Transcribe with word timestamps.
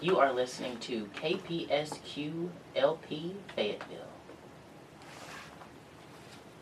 You 0.00 0.18
are 0.18 0.32
listening 0.32 0.78
to 0.78 1.06
KPSQ 1.06 2.48
LP 2.76 3.34
Fayetteville. 3.56 3.98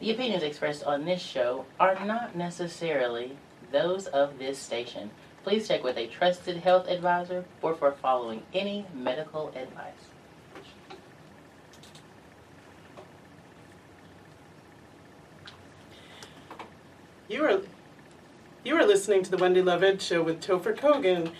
The 0.01 0.11
opinions 0.11 0.43
expressed 0.43 0.85
on 0.85 1.04
this 1.04 1.21
show 1.21 1.67
are 1.79 2.03
not 2.07 2.35
necessarily 2.35 3.37
those 3.72 4.07
of 4.07 4.38
this 4.38 4.59
station. 4.59 5.11
Please 5.45 5.69
check 5.69 5.85
with 5.85 5.99
a 5.99 6.07
trusted 6.07 6.59
health 6.59 6.88
advisor 6.88 7.45
or 7.61 7.75
for 7.75 7.93
following 7.93 8.43
any 8.54 8.87
medical 8.94 9.48
advice. 9.48 9.92
You 17.28 17.45
are 17.45 17.60
you 18.64 18.77
are 18.77 18.87
listening 18.87 19.23
to 19.24 19.30
the 19.30 19.37
Wendy 19.37 19.62
Lovett 19.62 20.00
Show 20.00 20.23
with 20.23 20.41
Topher 20.41 20.77
Kogan, 20.77 21.32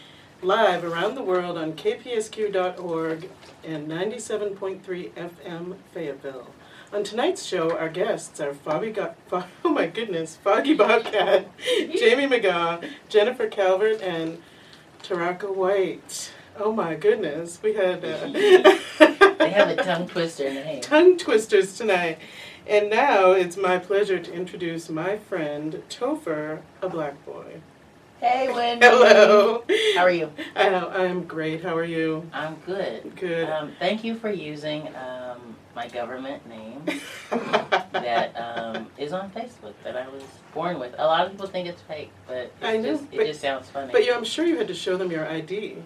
live 0.43 0.85
around 0.85 1.15
the 1.15 1.23
world 1.23 1.57
on 1.57 1.73
kpsq.org 1.73 3.29
and 3.65 3.89
97.3 3.89 5.11
FM 5.13 5.77
Fayetteville. 5.93 6.49
On 6.93 7.03
tonight's 7.03 7.45
show, 7.45 7.77
our 7.77 7.89
guests 7.89 8.41
are 8.41 8.55
Foggy, 8.55 8.93
Go- 8.93 9.15
Fo- 9.29 9.45
oh 9.65 9.71
my 9.71 9.87
goodness, 9.87 10.37
Foggy 10.37 10.75
Bobcat, 10.75 11.49
Jamey 11.81 12.29
McGaugh, 12.29 12.89
Jennifer 13.09 13.49
Calvert, 13.49 14.01
and 14.01 14.41
Tairaca 15.03 15.53
White. 15.53 16.33
Oh 16.59 16.73
my 16.73 16.95
goodness, 16.95 17.61
we 17.63 17.75
had 17.75 18.05
uh, 18.05 18.29
They 19.39 19.51
have 19.51 19.69
a 19.69 19.77
tongue 19.83 20.07
twister 20.09 20.53
name. 20.53 20.81
tongue 20.81 21.17
twisters 21.19 21.77
tonight. 21.77 22.19
And 22.69 22.89
now 22.91 23.33
it's 23.33 23.57
my 23.57 23.79
pleasure 23.79 24.19
to 24.19 24.33
introduce 24.33 24.89
my 24.89 25.19
friend 25.19 25.83
Topher, 25.89 26.63
a 26.83 26.89
black 26.89 27.25
boy. 27.25 27.61
Hey, 28.27 28.49
Wendy. 28.53 28.85
Hello. 28.85 29.63
How 29.95 30.03
are 30.03 30.11
you? 30.11 30.33
I 30.57 30.69
know, 30.69 30.89
I'm 30.89 31.23
great. 31.27 31.63
How 31.63 31.77
are 31.77 31.85
you? 31.85 32.29
I'm 32.33 32.57
good. 32.67 33.15
Good. 33.15 33.49
Um, 33.49 33.71
thank 33.79 34.03
you 34.03 34.17
for 34.17 34.29
using 34.33 34.89
um, 34.97 35.55
my 35.77 35.87
government 35.87 36.45
name 36.49 36.85
that 37.93 38.35
um, 38.37 38.89
is 38.99 39.13
on 39.13 39.31
Facebook 39.31 39.75
that 39.85 39.97
I 39.97 40.09
was 40.09 40.25
born 40.53 40.81
with. 40.81 40.97
A 40.99 41.05
lot 41.07 41.25
of 41.25 41.31
people 41.33 41.47
think 41.47 41.69
it's 41.69 41.83
fake, 41.83 42.11
but 42.27 42.37
it's 42.37 42.53
I 42.63 42.79
know, 42.79 42.83
just, 42.97 43.05
it 43.13 43.17
but- 43.17 43.27
just 43.27 43.41
sounds 43.41 43.71
funny. 43.71 43.93
but 43.93 44.05
you, 44.05 44.13
I'm 44.13 44.25
sure 44.25 44.45
you 44.45 44.57
had 44.57 44.67
to 44.67 44.75
show 44.75 44.97
them 44.97 45.13
your 45.13 45.25
ID. 45.29 45.77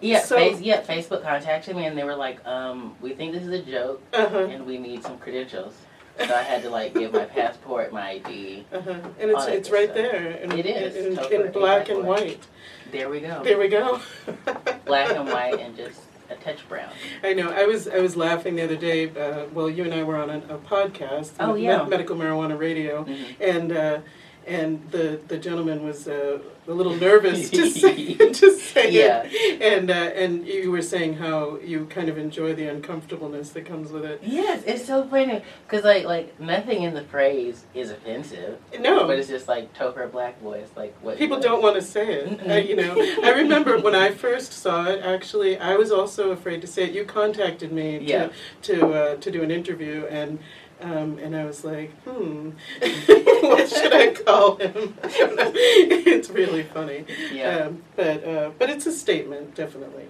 yeah, 0.00 0.20
so- 0.20 0.36
face, 0.36 0.60
yeah, 0.60 0.82
Facebook 0.82 1.24
contacted 1.24 1.74
me 1.74 1.86
and 1.86 1.98
they 1.98 2.04
were 2.04 2.14
like, 2.14 2.46
um, 2.46 2.94
"We 3.00 3.12
think 3.14 3.32
this 3.32 3.42
is 3.42 3.48
a 3.52 3.60
joke 3.62 4.00
Uh-huh. 4.12 4.38
and 4.44 4.66
we 4.66 4.78
need 4.78 5.02
some 5.02 5.18
credentials." 5.18 5.74
So 6.18 6.34
I 6.34 6.42
had 6.42 6.62
to 6.62 6.70
like 6.70 6.94
give 6.94 7.12
my 7.12 7.24
passport, 7.24 7.92
my 7.92 8.10
ID. 8.12 8.64
Uh-huh. 8.72 8.90
And 9.18 9.30
it's 9.30 9.46
it's 9.46 9.70
right 9.70 9.84
stuff. 9.86 9.96
there. 9.96 10.26
In, 10.42 10.52
It 10.52 10.66
is, 10.66 10.94
In, 10.96 11.32
in 11.32 11.46
a 11.48 11.50
black 11.50 11.88
and 11.88 12.04
white. 12.04 12.46
There 12.90 13.08
we 13.08 13.20
go. 13.20 13.42
There 13.42 13.58
we 13.58 13.68
go. 13.68 14.00
Black 14.84 15.10
and 15.16 15.26
white 15.28 15.58
and 15.58 15.74
just 15.76 16.00
a 16.28 16.34
touch 16.36 16.68
brown. 16.68 16.90
I 17.22 17.32
know. 17.32 17.48
I 17.50 17.64
was 17.64 17.88
I 17.88 18.00
was 18.00 18.16
laughing 18.16 18.56
the 18.56 18.64
other 18.64 18.76
day. 18.76 19.08
Uh, 19.08 19.46
well, 19.54 19.70
you 19.70 19.84
and 19.84 19.94
I 19.94 20.02
were 20.02 20.16
on 20.16 20.28
a, 20.28 20.38
a 20.54 20.58
podcast, 20.58 21.30
Oh, 21.40 21.54
yeah. 21.54 21.84
Medical 21.84 22.16
Marijuana 22.16 22.58
Radio, 22.58 23.04
Mhm. 23.04 23.24
and 23.40 23.72
uh, 23.72 23.98
and 24.46 24.90
the 24.90 25.20
the 25.28 25.38
gentleman 25.38 25.84
was 25.84 26.08
uh, 26.08 26.38
a 26.68 26.72
little 26.72 26.94
nervous 26.96 27.50
to 27.50 27.68
say 27.80 28.14
to 28.14 28.56
say 28.58 28.90
Yeah. 28.90 29.22
it, 29.26 29.62
and 29.62 29.90
uh, 29.90 29.94
and 29.94 30.46
you 30.46 30.70
were 30.70 30.82
saying 30.82 31.14
how 31.14 31.58
you 31.58 31.86
kind 31.86 32.08
of 32.08 32.18
enjoy 32.18 32.54
the 32.54 32.66
uncomfortableness 32.66 33.50
that 33.50 33.66
comes 33.66 33.90
with 33.92 34.04
it. 34.04 34.20
Yes, 34.22 34.62
it's 34.66 34.84
so 34.86 35.04
funny 35.08 35.42
because 35.66 35.84
like 35.84 36.04
like 36.04 36.38
nothing 36.40 36.82
in 36.82 36.94
the 36.94 37.02
phrase 37.04 37.64
is 37.74 37.90
offensive, 37.90 38.58
No, 38.78 39.06
but 39.06 39.18
it's 39.18 39.28
just 39.28 39.48
like 39.48 39.72
Topher 39.74 40.10
Black 40.10 40.40
voice. 40.40 40.68
Like 40.76 40.94
what 41.02 41.18
People 41.18 41.38
what- 41.38 41.42
don't 41.42 41.62
want 41.62 41.76
to 41.76 41.82
say 41.82 42.12
it. 42.14 42.50
Uh, 42.50 42.54
you 42.54 42.76
know, 42.76 42.94
I 43.24 43.30
remember 43.30 43.78
when 43.78 43.94
I 43.94 44.10
first 44.10 44.52
saw 44.52 44.86
it. 44.86 45.02
Actually, 45.02 45.58
I 45.58 45.76
was 45.76 45.90
also 45.90 46.30
afraid 46.30 46.60
to 46.62 46.66
say 46.66 46.84
it. 46.84 46.92
You 46.92 47.04
contacted 47.04 47.72
me 47.72 47.98
to 47.98 48.04
Yeah. 48.04 48.28
to 48.62 48.92
uh, 48.92 49.16
to 49.16 49.30
do 49.30 49.42
an 49.42 49.50
interview, 49.50 50.06
and 50.10 50.38
um, 50.82 51.18
and 51.18 51.34
I 51.36 51.44
was 51.44 51.64
like, 51.64 51.90
hmm, 52.02 52.50
what 52.80 53.68
should 53.68 53.92
I 53.92 54.12
call 54.14 54.56
him? 54.56 54.94
it's 55.04 56.28
really 56.30 56.62
funny. 56.64 57.04
Yeah. 57.32 57.66
Um, 57.66 57.82
but 57.96 58.24
uh, 58.26 58.50
but 58.58 58.70
it's 58.70 58.86
a 58.86 58.92
statement, 58.92 59.54
definitely. 59.54 60.06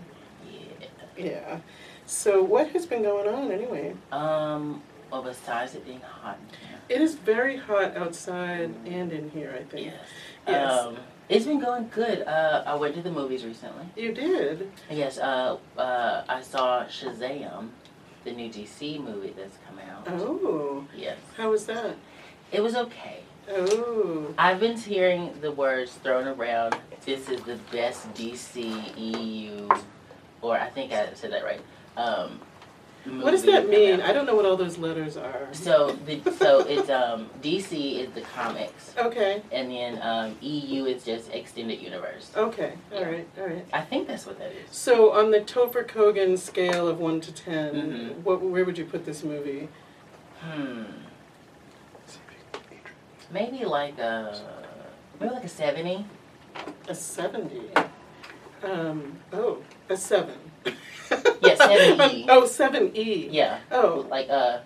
yeah. 0.51 0.87
Yeah. 1.17 1.59
So 2.07 2.43
what 2.43 2.69
has 2.71 2.87
been 2.87 3.03
going 3.03 3.33
on 3.33 3.51
anyway? 3.53 3.95
Um. 4.11 4.83
Well, 5.11 5.23
besides 5.23 5.75
it 5.75 5.85
being 5.85 6.01
hot. 6.01 6.39
It 6.89 7.01
is 7.03 7.15
very 7.17 7.57
hot 7.59 7.97
outside 7.97 8.75
and 8.87 9.13
in 9.13 9.31
here. 9.31 9.55
I 9.59 9.63
think 9.65 9.87
Yes. 9.87 9.95
Yes. 10.49 10.73
Um. 10.73 10.97
It's 11.29 11.47
been 11.47 11.61
going 11.61 11.89
good. 11.89 12.23
Uh, 12.27 12.63
I 12.67 12.75
went 12.75 12.95
to 12.97 13.03
the 13.03 13.11
movies 13.11 13.45
recently. 13.45 13.87
you 13.97 14.13
did. 14.13 14.71
Yes. 14.91 15.19
Uh. 15.19 15.59
Uh. 15.77 16.25
I 16.29 16.41
saw 16.43 16.85
Shazam, 16.87 17.69
the 18.25 18.33
new 18.33 18.49
DC 18.49 19.03
movie 19.03 19.35
that's 19.37 19.57
come 19.67 19.79
out. 19.79 20.07
Oh, 20.09 20.87
Yes. 20.97 21.19
how 21.37 21.51
was 21.51 21.67
that? 21.67 21.97
It 22.51 22.63
was 22.63 22.75
okay. 22.77 23.21
Oh. 23.51 24.33
I've 24.39 24.61
been 24.61 24.77
hearing 24.77 25.33
the 25.41 25.51
words 25.51 25.93
thrown 25.95 26.29
around. 26.29 26.77
This 27.05 27.29
is 27.29 27.41
the 27.43 27.57
best 27.73 28.13
DC 28.15 28.97
EU, 28.97 29.69
or 30.41 30.57
I 30.57 30.69
think 30.69 30.93
I 30.93 31.13
said 31.15 31.33
that 31.33 31.43
right. 31.45 31.61
Um, 31.97 32.41
What 33.05 33.33
does 33.33 33.43
that 33.45 33.69
mean? 33.69 34.01
I 34.01 34.13
don't 34.13 34.27
know 34.27 34.37
what 34.37 34.45
all 34.47 34.57
those 34.57 34.79
letters 34.79 35.17
are. 35.17 35.49
So 35.53 35.99
the 36.07 36.21
so 36.33 36.61
it's 36.61 36.89
um 36.89 37.29
DC 37.43 37.99
is 37.99 38.11
the 38.13 38.21
comics, 38.21 38.95
Okay, 38.97 39.43
and 39.51 39.71
then 39.71 39.99
um, 40.03 40.37
EU 40.41 40.85
is 40.85 41.05
just 41.05 41.31
extended 41.33 41.81
universe. 41.83 42.31
okay, 42.37 42.75
all 42.93 43.01
Yeah. 43.01 43.09
right, 43.09 43.29
all 43.41 43.47
right. 43.47 43.67
I 43.73 43.81
think 43.81 44.07
that's 44.07 44.25
what 44.25 44.39
that 44.39 44.53
is. 44.53 44.71
So 44.71 45.13
on 45.13 45.33
the 45.33 45.41
Topher 45.41 45.85
Kogan 45.85 46.39
scale 46.39 46.87
of 46.87 47.01
one 47.01 47.21
to 47.23 47.33
10 47.33 47.75
Mhm. 47.75 48.23
what 48.23 48.41
where 48.41 48.65
would 48.65 48.79
you 48.79 48.85
put 48.85 49.05
this 49.05 49.25
movie? 49.25 49.69
Hmm. 50.41 50.85
Maybe 53.33 53.65
like 53.65 53.99
a 53.99 54.39
maybe 55.19 55.33
like 55.35 55.45
a 55.45 55.49
seventy. 55.49 56.05
A 56.89 56.95
seventy. 56.95 57.63
Um, 58.63 59.19
oh, 59.33 59.59
a 59.93 59.97
seven. 59.97 60.35
Yeah, 60.65 61.57
7E. 61.57 62.27
oh, 62.29 62.47
seven 62.47 62.97
E. 62.97 63.29
Yeah. 63.31 63.59
Oh, 63.71 64.07
like 64.11 64.29
uh 64.31 64.61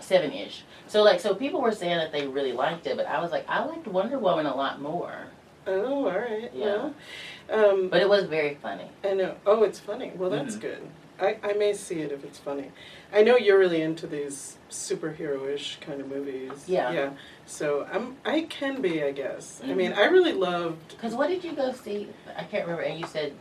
seven 0.00 0.32
ish. 0.32 0.62
So 0.86 1.02
like 1.02 1.20
so 1.20 1.34
people 1.34 1.60
were 1.60 1.72
saying 1.72 1.98
that 1.98 2.12
they 2.12 2.26
really 2.26 2.52
liked 2.52 2.86
it, 2.86 2.96
but 2.96 3.06
I 3.06 3.20
was 3.20 3.30
like 3.32 3.44
I 3.48 3.64
liked 3.64 3.86
Wonder 3.86 4.18
Woman 4.18 4.46
a 4.46 4.54
lot 4.56 4.80
more. 4.80 5.14
oh, 5.66 6.06
all 6.06 6.18
right. 6.18 6.50
Yeah. 6.54 6.90
Um, 7.50 7.88
But 7.88 8.00
it 8.02 8.08
was 8.08 8.24
very 8.24 8.54
funny. 8.56 8.88
I 9.04 9.14
know. 9.14 9.34
Oh, 9.46 9.64
it's 9.64 9.78
funny. 9.80 10.12
Well, 10.14 10.30
that's 10.30 10.56
Mhm. 10.56 10.60
good. 10.60 10.82
I, 11.20 11.36
I 11.42 11.52
may 11.54 11.72
see 11.72 12.00
it 12.00 12.12
if 12.12 12.22
it's 12.24 12.38
funny. 12.38 12.70
I 13.12 13.22
know 13.22 13.36
you're 13.36 13.58
really 13.58 13.82
into 13.82 14.06
these 14.06 14.56
superhero-ish 14.70 15.78
kind 15.80 16.00
of 16.00 16.08
movies. 16.08 16.64
Yeah. 16.68 16.92
Yeah. 16.92 17.10
So 17.46 17.86
I'm. 17.92 18.16
I 18.24 18.42
can 18.42 18.80
be, 18.80 19.02
I 19.02 19.10
guess. 19.12 19.60
I 19.64 19.68
Mhm. 19.68 19.76
mean, 19.76 19.92
I 19.94 20.04
really 20.06 20.32
loved. 20.32 20.88
Because 20.90 21.14
what 21.14 21.28
did 21.28 21.42
you 21.42 21.52
go 21.52 21.72
see? 21.72 22.08
I 22.36 22.44
can't 22.44 22.64
remember. 22.66 22.82
And 22.82 23.00
you 23.00 23.06
said 23.06 23.32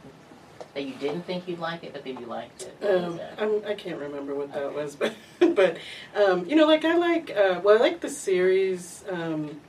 that 0.74 0.84
you 0.84 0.94
didn't 0.96 1.24
think 1.24 1.48
you'd 1.48 1.60
like 1.60 1.84
it, 1.84 1.94
but 1.94 2.04
then 2.04 2.18
you 2.20 2.26
liked 2.26 2.64
it. 2.64 2.86
Um. 2.88 3.20
I'm, 3.38 3.62
I 3.66 3.74
can't 3.74 4.00
remember 4.00 4.34
what 4.36 4.54
that 4.54 4.64
Okay. 4.64 4.76
was, 4.76 4.96
but 5.02 5.14
but 5.56 5.78
um, 6.16 6.46
you 6.46 6.56
know, 6.56 6.66
like 6.68 6.86
I 6.86 6.96
like. 6.98 7.32
Uh, 7.32 7.60
well, 7.64 7.78
I 7.78 7.80
like 7.80 8.02
the 8.02 8.10
series. 8.10 9.04
Um, 9.10 9.62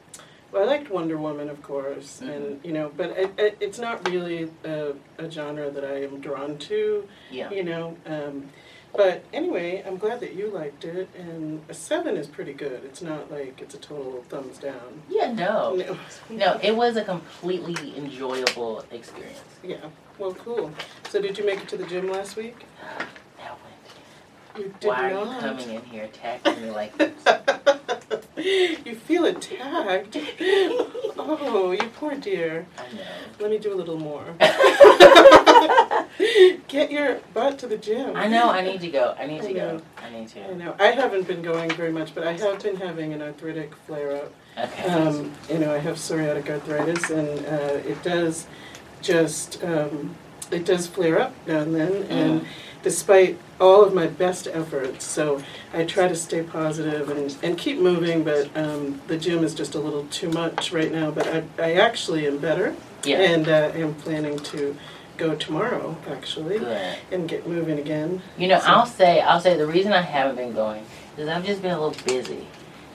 well, 0.50 0.62
I 0.62 0.66
liked 0.66 0.90
Wonder 0.90 1.18
Woman, 1.18 1.50
of 1.50 1.62
course, 1.62 2.20
Mm-hmm. 2.22 2.30
and 2.30 2.60
you 2.64 2.72
know, 2.72 2.90
but 2.96 3.10
it, 3.10 3.32
it, 3.38 3.56
it's 3.60 3.78
not 3.78 4.08
really 4.08 4.48
a, 4.64 4.92
a 5.18 5.30
genre 5.30 5.70
that 5.70 5.84
I 5.84 6.02
am 6.04 6.20
drawn 6.20 6.56
to. 6.58 7.06
yeah. 7.30 7.50
you 7.50 7.62
know. 7.64 7.96
Um, 8.06 8.48
but 8.96 9.22
anyway, 9.34 9.84
I'm 9.86 9.98
glad 9.98 10.20
that 10.20 10.34
you 10.34 10.48
liked 10.48 10.82
it, 10.86 11.10
and 11.14 11.62
a 11.68 11.74
seven 11.74 12.16
is 12.16 12.26
pretty 12.26 12.54
good. 12.54 12.82
It's 12.86 13.02
not 13.02 13.30
like 13.30 13.60
it's 13.60 13.74
a 13.74 13.78
total 13.78 14.24
thumbs 14.30 14.56
down. 14.56 15.02
Yeah. 15.10 15.30
No. 15.32 15.74
No. 15.76 15.98
No. 16.30 16.58
It 16.62 16.74
was 16.74 16.96
a 16.96 17.04
completely 17.04 17.76
enjoyable 17.98 18.86
experience. 18.90 19.42
Yeah. 19.62 19.76
Well, 20.18 20.34
cool. 20.34 20.70
So, 21.10 21.20
did 21.22 21.38
you 21.38 21.46
make 21.46 21.60
it 21.62 21.68
to 21.68 21.76
the 21.76 21.86
gym 21.86 22.08
last 22.10 22.36
week? 22.36 22.56
Wendy, 24.54 24.66
You 24.68 24.74
did 24.80 24.88
why 24.88 25.12
not. 25.12 25.26
are 25.28 25.34
you 25.34 25.40
coming 25.40 25.70
in 25.76 25.82
here 25.84 26.04
attacking 26.04 26.62
me 26.62 26.70
like 26.70 26.96
this? 26.98 27.12
you 28.84 28.94
feel 28.94 29.24
attacked. 29.26 30.16
Oh, 31.20 31.72
you 31.72 31.88
poor 31.96 32.14
dear. 32.14 32.64
I 32.78 32.94
know. 32.94 33.02
Let 33.40 33.50
me 33.50 33.58
do 33.58 33.74
a 33.74 33.76
little 33.76 33.98
more. 33.98 34.24
Get 36.68 36.90
your 36.90 37.20
butt 37.34 37.58
to 37.58 37.66
the 37.66 37.76
gym. 37.76 38.16
I 38.16 38.28
know. 38.28 38.48
I 38.50 38.62
need 38.62 38.80
to 38.80 38.88
go. 38.88 39.14
I 39.18 39.26
need 39.26 39.42
I 39.42 39.46
to 39.48 39.52
go. 39.52 39.82
I 39.98 40.10
need 40.10 40.28
to. 40.28 40.50
I 40.50 40.54
know. 40.54 40.74
I 40.78 40.86
haven't 40.86 41.26
been 41.26 41.42
going 41.42 41.70
very 41.72 41.92
much, 41.92 42.14
but 42.14 42.26
I 42.26 42.32
have 42.32 42.62
been 42.62 42.76
having 42.76 43.12
an 43.12 43.20
arthritic 43.20 43.74
flare 43.86 44.16
up. 44.16 44.32
Okay. 44.56 44.84
Um, 44.88 45.32
you 45.50 45.58
know, 45.58 45.74
I 45.74 45.78
have 45.78 45.96
psoriatic 45.96 46.48
arthritis, 46.48 47.10
and 47.10 47.44
uh, 47.46 47.88
it 47.88 48.02
does 48.02 48.46
just 49.02 49.62
um, 49.64 50.14
it 50.50 50.64
does 50.64 50.86
flare 50.86 51.18
up 51.18 51.34
now 51.46 51.58
and 51.60 51.74
then. 51.74 52.02
And 52.04 52.46
despite 52.82 53.38
all 53.60 53.84
of 53.84 53.92
my 53.92 54.06
best 54.06 54.46
efforts, 54.46 55.04
so 55.04 55.42
I 55.72 55.84
try 55.84 56.08
to 56.08 56.14
stay 56.14 56.42
positive 56.42 57.08
and, 57.10 57.36
and 57.42 57.58
keep 57.58 57.78
moving. 57.78 58.24
But 58.24 58.56
um, 58.56 59.00
the 59.06 59.16
gym 59.16 59.44
is 59.44 59.54
just 59.54 59.74
a 59.74 59.78
little 59.78 60.06
too 60.06 60.30
much 60.30 60.72
right 60.72 60.92
now. 60.92 61.10
But 61.10 61.26
I, 61.28 61.42
I 61.58 61.72
actually 61.74 62.26
am 62.26 62.38
better, 62.38 62.74
yeah. 63.04 63.18
and 63.18 63.48
uh, 63.48 63.72
am 63.74 63.94
planning 63.94 64.38
to 64.38 64.76
go 65.16 65.34
tomorrow, 65.34 65.96
actually, 66.08 66.60
Good. 66.60 66.96
and 67.10 67.28
get 67.28 67.46
moving 67.46 67.78
again. 67.78 68.22
You 68.36 68.48
know, 68.48 68.60
So- 68.60 68.66
I'll 68.66 68.86
say, 68.86 69.20
I'll 69.20 69.40
say 69.40 69.56
the 69.56 69.66
reason 69.66 69.92
I 69.92 70.00
haven't 70.02 70.36
been 70.36 70.54
going 70.54 70.84
is 71.16 71.28
I've 71.28 71.44
just 71.44 71.60
been 71.60 71.72
a 71.72 71.80
little 71.80 72.04
busy. 72.04 72.46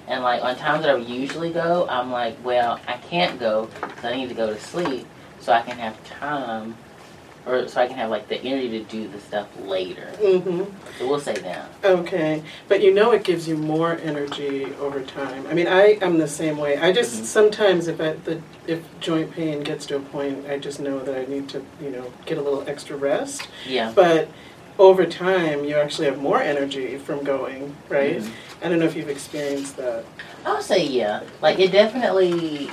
And 0.07 0.23
like 0.23 0.41
on 0.43 0.55
times 0.57 0.81
that 0.81 0.89
I 0.89 0.95
would 0.95 1.07
usually 1.07 1.51
go, 1.51 1.87
I'm 1.89 2.11
like, 2.11 2.35
well, 2.43 2.79
I 2.87 2.97
can't 2.97 3.39
go 3.39 3.69
because 3.81 4.03
I 4.05 4.15
need 4.15 4.29
to 4.29 4.35
go 4.35 4.53
to 4.53 4.59
sleep 4.59 5.05
so 5.43 5.51
I 5.51 5.61
can 5.61 5.77
have 5.77 6.01
time, 6.05 6.75
or 7.45 7.67
so 7.67 7.81
I 7.81 7.87
can 7.87 7.97
have 7.97 8.09
like 8.09 8.29
the 8.29 8.39
energy 8.41 8.69
to 8.69 8.83
do 8.85 9.07
the 9.09 9.19
stuff 9.19 9.47
later. 9.65 10.09
Mm-hmm. 10.21 10.63
So 10.97 11.07
we'll 11.09 11.19
say 11.19 11.33
that. 11.35 11.69
Okay, 11.83 12.41
but 12.69 12.81
you 12.81 12.93
know 12.93 13.11
it 13.11 13.23
gives 13.25 13.47
you 13.47 13.57
more 13.57 13.97
energy 14.01 14.65
over 14.79 15.01
time. 15.01 15.45
I 15.47 15.53
mean, 15.53 15.67
I 15.67 15.97
am 16.01 16.17
the 16.17 16.27
same 16.27 16.57
way. 16.57 16.77
I 16.77 16.93
just 16.93 17.21
Mhm. 17.21 17.25
sometimes 17.25 17.87
if 17.87 17.99
I, 17.99 18.13
the 18.13 18.41
if 18.67 18.79
joint 19.01 19.33
pain 19.33 19.61
gets 19.63 19.85
to 19.87 19.97
a 19.97 19.99
point, 19.99 20.45
I 20.49 20.57
just 20.57 20.79
know 20.79 20.99
that 20.99 21.15
I 21.17 21.25
need 21.29 21.49
to 21.49 21.61
you 21.81 21.89
know 21.89 22.05
get 22.25 22.37
a 22.37 22.41
little 22.41 22.63
extra 22.67 22.95
rest. 22.95 23.47
Yeah. 23.67 23.91
But 23.93 24.29
over 24.79 25.05
time, 25.05 25.65
you 25.65 25.75
actually 25.75 26.07
have 26.07 26.19
more 26.19 26.41
energy 26.41 26.97
from 26.97 27.23
going, 27.23 27.75
right? 27.89 28.19
Mhm. 28.21 28.29
I 28.63 28.69
don't 28.69 28.79
know 28.79 28.85
if 28.85 28.95
you've 28.95 29.09
experienced 29.09 29.75
that. 29.77 30.05
I'll 30.45 30.61
say 30.61 30.85
yeah. 30.85 31.19
Like 31.41 31.59
it 31.59 31.71
definitely 31.73 32.71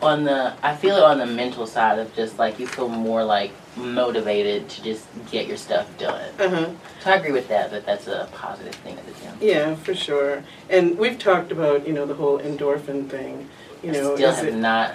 on 0.00 0.24
the 0.24 0.54
I 0.62 0.76
feel 0.76 0.96
it 0.96 1.02
on 1.02 1.18
the 1.18 1.26
mental 1.26 1.66
side 1.66 1.98
of 1.98 2.14
just 2.14 2.38
like 2.38 2.58
you 2.58 2.66
feel 2.66 2.88
more 2.88 3.24
like 3.24 3.52
motivated 3.76 4.68
to 4.68 4.82
just 4.82 5.06
get 5.30 5.46
your 5.46 5.56
stuff 5.56 5.86
done. 5.98 6.30
Huh. 6.38 6.70
So 7.02 7.10
I 7.10 7.14
agree 7.16 7.32
with 7.32 7.48
that 7.48 7.70
that 7.70 7.86
that's 7.86 8.06
a 8.06 8.28
positive 8.32 8.74
thing 8.76 8.96
at 8.96 9.06
the 9.06 9.12
gym. 9.20 9.34
Yeah, 9.40 9.74
for 9.76 9.94
sure. 9.94 10.42
And 10.68 10.98
we've 10.98 11.18
talked 11.18 11.52
about 11.52 11.86
you 11.86 11.92
know 11.92 12.06
the 12.06 12.14
whole 12.14 12.38
endorphin 12.38 13.08
thing. 13.08 13.48
You 13.82 13.92
know, 13.92 14.12
I 14.12 14.16
still 14.16 14.30
is 14.30 14.36
have 14.36 14.46
it- 14.48 14.54
not 14.54 14.94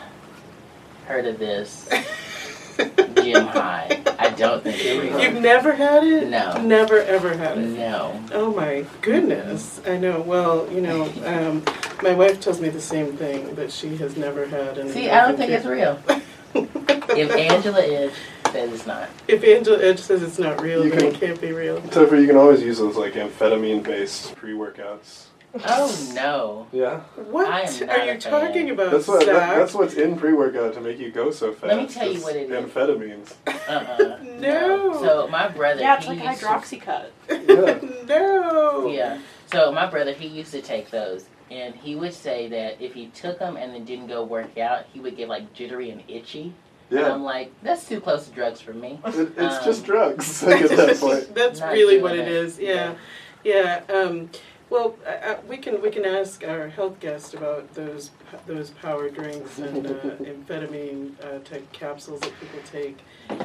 heard 1.06 1.26
of 1.26 1.38
this 1.40 1.90
gym 3.16 3.46
high. 3.48 4.03
I 4.34 4.36
don't 4.36 4.64
think 4.64 4.78
it's 4.80 5.04
real. 5.04 5.20
You've 5.22 5.42
never 5.42 5.74
had 5.74 6.04
it? 6.04 6.30
No. 6.30 6.62
Never 6.62 7.00
ever 7.00 7.36
had 7.38 7.58
it. 7.58 7.68
No. 7.70 8.22
Oh 8.34 8.54
my 8.54 8.86
goodness! 9.02 9.80
I 9.86 9.98
know. 9.98 10.22
Well, 10.22 10.68
you 10.72 10.82
know, 10.82 11.04
um, 11.26 11.64
my 12.02 12.14
wife 12.14 12.40
tells 12.42 12.60
me 12.60 12.70
the 12.70 12.82
same 12.82 13.16
thing 13.18 13.56
that 13.56 13.72
she 13.72 13.96
has 13.98 14.18
never 14.18 14.46
had. 14.48 14.78
An 14.78 14.90
See, 14.90 15.10
I 15.10 15.28
don't 15.28 15.38
think 15.38 15.52
it's 15.52 15.66
real. 15.66 16.00
If 16.56 17.32
Angela 17.36 17.82
Edge 17.82 18.14
says 18.52 18.72
it's 18.74 18.86
not. 18.88 19.10
if 19.28 19.44
Angela 19.44 19.80
Edge 19.84 20.00
says 20.00 20.24
it's 20.24 20.40
not 20.40 20.62
real, 20.62 20.84
You 20.84 20.92
then 20.92 21.06
it 21.06 21.12
can- 21.12 21.20
can't 21.20 21.42
be 21.42 21.52
real. 21.52 21.80
Topher, 21.82 22.20
you 22.20 22.26
can 22.28 22.38
always 22.38 22.62
use 22.62 22.78
those 22.80 22.96
like 22.96 23.14
amphetamine-based 23.14 24.36
pre-workouts. 24.36 25.26
Oh 25.66 26.12
no. 26.16 26.68
Yeah, 26.72 27.02
What 27.30 27.48
I 27.48 27.62
am 27.62 27.80
not 27.88 27.90
are 28.00 28.06
you 28.14 28.20
talking 28.20 28.70
about, 28.72 28.92
that's 28.92 29.08
what 29.08 29.26
that, 29.28 29.56
that's 29.58 29.74
what's 29.76 29.94
in 29.94 30.18
pre-workout 30.18 30.74
to 30.74 30.82
make 30.82 30.98
you 30.98 31.12
go 31.12 31.30
so 31.30 31.54
fast. 31.54 31.66
Let 31.66 31.78
me 31.78 31.88
tell 31.88 32.12
you 32.12 32.20
what 32.22 32.36
it 32.36 32.50
is. 32.50 32.66
Amphetamines. 32.72 33.34
Uh-uh. 33.48 34.18
No. 34.40 34.94
So 35.02 35.28
my 35.28 35.48
brother. 35.48 35.80
Yeah, 35.82 35.98
it's 35.98 36.06
he 36.06 36.16
like 36.16 36.24
used 36.24 36.40
to- 36.42 36.48
hydroxycut. 36.48 37.10
Yeah. 37.30 38.06
no. 38.08 38.88
Yeah. 38.88 39.20
So 39.52 39.72
my 39.72 39.86
brother, 39.90 40.12
he 40.14 40.28
used 40.28 40.52
to 40.52 40.62
take 40.62 40.90
those, 40.90 41.26
and 41.52 41.76
he 41.76 41.96
would 41.96 42.14
say 42.14 42.48
that 42.50 42.82
if 42.82 42.94
he 42.94 43.08
took 43.08 43.38
them 43.40 43.56
and 43.56 43.74
then 43.74 43.86
didn't 43.86 44.08
go 44.08 44.24
work 44.24 44.58
out, 44.58 44.86
he 44.92 45.00
would 45.00 45.16
get 45.16 45.30
like 45.30 45.54
jittery 45.54 45.92
and 45.92 46.02
itchy. 46.08 46.54
And 46.90 47.00
Yeah, 47.00 47.14
I'm 47.14 47.24
like, 47.24 47.54
that's 47.64 47.88
too 47.88 48.02
close 48.02 48.28
to 48.28 48.32
drugs 48.34 48.60
for 48.60 48.74
me. 48.74 49.00
it, 49.06 49.16
it's 49.38 49.56
Um, 49.58 49.64
just 49.66 49.86
drugs. 49.86 50.44
Like 50.48 50.64
at 50.64 50.70
that 50.72 50.98
point. 51.00 51.34
That's 51.36 51.60
Not 51.60 51.72
really 51.74 52.02
what 52.02 52.14
it 52.14 52.28
it. 52.28 52.28
is. 52.28 52.60
Yeah, 52.60 52.96
yeah. 53.44 53.82
Um, 53.94 54.30
well, 54.74 54.96
uh, 55.06 55.10
uh, 55.10 55.38
we 55.48 55.58
can 55.58 55.80
we 55.84 55.92
can 55.92 56.04
ask 56.04 56.44
our 56.44 56.68
health 56.68 57.00
guest 57.00 57.36
about 57.36 57.72
those 57.76 58.10
those 58.48 58.72
power 58.72 59.08
drinks 59.08 59.60
and 59.60 59.86
uh, 59.86 59.90
amphetamine 60.32 61.12
uh, 61.24 61.38
type 61.46 61.72
capsules 61.72 62.20
that 62.22 62.34
people 62.40 62.60
take. 62.66 62.98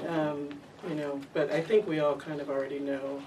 Um, 0.09 0.49
you 0.89 0.95
know, 0.95 1.21
but 1.35 1.53
I 1.53 1.61
think 1.61 1.87
we 1.87 2.01
all 2.01 2.17
kind 2.17 2.41
of 2.41 2.49
already 2.49 2.79
know 2.79 3.21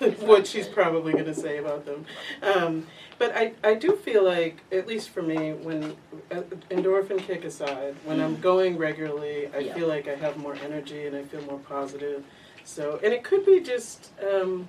what 0.20 0.46
she's 0.46 0.66
probably 0.68 1.12
going 1.12 1.24
to 1.24 1.34
say 1.34 1.56
about 1.56 1.86
them. 1.86 2.04
Um, 2.42 2.86
but 3.18 3.34
I, 3.34 3.52
I 3.64 3.74
do 3.74 3.96
feel 3.96 4.24
like, 4.24 4.62
at 4.72 4.86
least 4.86 5.10
for 5.10 5.22
me, 5.22 5.52
when 5.52 5.96
uh, 6.32 6.42
endorphin 6.70 7.18
kick 7.20 7.44
aside, 7.44 7.94
when 8.04 8.20
I'm 8.20 8.40
going 8.40 8.76
regularly, 8.76 9.46
I 9.46 9.50
Mm. 9.62 9.66
Yeah. 9.66 9.74
feel 9.74 9.88
like 9.88 10.08
I 10.08 10.16
have 10.16 10.36
more 10.36 10.56
energy 10.64 11.06
and 11.06 11.14
I 11.16 11.22
feel 11.22 11.42
more 11.42 11.60
positive. 11.60 12.24
So, 12.64 12.98
and 13.02 13.12
it 13.14 13.22
could 13.22 13.46
be 13.46 13.60
just, 13.60 14.10
um, 14.22 14.68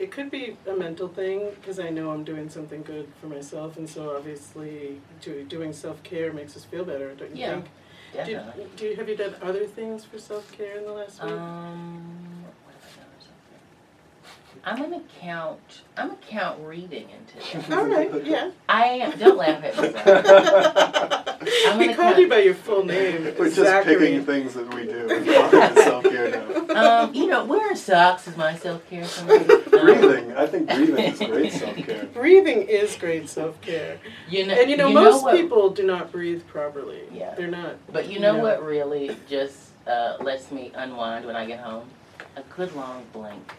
it 0.00 0.10
could 0.10 0.30
be 0.30 0.56
a 0.66 0.74
mental 0.74 1.08
thing 1.08 1.50
because 1.60 1.78
I 1.78 1.90
know 1.90 2.10
I'm 2.10 2.24
doing 2.24 2.48
something 2.48 2.82
good 2.82 3.06
for 3.20 3.26
myself, 3.26 3.76
and 3.76 3.88
so 3.88 4.16
obviously, 4.16 4.98
do, 5.20 5.44
doing 5.44 5.74
self 5.74 6.02
care 6.02 6.32
makes 6.32 6.56
us 6.56 6.64
feel 6.64 6.84
better, 6.86 7.14
don't 7.14 7.36
you 7.36 7.42
Yeah, 7.42 7.52
think? 7.60 7.64
Do, 8.12 8.32
Definitely. 8.32 8.66
do 8.76 8.84
you, 8.86 8.96
have 8.96 9.08
you 9.10 9.16
done 9.16 9.34
other 9.42 9.66
things 9.66 10.04
for 10.04 10.18
self 10.18 10.50
care 10.52 10.78
in 10.78 10.84
the 10.86 10.92
last 10.92 11.22
week? 11.22 11.32
Um, 11.32 12.44
what 12.64 12.74
have 12.74 12.82
I 12.82 12.96
done 12.96 13.10
or 13.14 13.20
something? 13.20 14.49
I'm 14.64 14.76
gonna 14.76 15.00
count. 15.20 15.82
I'm 15.96 16.08
gonna 16.08 16.20
count 16.28 16.60
reading 16.62 17.08
into 17.10 17.68
that. 17.68 17.72
All 17.78 17.86
right, 17.86 18.24
yeah. 18.24 18.50
I 18.68 18.84
am. 18.86 19.18
Don't 19.18 19.36
laugh 19.38 19.62
at 19.64 19.76
me. 19.80 19.88
I'm 21.66 21.78
we 21.78 21.86
gonna 21.86 21.96
called 21.96 22.14
count- 22.14 22.18
you 22.18 22.28
by 22.28 22.38
your 22.40 22.54
full 22.54 22.84
name, 22.84 23.24
We're 23.38 23.50
just 23.50 23.86
picking 23.86 24.24
things 24.24 24.54
that 24.54 24.72
we 24.74 24.84
do 24.84 25.08
as 25.10 25.50
part 25.50 25.76
of 25.76 25.84
self-care 25.84 26.30
now. 26.30 27.04
Um, 27.04 27.14
you 27.14 27.26
know, 27.26 27.44
wearing 27.44 27.76
socks 27.76 28.28
is 28.28 28.36
my 28.36 28.54
self 28.54 28.88
care 28.90 29.04
for 29.04 29.24
me. 29.24 29.36
Um, 29.36 29.62
Breathing. 29.70 30.32
I 30.36 30.46
think 30.46 30.68
breathing 30.68 30.98
is 31.04 31.18
great 31.18 31.52
self-care. 31.52 32.04
Breathing 32.06 32.62
is 32.68 32.96
great 32.96 33.28
self 33.30 33.60
care, 33.62 33.98
You 34.28 34.46
know, 34.46 34.54
and 34.54 34.70
you 34.70 34.76
know 34.76 34.90
most 34.92 35.22
what, 35.22 35.34
people 35.36 35.70
do 35.70 35.84
not 35.86 36.12
breathe 36.12 36.46
properly. 36.46 37.00
Yeah. 37.12 37.34
they're 37.34 37.46
not. 37.48 37.76
But 37.92 38.10
you 38.10 38.20
know 38.20 38.36
Yeah. 38.36 38.42
what 38.42 38.62
really 38.64 39.16
just 39.28 39.56
uh, 39.86 40.16
lets 40.20 40.50
me 40.52 40.70
unwind 40.74 41.24
when 41.24 41.34
I 41.36 41.46
get 41.46 41.60
home? 41.60 41.88
A 42.36 42.42
good 42.54 42.74
long 42.76 43.04
blink. 43.12 43.54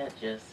That 0.00 0.18
just. 0.18 0.44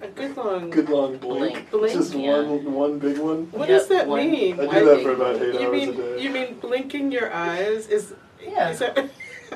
A 0.00 0.08
good 0.08 0.34
long. 0.36 0.70
Good 0.70 0.88
long 0.88 1.18
blink. 1.18 1.70
Blink, 1.70 1.92
Just 1.92 2.14
yeah. 2.14 2.40
one 2.40 2.72
one 2.72 2.98
big 2.98 3.18
one. 3.18 3.48
What 3.52 3.68
Yep, 3.68 3.78
does 3.80 3.88
that 3.88 4.08
one- 4.08 4.30
mean? 4.30 4.58
I 4.58 4.64
one 4.64 4.74
do 4.74 4.84
that 4.86 5.02
for 5.02 5.12
about 5.12 5.36
eight 5.42 5.54
You 5.60 5.60
hours 5.68 5.72
mean 5.72 5.88
a 5.90 5.92
day. 6.16 6.22
you 6.22 6.30
mean 6.30 6.54
blinking 6.58 7.12
your 7.12 7.30
eyes 7.32 7.86
is? 7.88 8.14
Yeah. 8.42 8.70
Is 8.70 8.78
that 8.78 8.96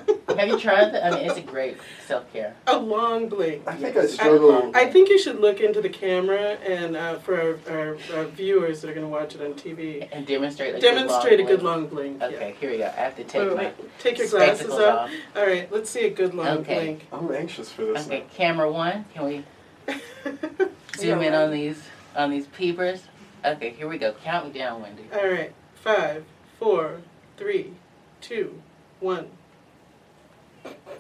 Have 0.39 0.49
you 0.49 0.59
tried 0.61 0.93
that? 0.93 1.05
I 1.05 1.11
mean, 1.17 1.29
it's 1.29 1.39
a 1.39 1.43
great 1.43 1.79
self 2.07 2.33
care. 2.33 2.55
a 2.67 2.79
long 2.79 3.29
blink? 3.29 3.67
I 3.67 3.75
think 3.75 3.97
I 3.97 4.07
struggle. 4.07 4.71
I 4.75 4.87
think 4.87 5.09
you 5.09 5.19
should 5.19 5.41
look 5.41 5.61
into 5.61 5.81
the 5.81 5.89
camera 5.89 6.53
and 6.65 6.97
uh, 6.97 7.19
for 7.19 7.41
our, 7.69 7.75
our, 7.77 7.97
our 8.15 8.25
viewers 8.27 8.81
that 8.81 8.91
are 8.91 8.95
going 8.95 9.07
to 9.07 9.11
watch 9.11 9.35
it 9.35 9.41
on 9.41 9.55
TV, 9.55 10.09
And 10.13 10.27
demonstrate 10.27 10.77
a 10.77 10.81
demonstrate 10.81 11.41
a 11.41 11.43
good 11.43 11.59
good 11.59 11.63
long 11.63 11.81
long 11.83 11.87
blink. 11.89 12.19
blink. 12.21 12.35
Okay, 12.35 12.55
here 12.61 12.71
we 12.71 12.79
go. 12.79 12.85
I 12.87 13.01
have 13.01 13.17
to 13.17 13.25
take 13.25 13.49
Wait, 13.49 13.57
my 13.57 13.73
take 13.99 14.19
your 14.19 14.29
glasses 14.29 14.71
off. 14.71 14.81
off. 15.09 15.11
All 15.35 15.45
right, 15.47 15.71
let's 15.73 15.91
see 15.91 16.05
a 16.07 16.11
good 16.11 16.35
long 16.35 16.59
Okay. 16.59 16.75
blink. 16.85 17.07
I'm 17.13 17.33
anxious 17.35 17.71
for 17.73 17.85
this. 17.85 18.07
Okay, 18.07 18.25
camera 18.35 18.71
one. 18.71 19.07
Can 19.15 19.25
we 19.25 19.45
Yeah, 20.25 20.69
zoom 20.97 21.23
in 21.23 21.33
right. 21.33 21.43
on 21.43 21.51
these 21.51 21.83
on 22.15 22.31
these 22.31 22.47
peepers? 22.47 23.03
Okay, 23.45 23.71
here 23.71 23.89
we 23.89 23.99
go. 23.99 24.13
Count 24.25 24.47
me 24.53 24.59
down, 24.59 24.83
Wendy. 24.83 25.05
All 25.13 25.27
right, 25.29 25.53
five, 25.75 26.25
four, 26.59 27.01
three, 27.37 27.73
two, 28.21 28.61
one. 29.01 29.29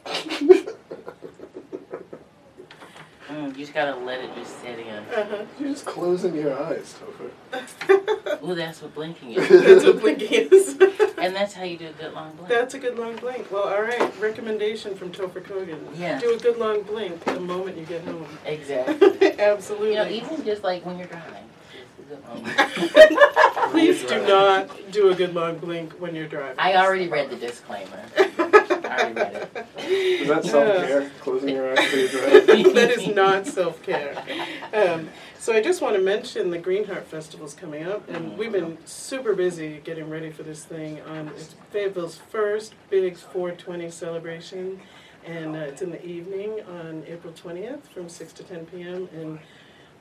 Mm, 3.28 3.48
you 3.48 3.64
just 3.64 3.74
gotta 3.74 3.94
let 4.04 4.20
it 4.20 4.34
just 4.34 4.58
sit 4.62 4.78
in. 4.78 4.86
Uh-huh. 4.88 5.44
You're 5.60 5.68
just 5.68 5.84
closing 5.84 6.34
your 6.34 6.58
eyes, 6.58 6.94
Topher. 6.98 8.42
Ooh, 8.48 8.54
that's 8.54 8.80
what 8.80 8.94
blinking 8.94 9.32
is. 9.32 9.48
That's 9.48 9.84
what 9.84 10.00
blinking 10.00 10.48
is. 10.50 10.78
and 11.18 11.36
that's 11.36 11.52
how 11.52 11.64
you 11.64 11.76
do 11.76 11.88
a 11.88 11.92
good 11.92 12.14
long 12.14 12.32
blink. 12.36 12.48
That's 12.48 12.72
a 12.72 12.78
good 12.78 12.98
long 12.98 13.16
blink. 13.16 13.52
Well, 13.52 13.64
all 13.64 13.82
right. 13.82 14.18
Recommendation 14.18 14.94
from 14.94 15.12
Topher 15.12 15.42
Kogan. 15.42 15.78
Yeah. 15.94 16.18
Do 16.18 16.34
a 16.34 16.38
good 16.38 16.56
long 16.56 16.82
blink 16.82 17.22
the 17.24 17.38
moment 17.38 17.76
you 17.76 17.84
get 17.84 18.02
home. 18.04 18.26
Exactly. 18.46 19.38
Absolutely. 19.38 19.90
You 19.90 19.96
know, 19.96 20.08
even 20.08 20.44
just 20.46 20.62
like 20.62 20.86
when 20.86 20.98
you're 20.98 21.08
driving. 21.08 21.44
just 21.70 22.10
a 22.10 22.94
good 22.96 23.08
long. 23.10 23.70
Please 23.72 24.02
do 24.04 24.26
not 24.26 24.90
do 24.90 25.10
a 25.10 25.14
good 25.14 25.34
long 25.34 25.58
blink 25.58 25.92
when 26.00 26.14
you're 26.14 26.28
driving. 26.28 26.58
I 26.58 26.76
already 26.76 27.08
read 27.08 27.28
the 27.28 27.36
disclaimer. 27.36 28.02
I 28.88 28.94
already 28.96 29.14
read 29.14 29.34
it. 29.34 29.66
Is 29.78 30.28
that 30.28 30.44
self-care? 30.44 31.10
Closing 31.20 31.48
your 31.50 31.70
eyes 31.70 31.90
till 31.90 32.00
you 32.00 32.08
drive? 32.08 32.74
that 32.74 32.90
is 32.90 33.06
not 33.14 33.46
self 33.46 33.82
care. 33.82 34.22
Um, 34.72 35.08
so 35.38 35.52
I 35.52 35.62
just 35.62 35.80
want 35.80 35.96
to 35.96 36.02
mention 36.02 36.50
the 36.50 36.58
Greenheart 36.58 37.04
Festival 37.04 37.46
is 37.46 37.54
coming 37.54 37.84
up, 37.84 38.08
and 38.08 38.36
we've 38.36 38.52
been 38.52 38.78
super 38.86 39.34
busy 39.34 39.80
getting 39.84 40.10
ready 40.10 40.30
for 40.30 40.42
this 40.42 40.64
thing. 40.64 41.00
On 41.02 41.28
it's 41.28 41.54
Fayetteville's 41.70 42.16
first 42.16 42.74
big 42.90 43.16
420 43.16 43.90
celebration, 43.90 44.80
and 45.24 45.56
uh, 45.56 45.60
it's 45.60 45.82
in 45.82 45.90
the 45.90 46.04
evening 46.04 46.60
on 46.68 47.04
April 47.06 47.32
20th 47.32 47.82
from 47.82 48.08
6 48.08 48.32
to 48.34 48.42
10 48.42 48.66
p.m. 48.66 49.08
And 49.14 49.38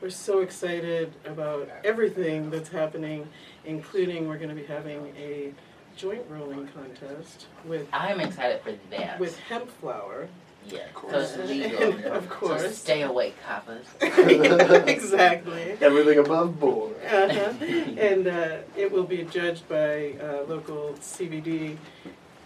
we're 0.01 0.09
so 0.09 0.39
excited 0.39 1.13
about 1.25 1.69
everything 1.83 2.49
that's 2.49 2.69
happening, 2.69 3.27
including 3.65 4.27
we're 4.27 4.37
going 4.37 4.49
to 4.49 4.55
be 4.55 4.65
having 4.65 5.13
a 5.17 5.53
joint 5.97 6.23
rolling 6.29 6.67
contest 6.67 7.47
with 7.65 7.87
I'm 7.91 8.19
excited 8.21 8.61
for 8.61 8.73
that. 8.91 9.19
with 9.19 9.37
hemp 9.39 9.69
flour. 9.81 10.27
yeah, 10.67 10.79
Of 10.95 11.11
so 11.11 11.19
it's 11.19 11.35
course. 11.35 11.49
legal. 11.49 11.93
Of 12.13 12.23
So 12.29 12.35
course. 12.35 12.77
stay 12.77 13.01
awake, 13.01 13.35
coppers. 13.47 13.85
exactly. 14.01 15.77
Everything 15.81 16.19
above 16.19 16.59
board. 16.59 16.95
Uh-huh. 17.03 17.53
And 17.97 18.27
uh, 18.27 18.57
it 18.75 18.91
will 18.91 19.03
be 19.05 19.23
judged 19.23 19.67
by 19.67 20.13
uh, 20.21 20.43
local 20.47 20.93
CBD 21.01 21.77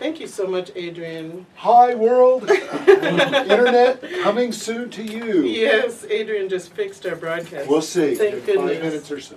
Thank 0.01 0.19
you 0.19 0.25
so 0.25 0.47
much, 0.47 0.71
Adrian. 0.73 1.45
Hi, 1.57 1.93
world! 1.93 2.49
Internet 2.89 4.01
coming 4.23 4.51
soon 4.51 4.89
to 4.89 5.03
you. 5.03 5.43
Yes, 5.43 6.05
Adrian 6.05 6.49
just 6.49 6.73
fixed 6.73 7.05
our 7.05 7.15
broadcast. 7.15 7.69
We'll 7.69 7.83
see 7.83 8.15
Thank 8.15 8.33
in 8.33 8.39
goodness. 8.39 8.71
five 8.71 8.81
minutes 8.81 9.11
or 9.11 9.21
so. 9.21 9.35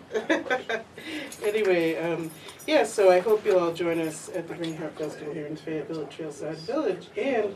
anyway, 1.44 1.96
um, 1.96 2.30
yeah, 2.66 2.84
so 2.84 3.10
I 3.10 3.20
hope 3.20 3.44
you'll 3.44 3.58
all 3.58 3.74
join 3.74 4.00
us 4.00 4.30
at 4.30 4.48
the 4.48 4.54
Green 4.54 4.74
Heart 4.74 4.96
Festival 4.96 5.34
here 5.34 5.44
in 5.44 5.54
Fayetteville 5.54 6.00
at 6.00 6.10
Trailside 6.10 6.56
Village. 6.60 7.08
And 7.14 7.54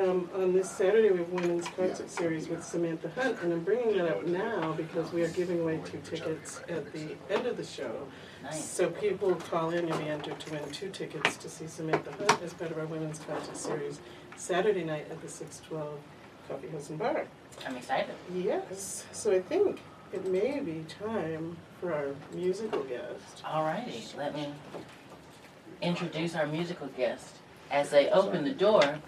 um, 0.00 0.28
on 0.34 0.52
this 0.52 0.68
Saturday, 0.68 1.12
we 1.12 1.18
have 1.18 1.28
Women's 1.28 1.68
Concert 1.68 2.10
Series 2.10 2.48
with 2.48 2.64
Samantha 2.64 3.08
Hunt. 3.10 3.38
And 3.44 3.52
I'm 3.52 3.62
bringing 3.62 3.96
that 3.98 4.08
up 4.08 4.26
now 4.26 4.72
because 4.72 5.12
we 5.12 5.22
are 5.22 5.28
giving 5.28 5.60
away 5.60 5.80
two 5.84 6.00
tickets 6.02 6.60
at 6.68 6.92
the 6.92 7.14
end 7.30 7.46
of 7.46 7.56
the 7.56 7.64
show. 7.64 8.08
Nice. 8.42 8.64
So 8.64 8.90
people 8.90 9.34
call 9.36 9.70
in 9.70 9.88
and 9.88 9.98
be 9.98 10.08
entered 10.08 10.38
to 10.40 10.52
win 10.52 10.68
two 10.70 10.90
tickets 10.90 11.36
to 11.36 11.48
see 11.48 11.66
Samantha 11.66 12.10
Hunt 12.12 12.42
as 12.42 12.52
part 12.54 12.70
of 12.70 12.78
our 12.78 12.86
Women's 12.86 13.20
Concert 13.20 13.56
Series 13.56 14.00
Saturday 14.36 14.84
night 14.84 15.06
at 15.10 15.20
the 15.22 15.28
612 15.28 15.98
Coffee 16.48 16.68
House 16.68 16.90
and 16.90 16.98
Bar. 16.98 17.26
I'm 17.66 17.76
excited. 17.76 18.14
Yes, 18.34 19.04
so 19.12 19.30
I 19.32 19.40
think 19.40 19.80
it 20.12 20.26
may 20.26 20.60
be 20.60 20.84
time 20.88 21.56
for 21.80 21.92
our 21.92 22.14
musical 22.34 22.82
guest. 22.82 23.44
Alrighty, 23.44 24.16
let 24.16 24.34
me 24.34 24.52
introduce 25.80 26.34
our 26.34 26.46
musical 26.46 26.88
guest 26.88 27.36
as 27.70 27.90
they 27.90 28.10
open 28.10 28.44
the 28.44 28.52
door. 28.52 28.98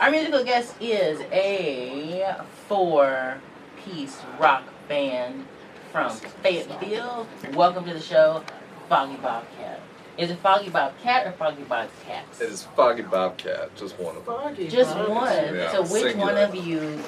Our 0.00 0.10
musical 0.10 0.44
guest 0.44 0.74
is 0.80 1.20
a 1.32 2.36
four-piece 2.68 4.20
rock 4.38 4.64
band 4.88 5.46
from 5.92 6.10
Fayetteville. 6.42 7.26
Welcome 7.54 7.84
to 7.86 7.94
the 7.94 8.00
show, 8.00 8.44
Foggy 8.88 9.16
Bobcat. 9.16 9.80
Is 10.18 10.30
it 10.30 10.38
Foggy 10.38 10.68
Bobcat 10.68 11.26
or 11.26 11.32
Foggy 11.32 11.62
Bobcat? 11.62 12.24
It 12.40 12.44
is 12.50 12.64
Foggy 12.76 13.02
Bobcat, 13.02 13.74
just 13.76 13.98
one 13.98 14.16
of 14.16 14.24
them. 14.24 14.34
Foggy. 14.36 14.68
Just 14.68 14.94
Bob. 14.94 15.08
one. 15.08 15.54
Yeah, 15.54 15.72
so 15.72 15.82
which 15.82 16.14
one 16.16 16.36
of 16.36 16.54
you 16.54 17.00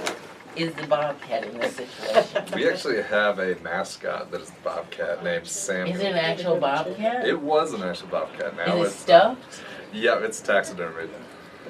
is 0.57 0.73
the 0.75 0.87
Bobcat 0.87 1.45
in 1.45 1.59
this 1.59 1.77
situation? 1.77 2.45
We 2.55 2.69
actually 2.69 3.03
have 3.03 3.39
a 3.39 3.55
mascot 3.63 4.31
that 4.31 4.41
is 4.41 4.51
the 4.51 4.61
Bobcat 4.65 5.23
named 5.23 5.47
Samuel. 5.47 5.95
Is 5.95 6.01
it 6.03 6.13
an 6.13 6.19
actual 6.19 6.57
Bobcat? 6.59 7.27
It 7.27 7.41
was 7.41 7.75
an 7.75 7.83
actual 7.83 8.09
Bobcat. 8.09 8.57
Now 8.57 8.77
Is 8.77 8.83
it 8.83 8.87
it's 8.87 8.97
stuffed? 8.97 9.63
yeah, 9.93 10.19
it's 10.25 10.41
taxidermied. 10.41 11.09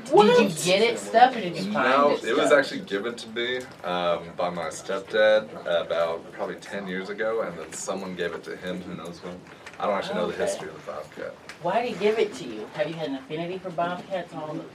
Did 0.06 0.50
you 0.50 0.64
get 0.64 0.82
it 0.82 0.98
stuffed 0.98 1.36
or 1.36 1.40
did 1.40 1.56
you 1.56 1.72
find 1.72 1.76
it? 1.76 1.90
No, 1.96 2.10
it 2.10 2.24
it 2.24 2.36
was 2.36 2.52
actually 2.52 2.80
given 2.80 3.14
to 3.14 3.28
me 3.30 3.58
um, 3.84 4.30
by 4.36 4.50
my 4.50 4.68
stepdad 4.68 5.48
about 5.66 6.30
probably 6.32 6.56
ten 6.56 6.86
years 6.86 7.08
ago, 7.08 7.42
and 7.42 7.58
then 7.58 7.72
someone 7.72 8.14
gave 8.14 8.32
it 8.34 8.42
to 8.44 8.56
him. 8.56 8.80
Who 8.82 8.94
knows 8.94 9.22
when? 9.22 9.38
I 9.78 9.86
don't 9.86 9.96
actually 9.96 10.16
know 10.16 10.30
the 10.30 10.36
history 10.36 10.68
of 10.68 10.74
the 10.74 10.92
Bobcat. 10.92 11.34
Why 11.62 11.82
did 11.82 11.94
he 11.94 11.98
give 11.98 12.18
it 12.18 12.34
to 12.34 12.44
you? 12.44 12.68
Have 12.74 12.88
you 12.88 12.94
had 12.94 13.08
an 13.08 13.16
affinity 13.16 13.58
for 13.58 13.70
bobcats 13.70 14.32
all 14.34 14.48
the, 14.48 14.54
like 14.54 14.66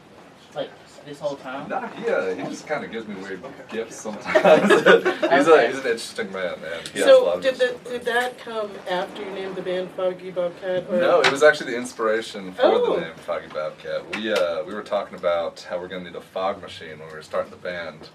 this 1.07 1.19
whole 1.19 1.37
time? 1.37 1.69
Nah, 1.69 1.89
yeah, 2.05 2.33
he 2.33 2.41
just 2.43 2.67
kind 2.67 2.83
of 2.83 2.91
gives 2.91 3.07
me 3.07 3.15
weird 3.15 3.41
gifts 3.69 3.95
sometimes. 3.95 4.71
he's, 4.71 4.85
Okay. 4.87 5.65
a, 5.65 5.67
he's 5.67 5.77
an 5.79 5.85
interesting 5.85 6.31
man, 6.33 6.61
man. 6.61 6.79
he 6.93 6.99
has 6.99 7.07
a 7.07 7.11
lot 7.13 7.23
So 7.23 7.33
of 7.33 7.41
did, 7.43 7.55
the, 7.55 7.63
interesting 7.69 7.91
did 7.93 8.05
that 8.05 8.37
come 8.37 8.71
after 8.89 9.23
you 9.23 9.31
named 9.31 9.55
the 9.55 9.61
band 9.61 9.89
Foggy 9.91 10.31
Bobcat? 10.31 10.85
Or? 10.89 10.97
No, 10.99 11.21
it 11.21 11.31
was 11.31 11.43
actually 11.43 11.71
the 11.71 11.77
inspiration 11.77 12.51
for 12.51 12.61
Oh. 12.63 12.95
the 12.95 13.01
name 13.01 13.15
Foggy 13.15 13.47
Bobcat. 13.47 14.15
We 14.15 14.33
uh, 14.33 14.63
we 14.65 14.73
were 14.73 14.83
talking 14.83 15.17
about 15.17 15.61
how 15.69 15.79
we're 15.79 15.87
gonna 15.87 16.03
need 16.03 16.15
a 16.15 16.21
fog 16.21 16.61
machine 16.61 16.99
when 16.99 17.07
we 17.07 17.13
were 17.13 17.21
starting 17.21 17.51
the 17.51 17.57
band, 17.57 18.09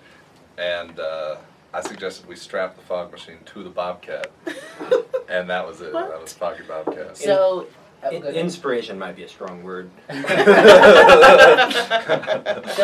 and 0.58 1.00
uh, 1.00 1.36
I 1.72 1.80
suggested 1.80 2.28
we 2.28 2.36
strap 2.36 2.76
the 2.76 2.82
fog 2.82 3.10
machine 3.10 3.38
to 3.46 3.62
the 3.64 3.70
Bobcat, 3.70 4.30
and 5.30 5.48
that 5.48 5.66
was 5.66 5.80
it. 5.80 5.94
That 5.94 6.20
was 6.20 6.34
Foggy 6.34 6.64
Bobcat. 6.68 7.16
So, 7.16 7.66
In- 8.10 8.20
go 8.20 8.28
ahead. 8.28 8.34
Inspiration 8.34 8.98
might 8.98 9.14
be 9.14 9.22
a 9.22 9.28
strong 9.28 9.62
word. 9.62 9.88
so 10.10 10.16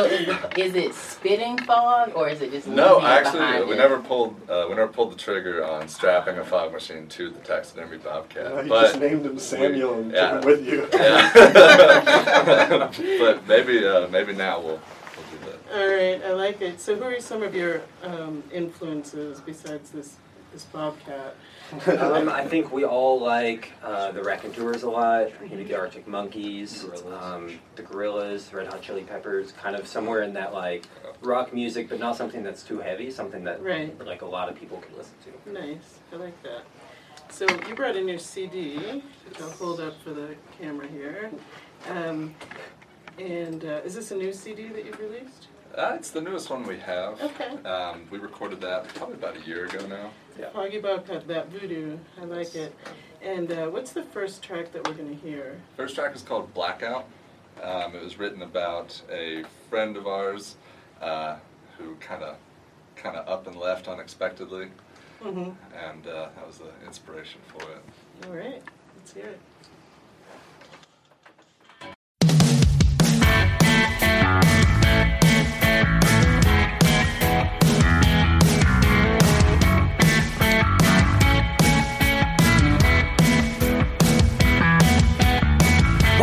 is, 0.04 0.28
it, 0.28 0.58
is 0.58 0.74
it 0.76 0.94
spitting 0.94 1.58
fog 1.58 2.12
or 2.14 2.28
is 2.28 2.40
it 2.40 2.52
just 2.52 2.68
no, 2.68 2.98
leaving 2.98 3.04
it 3.04 3.12
actually, 3.12 3.38
behind 3.40 3.66
we 3.66 3.74
it? 3.74 3.78
never 3.78 3.98
pulled 3.98 4.36
uh, 4.48 4.66
we 4.68 4.76
never 4.76 4.92
pulled 4.92 5.10
the 5.12 5.16
trigger 5.16 5.64
on 5.64 5.88
strapping 5.88 6.38
a 6.38 6.44
fog 6.44 6.72
machine 6.72 7.08
to 7.08 7.30
the 7.30 7.40
taxidermy 7.40 7.98
Bobcat. 7.98 8.64
You 8.64 8.68
but 8.68 8.82
just 8.82 9.00
named 9.00 9.26
him 9.26 9.38
Samuel 9.38 9.94
and 9.94 10.12
yeah. 10.12 10.30
took 10.30 10.44
him 10.44 10.50
with 10.50 10.66
you. 10.66 10.88
yeah. 10.92 11.30
but 13.18 13.46
maybe 13.48 13.84
uh, 13.84 14.06
maybe 14.08 14.32
now 14.34 14.60
we'll 14.60 14.80
we'll 15.16 15.26
do 15.32 15.38
that. 15.46 15.58
All 15.74 15.88
right, 15.88 16.22
I 16.24 16.32
like 16.32 16.60
it. 16.62 16.80
So 16.80 16.94
who 16.94 17.02
are 17.02 17.20
some 17.20 17.42
of 17.42 17.54
your 17.56 17.82
um, 18.04 18.44
influences 18.52 19.40
besides 19.40 19.90
this 19.90 20.16
this 20.52 20.64
Bobcat? 20.64 21.34
Um, 21.98 22.28
I 22.30 22.46
think 22.46 22.72
we 22.72 22.84
all 22.84 23.20
like 23.20 23.72
uh, 23.82 24.10
the 24.12 24.22
Raconteurs 24.22 24.84
a 24.84 24.90
lot, 24.90 25.28
maybe 25.40 25.64
the 25.64 25.76
Arctic 25.78 26.06
Monkeys, 26.08 26.84
um, 27.12 27.58
the 27.76 27.82
Gorillaz, 27.82 28.50
the 28.50 28.56
Red 28.56 28.68
Hot 28.68 28.80
Chili 28.80 29.02
Peppers, 29.02 29.52
kind 29.52 29.76
of 29.76 29.86
somewhere 29.86 30.22
in 30.22 30.32
that 30.32 30.54
like 30.54 30.84
rock 31.20 31.52
music, 31.52 31.88
but 31.90 31.98
not 31.98 32.16
something 32.16 32.42
that's 32.42 32.62
too 32.62 32.78
heavy, 32.78 33.10
something 33.10 33.44
that 33.44 33.62
Right. 33.62 33.98
like 34.06 34.22
a 34.22 34.26
lot 34.26 34.48
of 34.48 34.54
people 34.54 34.78
can 34.78 34.96
listen 34.96 35.12
to. 35.24 35.52
Nice, 35.52 35.98
I 36.12 36.16
like 36.16 36.42
that. 36.42 36.62
So 37.30 37.46
you 37.68 37.74
brought 37.74 37.96
in 37.96 38.08
your 38.08 38.18
CD, 38.18 38.76
which 39.28 39.40
I'll 39.40 39.50
hold 39.50 39.80
up 39.80 40.00
for 40.02 40.10
the 40.10 40.34
camera 40.58 40.86
here. 40.88 41.30
Um, 41.90 42.34
and 43.18 43.64
uh, 43.64 43.80
is 43.84 43.94
this 43.94 44.10
a 44.10 44.16
new 44.16 44.32
CD 44.32 44.68
that 44.68 44.86
you've 44.86 44.98
released? 44.98 45.48
Uh, 45.76 45.92
it's 45.96 46.10
the 46.10 46.20
newest 46.20 46.48
one 46.48 46.64
we 46.66 46.78
have. 46.78 47.20
Okay. 47.20 47.50
Um, 47.68 48.06
we 48.10 48.18
recorded 48.18 48.60
that 48.62 48.88
probably 48.94 49.16
about 49.16 49.36
a 49.36 49.40
year 49.42 49.66
ago 49.66 49.86
now. 49.86 50.10
Yeah. 50.38 50.50
Foggy 50.50 50.80
Bobcat, 50.80 51.26
that 51.28 51.48
voodoo. 51.48 51.98
I 52.20 52.24
like 52.24 52.54
it. 52.54 52.74
And 53.22 53.50
uh, 53.50 53.66
what's 53.68 53.90
the 53.92 54.02
first 54.04 54.42
track 54.42 54.72
that 54.72 54.86
we're 54.86 54.94
going 54.94 55.08
to 55.08 55.26
hear? 55.28 55.60
First 55.76 55.96
track 55.96 56.14
is 56.14 56.22
called 56.22 56.52
Blackout. 56.54 57.06
Um, 57.62 57.94
it 57.96 58.02
was 58.04 58.18
written 58.18 58.42
about 58.42 59.00
a 59.10 59.42
friend 59.68 59.96
of 59.96 60.06
ours 60.06 60.54
uh, 61.00 61.36
who 61.76 61.96
kind 61.96 62.22
of 62.22 62.36
kind 62.94 63.16
of 63.16 63.28
up 63.28 63.46
and 63.46 63.56
left 63.56 63.88
unexpectedly, 63.88 64.68
Mm-hmm. 65.22 65.50
and 65.76 66.06
uh, 66.06 66.28
that 66.36 66.46
was 66.46 66.58
the 66.58 66.70
inspiration 66.86 67.40
for 67.48 67.62
it. 67.72 67.82
All 68.26 68.32
right, 68.36 68.62
let's 68.96 69.12
hear 69.12 69.24
it. 69.26 69.40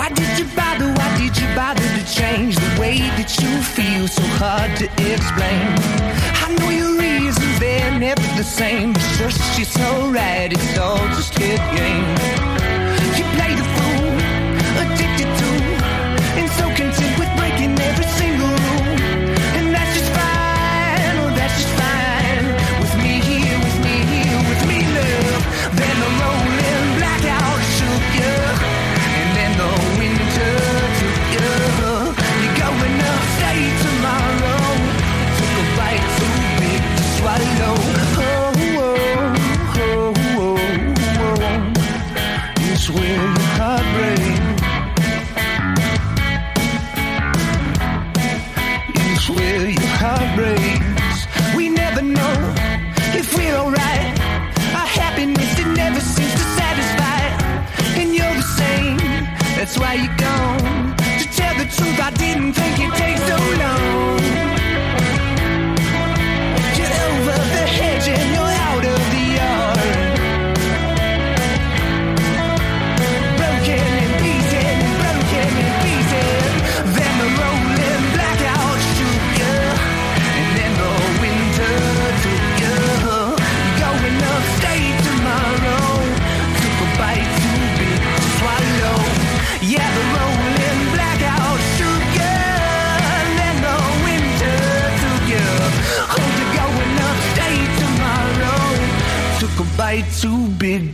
Why 0.06 0.12
did 0.14 0.38
you 0.38 0.46
bother? 0.56 0.86
Why 0.94 1.18
did 1.18 1.36
you 1.36 1.48
bother 1.56 1.82
to 1.82 2.06
change 2.06 2.58
the 2.58 2.80
way 2.80 3.00
that 3.18 3.40
you 3.42 3.50
feel? 3.64 4.08
So 4.08 4.22
hard 4.38 4.78
to 4.78 4.86
explain. 4.86 5.66
I 6.46 6.56
know 6.60 6.70
your 6.70 6.96
reasons, 6.96 7.60
they're 7.60 8.00
never 8.00 8.22
the 8.38 8.44
same. 8.44 8.94
But 8.94 9.02
just 9.18 9.58
you're 9.58 9.66
so 9.66 10.12
right, 10.12 10.54
it's 10.54 10.78
all 10.78 11.00
just 11.16 11.36
a 11.40 11.58
game. 11.76 12.55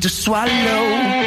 To 0.02 0.10
swallow. 0.10 1.21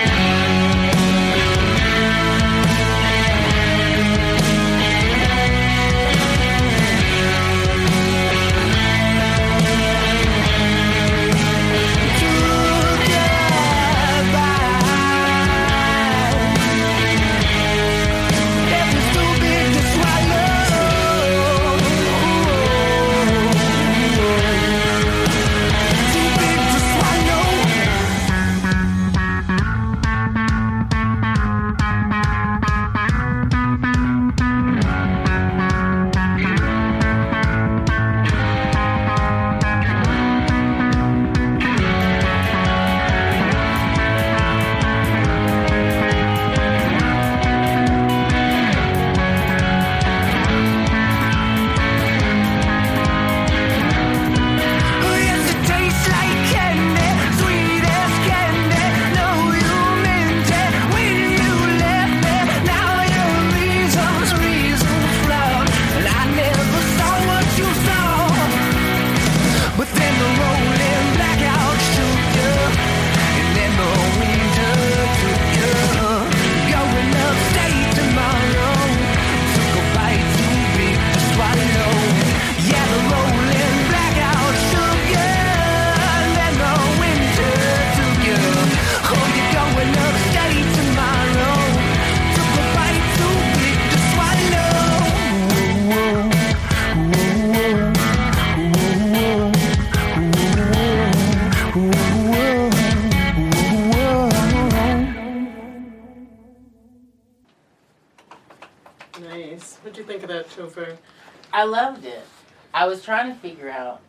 Trying 113.25 113.35
to 113.35 113.41
figure 113.41 113.71
out 113.71 114.01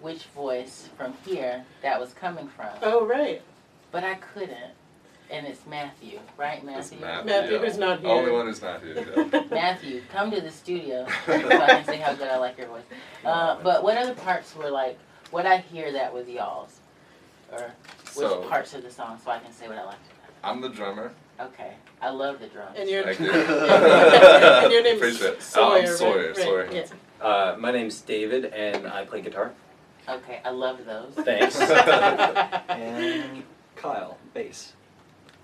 which 0.00 0.24
voice 0.34 0.88
from 0.96 1.14
here 1.24 1.64
that 1.82 1.98
was 1.98 2.12
coming 2.12 2.48
from, 2.48 2.66
Oh, 2.82 3.06
right. 3.06 3.42
but 3.90 4.04
I 4.04 4.14
couldn't. 4.14 4.72
And 5.30 5.46
it's 5.46 5.66
Matthew, 5.66 6.20
right, 6.38 6.56
It's 6.58 6.64
Matthew? 6.64 6.98
Matthew. 7.00 7.26
Matthew, 7.30 7.56
yeah. 7.56 7.64
who's 7.64 7.76
not 7.78 8.00
here. 8.00 8.08
Only 8.10 8.32
one 8.32 8.46
who's 8.46 8.62
not 8.62 8.82
here. 8.82 9.06
Yeah. 9.32 9.42
Matthew, 9.50 10.02
come 10.10 10.30
to 10.30 10.40
the 10.40 10.50
studio 10.50 11.06
so 11.26 11.32
I 11.34 11.38
can 11.66 11.84
say 11.84 11.96
how 11.98 12.14
good 12.14 12.28
I 12.28 12.38
like 12.38 12.56
your 12.56 12.68
voice. 12.68 12.84
Uh, 13.24 13.58
but 13.62 13.82
what 13.82 13.98
other 13.98 14.14
parts 14.14 14.54
were 14.56 14.70
like? 14.70 14.98
What 15.30 15.44
I 15.44 15.58
hear 15.58 15.92
that 15.92 16.14
was 16.14 16.26
y'all's, 16.28 16.80
or 17.52 17.58
which 17.60 18.12
So- 18.14 18.42
parts 18.48 18.72
of 18.74 18.82
the 18.82 18.90
song, 18.90 19.18
so 19.22 19.30
I 19.30 19.38
can 19.38 19.52
say 19.52 19.68
what 19.68 19.76
I 19.76 19.84
liked. 19.84 20.00
I'm 20.42 20.60
the 20.62 20.70
drummer. 20.70 21.12
Okay, 21.40 21.72
I 22.00 22.08
love 22.10 22.40
the 22.40 22.46
drums. 22.46 22.76
And 22.78 22.88
your 22.88 23.02
Thank 23.04 23.20
you. 23.20 23.30
and 23.30 24.72
your 24.72 24.82
name's 24.82 24.96
Appreciate 24.98 25.32
it. 25.34 25.42
Sawyer. 25.42 25.62
Oh, 25.62 25.74
I'm 25.76 25.84
right? 25.84 25.88
Sawyer, 25.98 26.26
Right, 26.28 26.36
Sawyer. 26.36 26.68
yeah. 26.72 26.86
Uh, 27.20 27.56
my 27.58 27.70
name's 27.72 28.00
David, 28.00 28.46
and 28.46 28.86
I 28.86 29.04
play 29.04 29.20
guitar. 29.20 29.52
Okay, 30.08 30.40
I 30.44 30.50
love 30.50 30.84
those. 30.84 31.12
Thanks. 31.24 31.58
And 32.68 33.42
Kyle, 33.76 34.18
bass. 34.34 34.72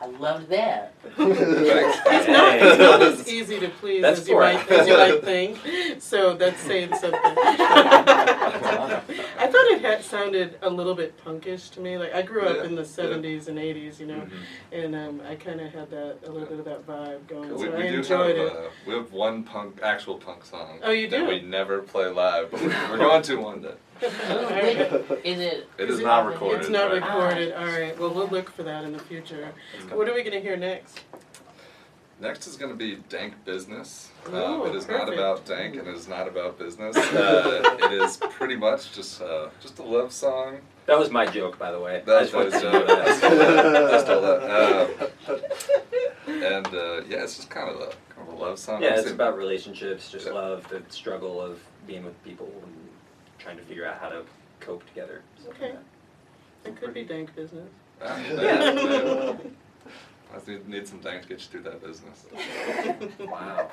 I 0.01 0.07
loved 0.07 0.49
that. 0.51 0.93
Thanks. 1.17 1.39
He's 1.49 2.29
not, 2.29 2.61
he's 2.61 2.79
not 2.79 3.03
as 3.03 3.29
easy 3.29 3.59
to 3.61 3.69
please 3.69 4.03
That's 4.03 4.21
as 4.21 4.29
you, 4.29 4.35
four. 4.35 4.43
might, 4.43 4.71
as 4.71 4.87
you 4.89 4.97
might 4.99 5.23
think. 5.25 5.59
So 6.03 6.35
that's 6.35 6.61
saying 6.61 6.91
something. 6.97 7.21
I 7.25 9.01
thought 9.51 9.67
it 9.73 9.81
had 9.81 10.03
sounded 10.05 10.59
a 10.63 10.69
little 10.69 10.95
bit 10.95 11.23
punkish 11.25 11.71
to 11.73 11.81
me. 11.81 11.97
Like 11.99 12.15
I 12.15 12.23
grew 12.23 12.47
up 12.47 12.57
Yeah, 12.57 12.65
in 12.65 12.75
the 12.75 12.83
yeah. 12.83 12.89
'70s 12.89 13.49
and 13.49 13.59
'80s, 13.59 14.01
you 14.01 14.07
know, 14.07 14.21
Mhm. 14.23 14.31
and 14.73 14.95
um, 14.95 15.21
I 15.29 15.35
kind 15.37 15.61
of 15.61 15.73
had 15.73 15.91
that 15.91 16.19
a 16.27 16.31
little 16.31 16.49
bit 16.49 16.59
of 16.59 16.65
that 16.67 16.87
vibe 16.87 17.27
going. 17.29 17.55
We, 17.55 17.65
so 17.65 17.71
we 17.77 17.85
I 17.85 17.89
do 17.91 17.99
enjoyed 17.99 18.37
have 18.37 18.47
it. 18.47 18.53
uh, 18.53 18.71
we 18.87 18.95
have 18.95 19.13
one 19.13 19.45
punk 19.45 19.81
actual 19.83 20.17
punk 20.17 20.45
song. 20.45 20.79
Oh, 20.83 20.91
you 20.91 21.09
that 21.09 21.19
do? 21.19 21.27
we 21.27 21.41
never 21.41 21.81
play 21.83 22.09
live, 22.09 22.51
but 22.51 22.61
we- 22.61 22.69
we're 22.69 22.99
going 23.09 23.23
to 23.23 23.37
one 23.37 23.63
day. 23.63 23.75
Ooh, 24.03 24.47
wait, 24.51 24.79
is 25.25 25.41
it? 25.41 25.69
It 25.79 25.89
is 25.91 25.97
is 25.99 26.01
not 26.01 26.21
on 26.21 26.27
the- 26.27 26.33
recorded. 26.33 26.61
It's 26.61 26.69
not 26.71 26.91
right? 26.91 27.03
recorded. 27.03 27.53
All 27.53 27.67
right. 27.67 27.99
Well, 27.99 28.13
we'll 28.13 28.29
look 28.29 28.51
for 28.51 28.63
that 28.65 28.85
in 28.85 28.93
the 28.93 28.99
future. 28.99 29.53
What 29.91 30.09
are 30.09 30.15
we 30.15 30.23
gonna 30.23 30.41
hear 30.41 30.57
next? 30.57 31.01
Next 32.21 32.47
is 32.47 32.57
going 32.57 32.71
to 32.71 32.77
be 32.77 32.95
Dank 33.09 33.45
Business. 33.45 34.09
Ooh, 34.33 34.37
Um, 34.37 34.67
it 34.69 34.77
is 34.77 34.87
not 34.89 35.13
about 35.13 35.45
dank 35.45 35.75
and 35.75 35.89
it 35.89 35.97
is 35.97 36.07
not 36.07 36.29
about 36.29 36.57
business. 36.59 36.97
Uh, 37.13 37.77
it 37.83 37.93
is 37.93 38.17
pretty 38.19 38.55
much 38.55 38.93
just 38.95 39.21
uh, 39.21 39.49
just 39.61 39.81
a 39.81 39.83
love 39.83 40.13
song. 40.13 40.59
That 40.87 40.97
was 40.97 41.11
my 41.11 41.27
joke, 41.27 41.59
by 41.59 41.73
the 41.73 41.81
way. 41.81 41.97
I 41.97 42.01
That, 42.03 42.21
just 42.21 42.33
that 42.33 42.39
wanted 42.39 42.55
is 42.55 42.61
to 42.61 42.69
uh, 42.69 42.73
know 42.73 43.03
I 43.03 43.13
stole 43.17 43.37
that. 43.37 43.73
that. 43.73 43.93
I 43.95 43.99
stole 44.03 44.23
that. 44.23 45.11
Um, 46.27 46.43
and 46.43 46.67
uh, 46.69 47.03
yeah, 47.09 47.23
it's 47.25 47.37
just 47.37 47.51
kind 47.51 47.69
of 47.69 47.77
a 47.81 47.93
kind 48.15 48.29
of 48.29 48.35
a 48.35 48.37
love 48.37 48.59
song. 48.59 48.81
Yeah, 48.81 48.91
it's 48.91 48.99
Obviously, 49.01 49.15
about 49.15 49.37
relationships, 49.37 50.11
just 50.11 50.27
Yeah. 50.27 50.33
love, 50.33 50.67
the 50.69 50.83
struggle 50.91 51.41
of 51.41 51.59
being 51.87 52.05
with 52.05 52.23
people 52.25 52.47
and 52.63 52.84
trying 53.45 53.59
to 53.59 53.63
figure 53.65 53.87
out 53.87 53.99
how 53.99 54.09
to 54.09 54.25
cope 54.61 54.87
together. 54.89 55.21
Okay. 55.51 55.75
It 56.65 56.81
could 56.81 56.95
be 56.95 57.05
dank 57.05 57.35
business. 57.37 57.69
Yeah. 58.01 58.33
yeah. 58.33 59.37
I 60.35 60.51
need, 60.51 60.69
need 60.69 60.89
some 60.89 61.01
dank 61.01 61.23
to 61.23 61.29
get 61.29 61.41
you 61.41 61.47
through 61.47 61.63
that 61.63 61.83
business. 61.85 62.27
Wow. 63.21 63.71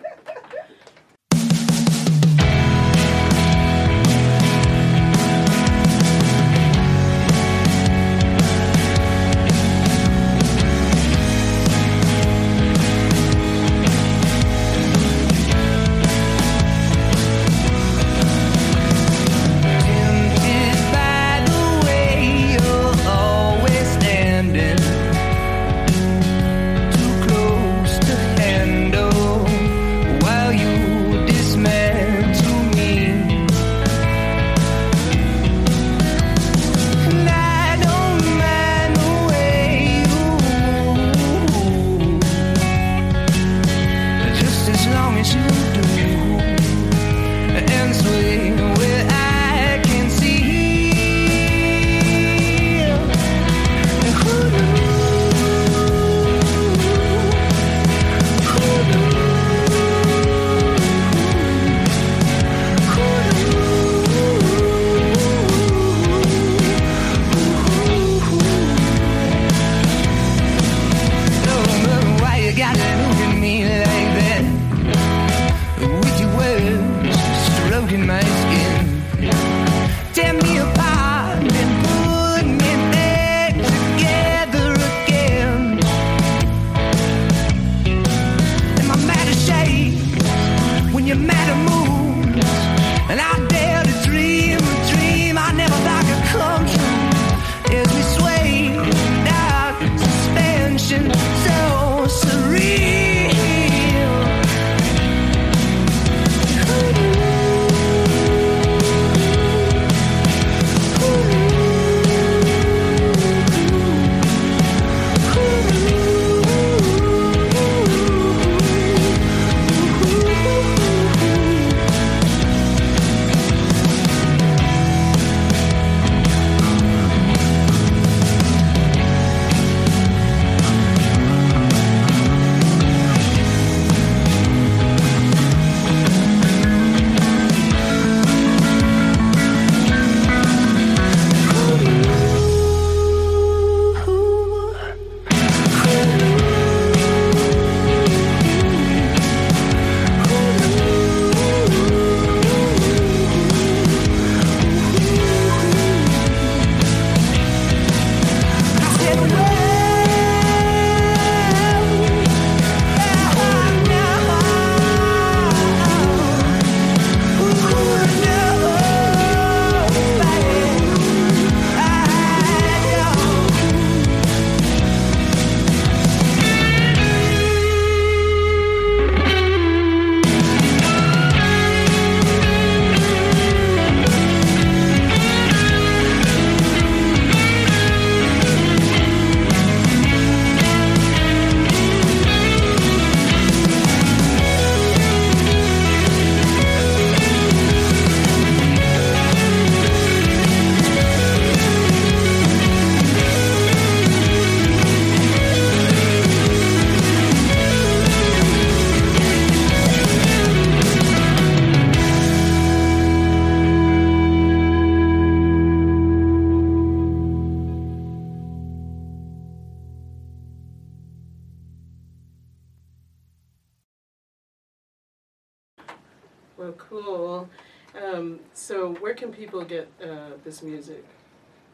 This 230.51 230.63
music? 230.63 231.05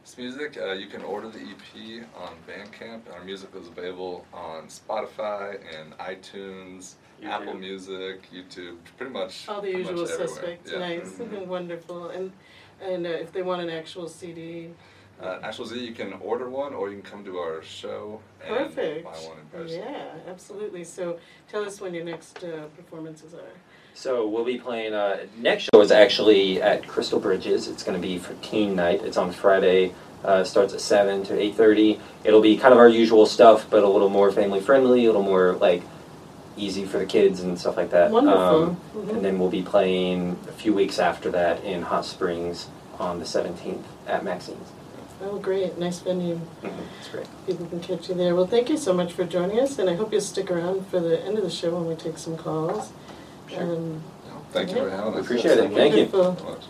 This 0.04 0.18
music, 0.20 0.56
uh, 0.62 0.74
you 0.74 0.86
can 0.86 1.02
order 1.02 1.30
the 1.30 1.40
EP 1.40 2.04
on 2.16 2.34
Bandcamp. 2.48 3.02
Our 3.12 3.24
music 3.24 3.50
is 3.60 3.68
available 3.68 4.24
on 4.32 4.68
Spotify 4.68 5.58
and 5.76 5.98
iTunes, 5.98 6.94
Apple 7.24 7.56
Music, 7.56 8.22
YouTube, 8.32 8.78
pretty 8.98 9.12
much. 9.12 9.50
All 9.50 9.62
the 9.62 9.72
usual 9.72 10.06
suspects. 10.06 10.72
Yeah. 10.72 10.78
Nice, 10.80 11.14
Mhm. 11.18 11.48
wonderful. 11.58 12.10
And 12.10 12.32
and 12.80 13.08
uh, 13.08 13.26
if 13.26 13.32
they 13.34 13.42
want 13.42 13.62
an 13.64 13.72
actual 13.72 14.08
CD, 14.08 14.70
Uh, 15.20 15.40
Actual 15.42 15.66
Z, 15.66 15.84
you 15.84 15.96
can 16.02 16.14
order 16.32 16.48
one, 16.48 16.74
or 16.76 16.84
you 16.92 17.02
can 17.02 17.08
come 17.12 17.24
to 17.26 17.34
our 17.40 17.64
show 17.64 18.22
and 18.46 18.56
perfect. 18.56 19.04
buy 19.04 19.18
one 19.32 19.40
in 19.44 19.48
person. 19.48 19.80
Yeah, 19.82 20.32
absolutely. 20.34 20.84
So 20.84 21.04
tell 21.52 21.64
us 21.70 21.82
when 21.82 21.92
your 21.98 22.06
next 22.14 22.44
uh, 22.44 22.50
performances 22.80 23.34
are. 23.34 23.54
So 23.98 24.28
we'll 24.28 24.46
be 24.46 24.60
playing. 24.60 24.94
Uh, 24.94 25.26
next 25.38 25.70
show 25.74 25.82
is 25.82 25.90
actually 25.92 26.62
at 26.62 26.88
Crystal 26.88 27.20
Bridges. 27.20 27.68
It's 27.68 27.82
going 27.82 28.00
to 28.00 28.08
be 28.08 28.20
for 28.20 28.36
teen 28.36 28.76
night. 28.76 29.02
It's 29.04 29.18
on 29.18 29.32
Friday. 29.32 29.96
Uh, 30.24 30.44
starts 30.44 30.74
at 30.76 30.82
seven 30.82 31.24
to 31.24 31.40
eight 31.40 31.56
thirty. 31.56 32.00
It'll 32.24 32.42
be 32.42 32.58
kind 32.58 32.74
of 32.74 32.78
our 32.80 32.88
usual 32.88 33.26
stuff, 33.26 33.68
but 33.72 33.84
a 33.84 33.88
little 33.88 34.10
more 34.10 34.32
family 34.32 34.60
friendly, 34.60 35.06
a 35.06 35.08
little 35.08 35.24
more 35.24 35.54
like 35.54 35.82
easy 36.56 36.86
for 36.86 37.00
the 37.00 37.08
kids 37.08 37.40
and 37.40 37.58
stuff 37.60 37.76
like 37.76 37.90
that. 37.90 38.12
Wonderful. 38.12 38.64
Um, 38.64 38.78
Mhm. 38.96 39.10
and 39.10 39.26
then 39.26 39.40
we'll 39.40 39.50
be 39.50 39.64
playing 39.64 40.38
a 40.48 40.52
few 40.52 40.74
weeks 40.74 41.00
after 41.00 41.32
that 41.32 41.64
in 41.64 41.82
Hot 41.82 42.06
Springs 42.06 42.68
on 43.00 43.18
the 43.20 43.26
seventeenth 43.26 43.86
at 44.08 44.24
Maxine's. 44.24 44.70
Oh, 45.24 45.38
great. 45.40 45.80
Nice 45.80 46.00
venue. 46.00 46.40
It's 47.00 47.10
great. 47.10 47.26
People 47.48 47.66
can 47.66 47.80
catch 47.80 48.10
you 48.10 48.14
there. 48.16 48.36
Well, 48.36 48.46
thank 48.46 48.70
you 48.70 48.78
so 48.78 48.94
much 48.94 49.14
for 49.14 49.24
joining 49.24 49.60
us, 49.60 49.80
and 49.80 49.90
I 49.90 49.96
hope 49.96 50.12
you'll 50.12 50.22
stick 50.22 50.52
around 50.52 50.86
for 50.88 51.00
the 51.00 51.20
end 51.26 51.40
of 51.40 51.44
the 51.44 51.50
show 51.50 51.72
when 51.72 51.88
we 51.88 51.96
take 51.96 52.20
some 52.20 52.38
calls. 52.38 52.90
Sure. 53.48 53.64
Um, 53.64 54.04
Thank 54.52 54.70
you 54.72 54.78
for 54.78 54.90
having 54.90 55.14
us. 55.14 55.26
Appreciate 55.26 55.58
it. 55.58 55.72
Thank 55.74 55.96
you. 55.96 56.06
wonderful. 56.18 56.52
much. 56.52 56.64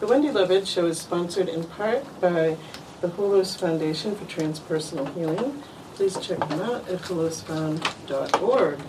The 0.00 0.06
Wendy 0.06 0.30
Lovett 0.32 0.66
Show 0.66 0.86
is 0.86 1.00
sponsored 1.00 1.48
in 1.48 1.64
part 1.64 2.04
by 2.20 2.56
the 3.00 3.08
Holos 3.08 3.56
Foundation 3.56 4.16
for 4.16 4.24
Transpersonal 4.24 5.12
Healing. 5.14 5.62
Please 5.94 6.18
check 6.18 6.38
them 6.48 6.60
out 6.60 6.88
at 6.88 7.00
holosfound.org. 7.02 8.80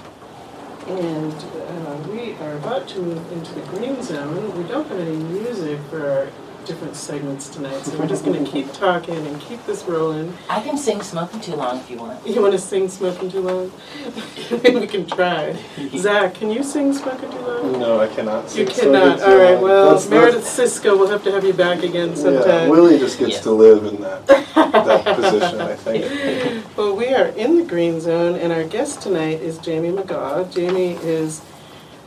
And 0.88 1.34
uh, 1.34 2.10
we 2.10 2.34
are 2.36 2.54
about 2.58 2.88
to 2.90 3.00
move 3.00 3.32
into 3.32 3.54
the 3.54 3.62
green 3.62 4.02
zone. 4.02 4.58
We 4.58 4.68
don't 4.68 4.88
have 4.88 5.00
any 5.00 5.18
music 5.18 5.80
for 5.90 6.10
our 6.10 6.28
different 6.66 6.96
segments 6.96 7.50
tonight, 7.50 7.82
so 7.84 7.98
we're 8.00 8.08
just 8.08 8.24
going 8.26 8.44
to 8.44 8.50
keep 8.50 8.72
talking 8.74 9.16
and 9.16 9.40
keep 9.42 9.64
this 9.66 9.84
rolling. 9.84 10.34
I 10.50 10.62
can 10.62 10.78
sing 10.78 11.02
"Smoking 11.02 11.40
Too 11.42 11.56
Long" 11.56 11.80
if 11.80 11.90
you 11.90 11.98
want. 11.98 12.26
You 12.28 12.42
want 12.42 12.54
to 12.54 12.60
sing 12.60 12.88
Smoking 12.90 13.30
Too 13.32 13.42
Long? 13.42 13.72
we 14.64 14.88
can 14.88 15.06
try. 15.06 15.56
Zach, 15.98 16.36
can 16.36 16.50
you 16.52 16.64
sing 16.64 16.94
Smoking 16.94 17.30
Too 17.32 17.40
Long? 17.40 17.72
No, 17.80 18.00
I 18.00 18.08
cannot. 18.08 18.56
You 18.56 18.66
cannot. 18.66 19.20
Smoking 19.20 19.34
All 19.34 19.38
right. 19.40 19.54
Long. 19.54 19.62
Well, 19.64 19.86
That's- 19.86 20.06
that's- 20.06 20.10
Meredith 20.32 20.48
Cisco, 20.48 20.98
we'll 20.98 21.10
have 21.10 21.24
to 21.24 21.32
have 21.32 21.44
you 21.44 21.54
back 21.54 21.84
again 21.84 22.10
Yeah, 22.10 22.16
sometime. 22.16 22.70
Willie 22.70 22.98
just 23.00 23.20
gets 23.20 23.32
Yes. 23.34 23.44
to 23.44 23.52
live 23.52 23.86
in 23.86 24.02
that 24.02 24.26
that 24.56 25.06
position, 25.16 25.62
I 25.62 25.76
think. 25.76 26.66
Well, 26.78 26.96
we 26.96 27.08
are 27.14 27.28
in 27.28 27.58
the 27.58 27.64
green 27.64 28.00
zone, 28.02 28.36
and 28.36 28.52
our 28.54 28.64
guest 28.64 29.02
tonight 29.02 29.42
is 29.42 29.60
Jamey 29.60 29.94
McGaugh. 29.94 30.46
Jamey 30.52 31.00
is 31.04 31.42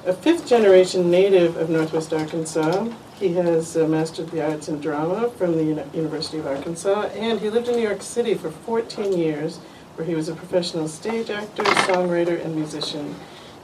a 0.07 0.13
fifth 0.13 0.47
generation 0.47 1.11
native 1.11 1.57
of 1.57 1.69
Northwest 1.69 2.13
Arkansas. 2.13 2.87
He 3.19 3.33
has 3.33 3.77
uh, 3.79 3.89
mastered 3.89 4.31
the 4.31 4.45
arts 4.47 4.69
in 4.69 4.79
drama 4.81 5.31
from 5.31 5.53
the 5.57 5.65
Uni- 5.65 5.85
University 5.95 6.37
of 6.39 6.47
Arkansas, 6.47 7.05
and 7.15 7.41
he 7.41 7.49
lived 7.49 7.67
in 7.69 7.77
New 7.77 7.83
York 7.83 8.03
City 8.03 8.35
for 8.35 8.51
14 8.51 9.17
years, 9.17 9.57
where 9.95 10.07
he 10.07 10.15
was 10.15 10.29
a 10.29 10.35
professional 10.35 10.87
stage 10.87 11.31
actor, 11.31 11.63
songwriter, 11.63 12.45
and 12.45 12.55
musician. 12.55 13.15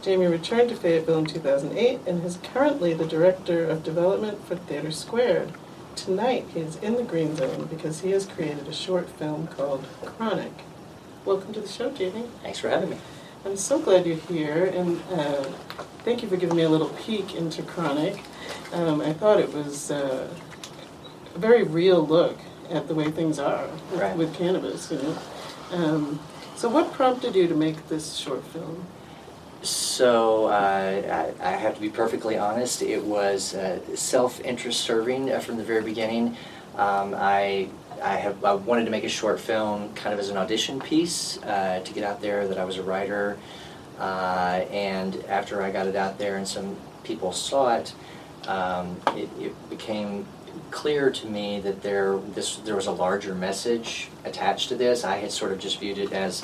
Jamey 0.03 0.31
returned 0.31 0.71
to 0.71 0.75
Fayetteville 0.77 1.19
in 1.19 1.27
2008 1.27 2.01
and 2.07 2.25
is 2.25 2.39
currently 2.43 2.95
the 2.95 3.05
director 3.07 3.65
of 3.69 3.85
development 3.85 4.43
for 4.47 4.57
TheatreSquared. 4.57 5.53
Tonight, 5.97 6.47
he 6.55 6.61
is 6.61 6.77
in 6.77 6.97
the 6.97 7.03
green 7.03 7.37
zone 7.37 7.67
because 7.67 8.01
he 8.01 8.11
has 8.13 8.25
created 8.25 8.67
a 8.67 8.73
short 8.73 9.11
film 9.11 9.49
called 9.49 9.85
Chronic. 10.03 10.53
Welcome 11.27 11.53
to 11.53 11.61
the 11.61 11.69
show, 11.69 11.91
Jamey. 11.91 12.27
Thanks 12.43 12.59
for 12.59 12.71
having 12.71 12.89
me. 12.89 12.97
I'm 13.45 13.59
so 13.59 13.79
glad 13.79 14.07
you're 14.07 14.17
here, 14.17 14.65
and 14.65 15.03
uh, 15.13 15.45
thank 16.05 16.23
you 16.23 16.29
for 16.31 16.39
giving 16.39 16.57
me 16.57 16.63
a 16.63 16.71
little 16.71 16.89
peek 16.89 17.35
into 17.35 17.63
Chronic. 17.63 18.23
Um, 18.73 19.01
I 19.01 19.13
thought 19.13 19.39
it 19.41 19.53
was 19.53 19.91
uh, 19.91 20.29
a 21.35 21.39
very 21.39 21.63
real 21.63 22.07
look 22.07 22.39
at 22.71 22.89
the 22.89 22.95
way 22.95 23.11
things 23.11 23.39
are 23.39 23.67
with, 23.91 24.01
Right. 24.01 24.17
with 24.17 24.35
cannabis, 24.35 24.91
you 24.91 24.99
know. 24.99 25.19
Um, 25.73 26.21
so, 26.57 26.69
what 26.69 26.93
prompted 26.93 27.35
you 27.35 27.49
to 27.49 27.55
make 27.55 27.89
this 27.89 28.17
short 28.17 28.45
film? 28.45 28.85
So 29.63 30.47
uh, 30.47 31.33
I, 31.41 31.49
I 31.49 31.51
have 31.53 31.77
to 31.77 31.81
be 31.81 31.89
perfectly 31.89 32.37
honest. 32.37 32.83
It 32.83 33.05
was 33.05 33.55
uh, 33.55 33.79
self-interest 33.95 34.81
serving 34.81 35.31
uh, 35.31 35.39
from 35.39 35.57
the 35.57 35.63
very 35.65 35.83
beginning. 35.83 36.37
Um, 36.77 37.15
I 37.17 37.69
I 38.03 38.17
have 38.17 38.45
I 38.45 38.55
wanted 38.55 38.87
to 38.87 38.91
make 38.91 39.05
a 39.05 39.09
short 39.09 39.39
film, 39.39 39.95
kind 39.95 40.13
of 40.13 40.19
as 40.19 40.31
an 40.31 40.37
audition 40.37 40.81
piece, 40.81 41.41
uh, 41.45 41.81
to 41.85 41.93
get 41.93 42.03
out 42.03 42.21
there 42.21 42.49
that 42.49 42.59
I 42.59 42.65
was 42.65 42.77
a 42.79 42.83
writer. 42.83 43.39
Uh, 44.01 44.65
and 44.73 45.23
after 45.29 45.63
I 45.63 45.71
got 45.71 45.87
it 45.87 45.95
out 45.95 46.19
there 46.19 46.37
and 46.37 46.49
some 46.49 46.75
people 47.05 47.33
saw 47.33 47.77
it, 47.77 47.95
um, 48.49 49.01
it, 49.17 49.29
it 49.41 49.71
became 49.71 50.27
clear 50.71 51.11
to 51.11 51.27
me 51.27 51.61
that 51.61 51.83
there 51.83 52.17
this 52.35 52.57
there 52.57 52.75
was 52.77 52.87
a 52.87 52.93
larger 52.93 53.35
message 53.35 54.09
attached 54.25 54.69
to 54.71 54.75
this. 54.75 55.05
I 55.05 55.17
had 55.19 55.31
sort 55.31 55.53
of 55.53 55.59
just 55.59 55.79
viewed 55.81 55.99
it 55.99 56.13
as 56.13 56.43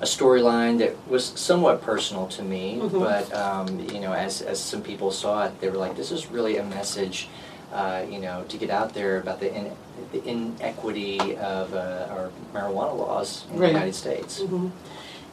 a 0.00 0.04
storyline 0.04 0.78
that 0.78 0.94
was 1.08 1.24
somewhat 1.24 1.82
personal 1.82 2.28
to 2.28 2.42
me, 2.42 2.78
Mhm. 2.80 3.00
but 3.00 3.34
um, 3.34 3.80
you 3.92 4.00
know, 4.00 4.12
as 4.12 4.42
as 4.42 4.58
some 4.60 4.82
people 4.82 5.10
saw 5.10 5.46
it, 5.46 5.60
they 5.60 5.68
were 5.68 5.76
like, 5.76 5.96
"This 5.96 6.10
is 6.12 6.30
really 6.30 6.56
a 6.58 6.64
message." 6.64 7.28
Uh, 7.70 8.02
you 8.10 8.18
know, 8.18 8.44
to 8.48 8.56
get 8.56 8.70
out 8.70 8.94
there 8.94 9.18
about 9.20 9.40
the, 9.40 9.54
in, 9.54 9.70
the 10.12 10.24
inequity 10.26 11.36
of 11.36 11.74
uh, 11.74 12.06
our 12.08 12.30
marijuana 12.54 12.96
laws 12.96 13.44
in 13.52 13.58
Right. 13.58 13.66
the 13.66 13.72
United 13.74 13.94
States. 13.94 14.40
hmm 14.40 14.68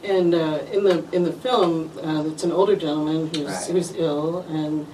And 0.04 0.34
uh, 0.34 0.58
in 0.70 0.84
the 0.84 1.02
in 1.12 1.22
the 1.24 1.32
film, 1.32 1.90
uh, 2.04 2.24
it's 2.30 2.44
an 2.44 2.52
older 2.52 2.76
gentleman 2.76 3.30
who's 3.32 3.48
Right. 3.48 3.70
who's 3.72 3.94
ill 3.96 4.44
and 4.50 4.86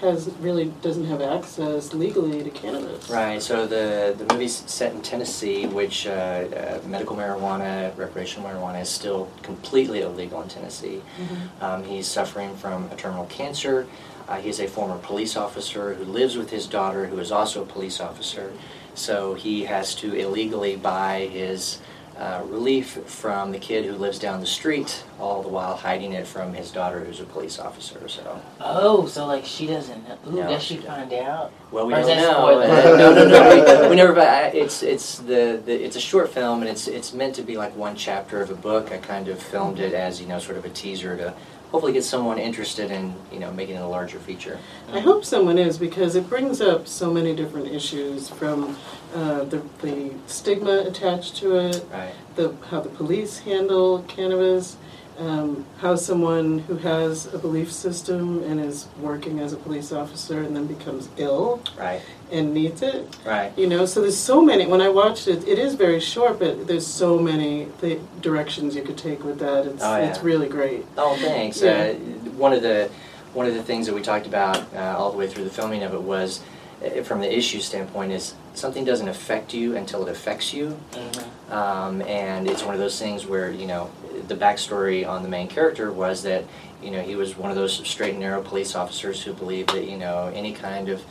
has 0.00 0.28
really 0.40 0.66
doesn't 0.82 1.06
have 1.06 1.20
access 1.20 1.94
legally 1.94 2.42
to 2.42 2.50
cannabis. 2.50 3.08
Right. 3.08 3.42
So 3.42 3.66
the 3.66 4.14
the 4.16 4.32
movie's 4.32 4.62
set 4.66 4.92
in 4.92 5.02
Tennessee, 5.02 5.66
which 5.66 6.06
uh, 6.06 6.10
uh, 6.10 6.80
medical 6.86 7.16
marijuana, 7.16 7.96
recreational 7.96 8.48
marijuana, 8.48 8.82
is 8.82 8.88
still 8.88 9.30
completely 9.42 10.00
illegal 10.02 10.42
in 10.42 10.48
Tennessee. 10.48 11.00
Mhm. 11.18 11.62
Um, 11.62 11.84
he's 11.84 12.06
suffering 12.06 12.54
from 12.56 12.88
a 12.90 12.96
terminal 12.96 13.26
cancer. 13.26 13.86
Uh, 14.28 14.36
he's 14.36 14.58
a 14.58 14.66
former 14.66 14.98
police 14.98 15.36
officer 15.36 15.94
who 15.94 16.04
lives 16.04 16.36
with 16.36 16.50
his 16.50 16.66
daughter, 16.66 17.06
who 17.06 17.18
is 17.18 17.30
also 17.30 17.62
a 17.62 17.66
police 17.66 18.00
officer. 18.00 18.52
So 18.94 19.34
he 19.34 19.64
has 19.64 19.94
to 19.96 20.14
illegally 20.14 20.76
buy 20.76 21.28
his 21.32 21.78
uh, 22.18 22.42
relief 22.46 22.90
from 23.06 23.50
the 23.50 23.58
kid 23.58 23.84
who 23.84 23.92
lives 23.92 24.18
down 24.18 24.40
the 24.40 24.46
street, 24.46 25.02
all 25.18 25.42
the 25.42 25.48
while 25.48 25.74
hiding 25.76 26.12
it 26.12 26.26
from 26.26 26.54
his 26.54 26.70
daughter, 26.70 27.00
who's 27.04 27.20
a 27.20 27.24
police 27.24 27.58
officer. 27.58 28.08
So, 28.08 28.40
Oh, 28.60 29.06
so 29.06 29.26
like 29.26 29.44
she 29.44 29.66
doesn't 29.66 30.06
know. 30.08 30.16
Ooh, 30.28 30.30
No, 30.36 30.48
does 30.48 30.62
she 30.62 30.76
she 30.76 30.82
find 30.82 31.12
out? 31.12 31.50
well, 31.72 31.86
we 31.86 31.94
Or 31.94 32.02
don't 32.02 32.16
know. 32.16 32.60
Uh, 32.60 32.66
no, 32.96 33.14
no, 33.14 33.26
no. 33.28 33.82
We, 33.82 33.88
we 33.90 33.96
never. 33.96 34.12
But 34.12 34.28
I- 34.28 34.46
it's 34.48 34.82
it's 34.82 35.18
the, 35.18 35.60
the 35.64 35.84
it's 35.84 35.96
a 35.96 36.00
short 36.00 36.30
film, 36.30 36.60
and 36.60 36.70
it's 36.70 36.86
it's 36.86 37.12
meant 37.12 37.34
to 37.36 37.42
be 37.42 37.56
like 37.56 37.74
one 37.76 37.96
chapter 37.96 38.40
of 38.40 38.50
a 38.50 38.54
book. 38.54 38.92
I 38.92 38.98
kind 38.98 39.28
of 39.28 39.42
filmed 39.42 39.80
it 39.80 39.92
as 39.92 40.20
you 40.20 40.26
know, 40.28 40.38
sort 40.38 40.56
of 40.56 40.64
a 40.64 40.70
teaser 40.70 41.16
to 41.16 41.34
hopefully 41.74 41.92
get 41.92 42.04
someone 42.04 42.38
interested 42.38 42.92
in 42.92 43.12
you 43.32 43.40
know 43.40 43.50
making 43.50 43.74
it 43.74 43.80
a 43.82 43.86
larger 43.86 44.20
feature. 44.20 44.60
I 44.92 45.00
hope 45.00 45.24
someone 45.24 45.58
is 45.58 45.76
because 45.76 46.14
it 46.14 46.28
brings 46.28 46.60
up 46.60 46.86
so 46.86 47.12
many 47.12 47.34
different 47.34 47.66
issues 47.66 48.28
from 48.28 48.76
uh, 49.12 49.42
the, 49.42 49.60
the 49.82 50.12
stigma 50.28 50.84
attached 50.86 51.34
to 51.38 51.56
it, 51.56 51.84
Right. 51.92 52.14
the 52.36 52.54
how 52.70 52.78
the 52.78 52.90
police 52.90 53.40
handle 53.40 54.04
cannabis, 54.06 54.76
um, 55.18 55.64
how 55.78 55.94
someone 55.96 56.58
who 56.60 56.76
has 56.78 57.32
a 57.32 57.38
belief 57.38 57.70
system 57.70 58.42
and 58.44 58.60
is 58.60 58.88
working 59.00 59.38
as 59.40 59.52
a 59.52 59.56
police 59.56 59.92
officer 59.92 60.42
and 60.42 60.54
then 60.56 60.66
becomes 60.66 61.08
ill 61.16 61.62
Right. 61.78 62.00
and 62.32 62.52
needs 62.52 62.82
it. 62.82 63.06
Right. 63.24 63.52
You 63.56 63.68
know, 63.68 63.86
so 63.86 64.00
there's 64.00 64.16
so 64.16 64.40
many. 64.42 64.66
When 64.66 64.80
I 64.80 64.88
watched 64.88 65.28
it, 65.28 65.46
it 65.46 65.58
is 65.58 65.74
very 65.74 66.00
short, 66.00 66.38
but 66.38 66.66
there's 66.66 66.86
so 66.86 67.18
many 67.18 67.68
th- 67.80 68.00
directions 68.20 68.74
you 68.74 68.82
could 68.82 68.98
take 68.98 69.24
with 69.24 69.38
that. 69.38 69.66
It's 69.66 69.82
Oh, 69.84 69.96
yeah. 69.96 70.04
it's 70.10 70.22
really 70.22 70.48
great. 70.48 70.84
Oh, 70.98 71.16
thanks. 71.16 71.62
Yeah. 71.62 71.92
Uh, 71.92 72.30
one 72.36 72.52
of 72.52 72.62
the 72.62 72.90
one 73.34 73.46
of 73.46 73.54
the 73.54 73.62
things 73.64 73.86
that 73.86 73.94
we 73.94 74.00
talked 74.00 74.26
about 74.28 74.58
uh, 74.76 74.94
all 74.96 75.10
the 75.10 75.18
way 75.18 75.26
through 75.26 75.42
the 75.42 75.50
filming 75.50 75.82
of 75.82 75.92
it 75.92 76.00
was, 76.00 76.40
uh, 76.84 77.02
from 77.02 77.18
the 77.20 77.36
issue 77.36 77.58
standpoint, 77.58 78.12
is 78.12 78.34
something 78.54 78.84
doesn't 78.84 79.08
affect 79.08 79.52
you 79.52 79.74
until 79.76 80.06
it 80.06 80.08
affects 80.08 80.52
you. 80.54 80.76
Mhm. 80.92 81.52
Um, 81.52 82.02
and 82.02 82.48
it's 82.48 82.62
one 82.64 82.74
of 82.74 82.80
those 82.80 82.96
things 82.96 83.26
where 83.26 83.50
you 83.50 83.66
know 83.66 83.90
the 84.28 84.34
backstory 84.36 85.06
on 85.06 85.22
the 85.22 85.28
main 85.28 85.48
character 85.48 85.92
was 85.92 86.22
that 86.22 86.44
you 86.82 86.90
know 86.90 87.00
he 87.00 87.16
was 87.16 87.36
one 87.36 87.50
of 87.50 87.56
those 87.56 87.74
straight 87.86 88.10
and 88.10 88.20
narrow 88.20 88.42
police 88.42 88.74
officers 88.74 89.22
who 89.22 89.32
believed 89.32 89.70
that 89.70 89.84
you 89.88 89.96
know 89.96 90.30
any 90.34 90.52
kind 90.52 90.88
of 90.88 91.02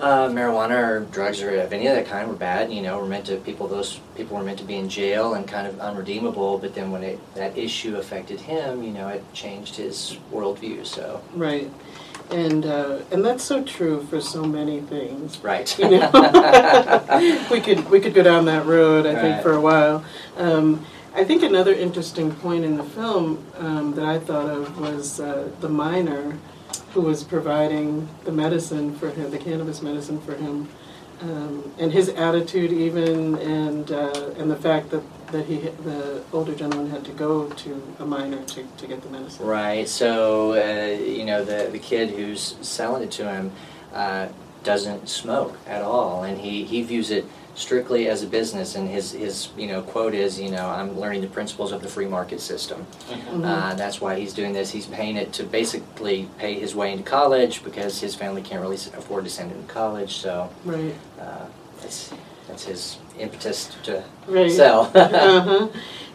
Uh, 0.00 0.28
marijuana 0.28 0.76
or 0.76 1.00
drugs 1.12 1.40
or 1.40 1.54
of 1.60 1.72
any 1.72 1.86
other 1.86 2.02
kind 2.02 2.26
were 2.28 2.34
bad. 2.34 2.68
You 2.72 2.82
know, 2.82 2.98
were 2.98 3.06
meant 3.06 3.26
to 3.26 3.36
people. 3.36 3.68
Those 3.68 4.00
people 4.16 4.36
were 4.36 4.42
meant 4.42 4.58
to 4.58 4.64
be 4.64 4.74
in 4.74 4.88
jail 4.88 5.34
and 5.34 5.46
kind 5.46 5.68
of 5.68 5.78
unredeemable. 5.78 6.58
But 6.58 6.74
then 6.74 6.90
when 6.90 7.04
it, 7.04 7.18
that 7.36 7.56
issue 7.56 7.94
affected 7.96 8.40
him, 8.40 8.82
you 8.82 8.90
know, 8.90 9.06
it 9.06 9.22
changed 9.32 9.76
his 9.76 10.18
worldview. 10.32 10.84
So 10.84 11.22
Right. 11.32 11.70
And, 12.30 12.66
uh, 12.66 13.02
and 13.12 13.24
that's 13.24 13.44
so 13.44 13.62
true 13.62 14.02
for 14.10 14.20
so 14.20 14.42
many 14.42 14.80
things. 14.80 15.38
right. 15.44 15.68
You 15.78 15.90
know? 15.90 16.10
we 17.52 17.60
could 17.60 17.88
we 17.88 18.00
could 18.00 18.14
go 18.14 18.22
down 18.24 18.46
that 18.46 18.66
road, 18.66 19.06
I 19.06 19.14
think, 19.22 19.42
for 19.42 19.52
a 19.52 19.60
while. 19.60 20.02
Um, 20.36 20.84
I 21.14 21.22
think 21.22 21.44
another 21.44 21.72
interesting 21.72 22.34
point 22.34 22.64
in 22.64 22.76
the 22.76 22.82
film 22.82 23.46
um, 23.58 23.94
that 23.94 24.04
I 24.04 24.18
thought 24.18 24.50
of 24.50 24.80
was 24.80 25.20
uh, 25.20 25.48
the 25.60 25.68
miner 25.68 26.36
who 26.92 27.02
was 27.02 27.22
providing 27.22 28.08
the 28.24 28.32
medicine 28.32 28.96
for 28.96 29.10
him, 29.10 29.30
the 29.30 29.38
cannabis 29.38 29.80
medicine 29.80 30.20
for 30.20 30.34
him, 30.34 30.68
um, 31.20 31.72
and 31.78 31.92
his 31.92 32.08
attitude 32.08 32.72
even, 32.72 33.36
and 33.36 33.92
uh, 33.92 34.32
and 34.38 34.50
the 34.50 34.56
fact 34.56 34.90
that 34.90 35.04
that 35.30 35.46
he 35.46 35.58
the 35.58 36.24
older 36.32 36.52
gentleman 36.52 36.90
had 36.90 37.04
to 37.04 37.12
go 37.12 37.48
to 37.48 37.80
a 38.00 38.04
miner 38.04 38.42
to, 38.46 38.64
to 38.76 38.86
get 38.88 39.00
the 39.02 39.08
medicine. 39.08 39.46
Right. 39.46 39.88
So 39.88 40.54
uh, 40.54 41.00
you 41.00 41.24
know 41.24 41.44
the 41.44 41.68
the 41.70 41.78
kid 41.78 42.10
who's 42.10 42.56
selling 42.60 43.04
it 43.04 43.12
to 43.12 43.30
him 43.32 43.52
uh, 43.92 44.28
doesn't 44.64 45.08
smoke 45.08 45.56
at 45.68 45.82
all, 45.82 46.24
and 46.24 46.40
he, 46.40 46.64
he 46.64 46.82
views 46.82 47.10
it 47.12 47.24
strictly 47.54 48.08
as 48.08 48.22
a 48.22 48.26
business. 48.26 48.74
And 48.74 48.88
his 48.88 49.12
his 49.12 49.48
you 49.56 49.66
know 49.66 49.82
quote 49.82 50.14
is 50.14 50.40
you 50.40 50.50
know 50.50 50.66
I'm 50.68 50.98
learning 50.98 51.20
the 51.22 51.28
principles 51.28 51.72
of 51.72 51.82
the 51.82 51.88
free 51.88 52.06
market 52.06 52.40
system. 52.40 52.86
Mhm. 53.10 53.44
Uh, 53.44 53.74
that's 53.74 54.00
why 54.00 54.18
he's 54.18 54.32
doing 54.32 54.52
this. 54.52 54.70
He's 54.70 54.86
paying 54.86 55.16
it 55.16 55.32
to 55.34 55.44
basically 55.44 56.28
pay 56.38 56.54
his 56.54 56.74
way 56.74 56.92
into 56.92 57.04
college 57.04 57.62
because 57.64 58.00
his 58.00 58.14
family 58.14 58.42
can't 58.42 58.60
really 58.60 58.76
afford 58.76 59.24
to 59.24 59.30
send 59.30 59.50
him 59.52 59.66
to 59.66 59.72
college. 59.72 60.16
So 60.16 60.48
Right. 60.64 60.94
uh, 61.20 61.46
that's 61.80 62.10
that's 62.48 62.64
his 62.64 62.98
impetus 63.18 63.70
to 63.84 64.02
Right. 64.28 64.50
sell. 64.50 64.90
uh-huh. 64.94 65.68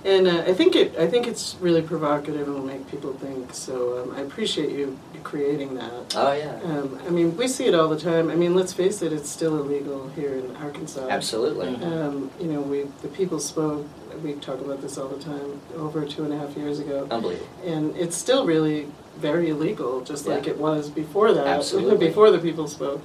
And 0.05 0.27
uh, 0.27 0.43
I 0.47 0.53
think 0.53 0.75
it. 0.75 0.95
I 0.97 1.07
think 1.07 1.27
it's 1.27 1.55
really 1.59 1.81
provocative 1.81 2.47
and 2.47 2.55
will 2.55 2.63
make 2.63 2.89
people 2.89 3.13
think. 3.13 3.53
So 3.53 4.01
um, 4.03 4.15
I 4.15 4.21
appreciate 4.21 4.71
you 4.71 4.97
creating 5.23 5.75
that. 5.75 6.15
oh 6.15 6.31
yeah. 6.31 6.59
Um, 6.63 6.99
I 7.05 7.09
mean, 7.09 7.35
we 7.35 7.47
see 7.47 7.65
it 7.65 7.75
all 7.75 7.89
the 7.89 7.99
time. 7.99 8.29
I 8.29 8.35
mean, 8.35 8.55
let's 8.55 8.71
face 8.73 9.01
it; 9.01 9.12
it's 9.12 9.29
still 9.29 9.57
illegal 9.57 10.07
here 10.09 10.35
in 10.35 10.55
Arkansas. 10.57 11.07
Absolutely. 11.09 11.75
Um, 11.83 12.31
you 12.39 12.47
know, 12.47 12.62
we 12.62 12.83
the 13.01 13.09
people 13.09 13.39
spoke. 13.39 13.85
We 14.23 14.33
talk 14.35 14.59
about 14.62 14.81
this 14.81 14.97
all 14.97 15.07
the 15.09 15.21
time. 15.21 15.62
Over 15.75 16.05
two 16.05 16.23
and 16.23 16.33
a 16.33 16.38
half 16.38 16.55
years 16.55 16.79
ago, 16.79 17.07
Unbelievable. 17.12 17.47
and 17.65 17.95
it's 17.97 18.15
still 18.17 18.45
really 18.45 18.88
very 19.17 19.49
illegal, 19.49 20.01
just 20.01 20.25
like 20.27 20.47
it 20.47 20.57
was 20.57 20.89
before 20.89 21.33
that. 21.33 21.45
Absolutely. 21.45 22.07
before 22.07 22.31
the 22.31 22.39
people 22.39 22.67
spoke. 22.69 23.01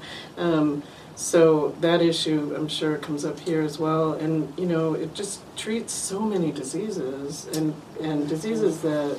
So 1.17 1.75
that 1.81 2.03
issue, 2.03 2.55
I'm 2.57 2.69
sure, 2.69 2.97
comes 2.99 3.25
up 3.25 3.39
here 3.39 3.63
as 3.63 3.79
well. 3.79 4.15
And 4.15 4.53
you 4.59 4.67
know, 4.67 4.95
it 4.95 5.15
just 5.15 5.41
treats 5.57 5.93
so 5.93 6.21
many 6.21 6.51
diseases 6.51 7.47
and 7.57 7.75
and 8.01 8.29
diseases 8.29 8.81
that 8.83 9.19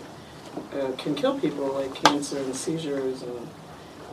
uh, 0.74 0.92
can 0.98 1.16
kill 1.16 1.40
people, 1.40 1.68
like 1.68 1.94
cancer 1.96 2.38
and 2.38 2.56
seizures, 2.56 3.22
and 3.22 3.48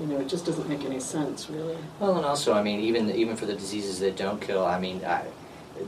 you 0.00 0.06
know, 0.06 0.18
it 0.18 0.28
just 0.28 0.46
doesn't 0.46 0.68
make 0.68 0.84
any 0.84 1.00
sense, 1.00 1.50
really. 1.50 1.76
Well, 1.98 2.16
and 2.16 2.24
also, 2.24 2.52
I 2.52 2.62
mean, 2.62 2.80
even 2.80 3.10
even 3.10 3.36
for 3.36 3.46
the 3.46 3.54
diseases 3.54 3.98
that 4.00 4.16
don't 4.16 4.40
kill, 4.40 4.64
I 4.64 4.78
mean, 4.78 5.04
I, 5.04 5.24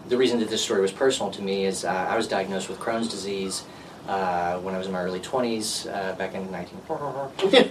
the 0.09 0.17
reason 0.17 0.41
that 0.41 0.49
this 0.49 0.63
story 0.63 0.81
was 0.81 0.93
personal 0.93 1.31
to 1.33 1.43
me 1.43 1.65
is 1.65 1.85
uh, 1.85 1.91
I 1.91 2.17
was 2.17 2.27
diagnosed 2.27 2.69
with 2.69 2.79
Crohn's 2.79 3.09
disease 3.09 3.65
uh, 4.09 4.59
when 4.59 4.75
I 4.75 4.79
was 4.79 4.87
in 4.87 4.93
my 4.93 5.01
early 5.03 5.21
20s, 5.21 5.87
uh, 5.87 6.15
back 6.17 6.35
in 6.35 6.51
19. 6.51 6.81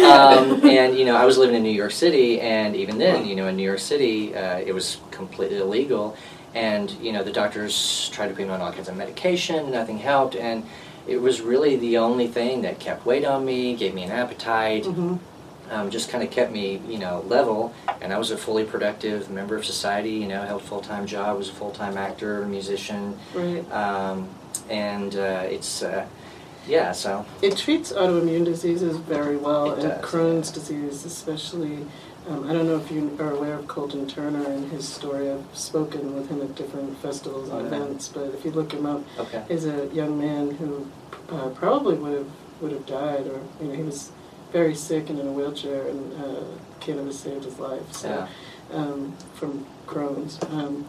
Uh, 0.00 0.38
um, 0.40 0.68
and 0.68 0.96
you 0.96 1.04
know, 1.04 1.16
I 1.16 1.24
was 1.24 1.38
living 1.38 1.54
in 1.54 1.62
New 1.62 1.70
York 1.70 1.92
City, 1.92 2.40
and 2.40 2.74
even 2.76 2.98
then, 2.98 3.26
you 3.26 3.36
know, 3.36 3.46
in 3.48 3.56
New 3.56 3.62
York 3.62 3.78
City, 3.78 4.34
uh, 4.34 4.58
it 4.58 4.72
was 4.72 4.98
completely 5.10 5.58
illegal. 5.58 6.16
And 6.54 6.90
you 6.92 7.12
know, 7.12 7.22
the 7.22 7.32
doctors 7.32 8.08
tried 8.12 8.28
to 8.28 8.34
put 8.34 8.46
me 8.46 8.52
on 8.52 8.60
all 8.60 8.72
kinds 8.72 8.88
of 8.88 8.96
medication, 8.96 9.70
nothing 9.70 9.98
helped, 9.98 10.34
and 10.36 10.64
it 11.06 11.20
was 11.20 11.40
really 11.40 11.76
the 11.76 11.98
only 11.98 12.28
thing 12.28 12.62
that 12.62 12.78
kept 12.80 13.06
weight 13.06 13.24
on 13.24 13.44
me, 13.44 13.74
gave 13.76 13.94
me 13.94 14.02
an 14.04 14.10
appetite 14.10 14.86
hmm 14.86 15.16
um, 15.70 15.88
just 15.90 16.10
kind 16.10 16.22
of 16.24 16.30
kept 16.30 16.52
me, 16.52 16.80
you 16.88 16.98
know, 16.98 17.24
level. 17.28 17.72
And 18.00 18.12
I 18.12 18.18
was 18.18 18.30
a 18.30 18.36
fully 18.36 18.64
productive 18.64 19.30
member 19.30 19.56
of 19.56 19.64
society. 19.64 20.10
You 20.12 20.28
know, 20.28 20.42
held 20.42 20.62
a 20.62 20.64
full 20.64 20.80
time 20.80 21.06
job, 21.06 21.38
was 21.38 21.48
a 21.48 21.52
full 21.52 21.70
time 21.70 21.96
actor, 21.96 22.44
musician, 22.46 23.18
Right. 23.34 23.64
um, 23.72 24.28
and 24.68 25.14
uh, 25.16 25.42
it's 25.48 25.82
uh, 25.82 26.06
yeah. 26.66 26.92
So 26.92 27.24
It 27.42 27.56
treats 27.56 27.92
autoimmune 27.92 28.44
diseases 28.44 28.96
very 28.98 29.36
well, 29.36 29.72
It 29.72 29.78
and 29.84 29.88
does, 29.90 30.04
Crohn's 30.04 30.50
disease 30.50 31.04
especially. 31.04 31.86
Um, 32.28 32.48
I 32.48 32.52
don't 32.52 32.66
know 32.66 32.76
if 32.76 32.90
you 32.90 33.16
are 33.18 33.30
aware 33.32 33.54
of 33.54 33.66
Colton 33.66 34.06
Turner 34.06 34.44
and 34.46 34.70
his 34.70 34.86
story. 34.86 35.30
I've 35.30 35.44
spoken 35.54 36.14
with 36.14 36.28
him 36.28 36.42
at 36.42 36.54
different 36.54 36.96
festivals 36.98 37.48
and 37.48 37.58
Oh, 37.58 37.60
yeah. 37.62 37.66
events, 37.68 38.08
but 38.08 38.24
if 38.34 38.44
you 38.44 38.50
look 38.50 38.72
him 38.72 38.84
up, 38.84 39.02
okay, 39.18 39.42
he's 39.48 39.64
a 39.64 39.86
young 39.86 40.18
man 40.18 40.50
who 40.50 40.86
uh, 41.34 41.48
probably 41.50 41.94
would 41.96 42.12
have 42.18 42.26
would 42.60 42.72
have 42.72 42.84
died, 42.84 43.26
or 43.26 43.40
you 43.62 43.68
know, 43.68 43.74
he 43.74 43.82
was 43.82 44.10
very 44.52 44.74
sick 44.74 45.10
and 45.10 45.18
in 45.18 45.26
a 45.26 45.32
wheelchair, 45.32 45.88
and 45.88 46.22
uh, 46.22 46.42
cannabis 46.80 47.20
saved 47.20 47.44
his 47.44 47.58
life. 47.58 47.92
So 47.92 48.08
yeah, 48.08 48.76
um, 48.76 49.16
from 49.34 49.66
Crohn's. 49.86 50.38
Um, 50.50 50.86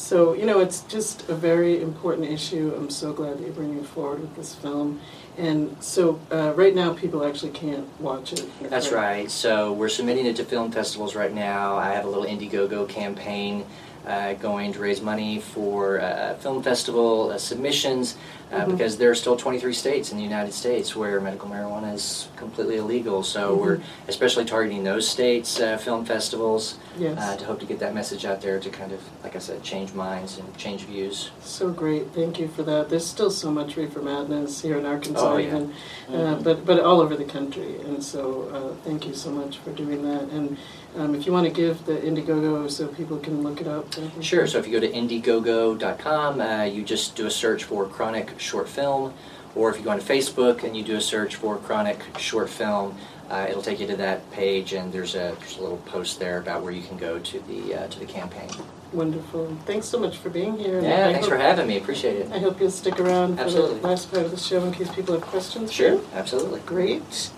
so, 0.00 0.32
you 0.32 0.46
know, 0.46 0.60
it's 0.60 0.80
just 0.82 1.28
a 1.28 1.34
very 1.34 1.82
important 1.82 2.28
issue. 2.28 2.72
I'm 2.74 2.88
so 2.88 3.12
glad 3.12 3.36
that 3.36 3.42
you're 3.42 3.52
bringing 3.52 3.80
it 3.80 3.86
forward 3.86 4.20
with 4.20 4.34
this 4.34 4.54
film. 4.54 4.98
And 5.36 5.76
so, 5.82 6.18
uh, 6.32 6.54
right 6.54 6.74
now, 6.74 6.94
people 6.94 7.24
actually 7.24 7.52
can't 7.52 7.86
watch 8.00 8.32
it. 8.32 8.48
that's 8.70 8.92
right. 8.92 9.30
So 9.30 9.74
we're 9.74 9.90
submitting 9.90 10.24
it 10.24 10.36
to 10.36 10.44
film 10.44 10.72
festivals 10.72 11.14
right 11.14 11.32
now. 11.32 11.76
I 11.76 11.90
have 11.92 12.06
a 12.06 12.08
little 12.08 12.24
Indiegogo 12.24 12.88
campaign. 12.88 13.66
Uh, 14.06 14.32
going 14.32 14.72
to 14.72 14.78
raise 14.78 15.02
money 15.02 15.38
for 15.38 16.00
uh, 16.00 16.34
film 16.36 16.62
festival 16.62 17.30
uh, 17.30 17.36
submissions 17.36 18.16
uh, 18.52 18.64
Mhm. 18.64 18.70
because 18.72 18.96
there 18.98 19.10
are 19.10 19.14
still 19.14 19.36
23 19.36 19.72
states 19.72 20.10
in 20.10 20.16
the 20.16 20.22
United 20.24 20.52
States 20.52 20.96
where 20.96 21.20
medical 21.20 21.48
marijuana 21.48 21.94
is 21.94 22.28
completely 22.36 22.76
illegal. 22.76 23.22
So 23.22 23.54
we're 23.54 23.80
especially 24.08 24.44
targeting 24.44 24.84
those 24.84 25.06
states, 25.08 25.60
uh, 25.60 25.76
film 25.76 26.04
festivals, 26.04 26.74
Yes. 26.98 27.16
uh, 27.18 27.36
to 27.36 27.44
hope 27.44 27.60
to 27.60 27.66
get 27.66 27.78
that 27.78 27.94
message 27.94 28.24
out 28.24 28.40
there 28.42 28.58
to 28.58 28.68
kind 28.68 28.92
of, 28.92 28.98
like 29.22 29.36
I 29.36 29.38
said, 29.38 29.62
change 29.62 29.94
minds 29.94 30.36
and 30.38 30.56
change 30.56 30.82
views. 30.82 31.30
So 31.42 31.70
great, 31.70 32.12
thank 32.12 32.38
you 32.40 32.48
for 32.48 32.62
that. 32.64 32.88
There's 32.90 33.06
still 33.06 33.30
so 33.30 33.50
much 33.50 33.76
reefer 33.76 34.00
madness 34.02 34.60
here 34.62 34.76
in 34.76 34.84
Arkansas, 34.86 35.32
Oh, 35.34 35.36
yeah. 35.36 35.46
even, 35.46 35.72
uh, 36.08 36.12
Mhm. 36.12 36.42
but 36.44 36.66
but 36.66 36.80
all 36.80 37.00
over 37.00 37.16
the 37.16 37.24
country. 37.24 37.76
And 37.86 38.02
so, 38.02 38.48
uh, 38.52 38.74
thank 38.84 39.06
you 39.06 39.14
so 39.14 39.30
much 39.30 39.58
for 39.58 39.70
doing 39.70 40.02
that. 40.02 40.22
And 40.32 40.56
um, 40.98 41.14
if 41.14 41.24
you 41.24 41.32
want 41.32 41.46
to 41.46 41.52
give 41.52 41.86
the 41.86 41.92
Indiegogo 41.92 42.68
so 42.68 42.88
people 42.88 43.16
can 43.18 43.44
look 43.44 43.60
it 43.60 43.68
up. 43.68 43.86
Sure, 44.20 44.44
so 44.48 44.58
if 44.58 44.66
you 44.66 44.72
go 44.72 44.84
to 44.84 44.92
indiegogo.com, 44.92 46.40
uh, 46.40 46.64
you 46.64 46.82
just 46.82 47.14
do 47.14 47.26
a 47.26 47.30
search 47.30 47.62
for 47.64 47.84
Chronic 47.86 48.39
Short 48.40 48.68
Film, 48.68 49.12
or 49.54 49.70
if 49.70 49.78
you 49.78 49.84
go 49.84 49.90
on 49.90 50.00
Facebook 50.00 50.64
and 50.64 50.76
you 50.76 50.82
do 50.82 50.96
a 50.96 51.00
search 51.00 51.36
for 51.36 51.56
Chronic 51.58 52.00
Short 52.18 52.48
Film, 52.48 52.96
uh, 53.30 53.46
it'll 53.48 53.62
take 53.62 53.78
you 53.78 53.86
to 53.86 53.96
that 53.96 54.28
page, 54.32 54.72
and 54.72 54.92
there's 54.92 55.14
a, 55.14 55.36
there's 55.38 55.56
a 55.58 55.60
little 55.62 55.76
post 55.78 56.18
there 56.18 56.38
about 56.38 56.62
where 56.62 56.72
you 56.72 56.82
can 56.82 56.96
go 56.96 57.18
to 57.20 57.38
the 57.40 57.74
uh, 57.74 57.86
to 57.88 57.98
the 58.00 58.06
campaign. 58.06 58.48
Wonderful. 58.92 59.56
Thanks 59.66 59.86
so 59.86 60.00
much 60.00 60.16
for 60.16 60.30
being 60.30 60.58
here. 60.58 60.80
Yeah, 60.80 61.06
I 61.08 61.12
thanks 61.12 61.20
hope- 61.20 61.28
for 61.28 61.38
having 61.38 61.68
me. 61.68 61.76
Appreciate 61.76 62.16
it. 62.16 62.32
I 62.32 62.38
hope 62.40 62.60
you'll 62.60 62.72
stick 62.72 62.98
around 62.98 63.36
for 63.36 63.42
Absolutely. 63.42 63.78
the 63.78 63.86
last 63.86 64.10
part 64.10 64.24
of 64.24 64.32
the 64.32 64.36
show 64.36 64.64
in 64.64 64.72
case 64.72 64.90
people 64.92 65.14
have 65.14 65.22
questions. 65.22 65.70
for 65.70 65.76
Sure, 65.76 66.00
absolutely. 66.14 66.58
Great. 66.66 67.30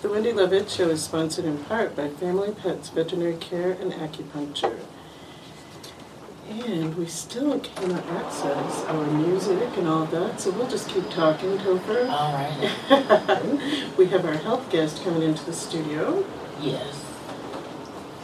The 0.00 0.08
Wendy 0.08 0.32
Lovett 0.32 0.68
Show 0.70 0.88
is 0.88 1.02
sponsored 1.04 1.44
in 1.44 1.58
part 1.64 1.94
by 1.94 2.08
Family 2.08 2.52
Pets 2.52 2.88
Veterinary 2.88 3.36
Care 3.36 3.72
and 3.72 3.92
Acupuncture. 3.92 4.78
And 6.52 6.94
we 6.96 7.06
still 7.06 7.58
cannot 7.60 8.06
access 8.08 8.84
our 8.84 9.06
music 9.06 9.74
and 9.78 9.88
all 9.88 10.04
that, 10.06 10.38
so 10.38 10.50
we'll 10.50 10.68
just 10.68 10.86
keep 10.86 11.08
talking, 11.08 11.56
Topher. 11.58 12.06
All 12.10 12.34
right. 12.34 13.90
we 13.96 14.04
have 14.08 14.26
our 14.26 14.34
health 14.34 14.68
guest 14.68 15.02
coming 15.02 15.22
into 15.22 15.42
the 15.46 15.54
studio. 15.54 16.22
Yes. 16.60 17.02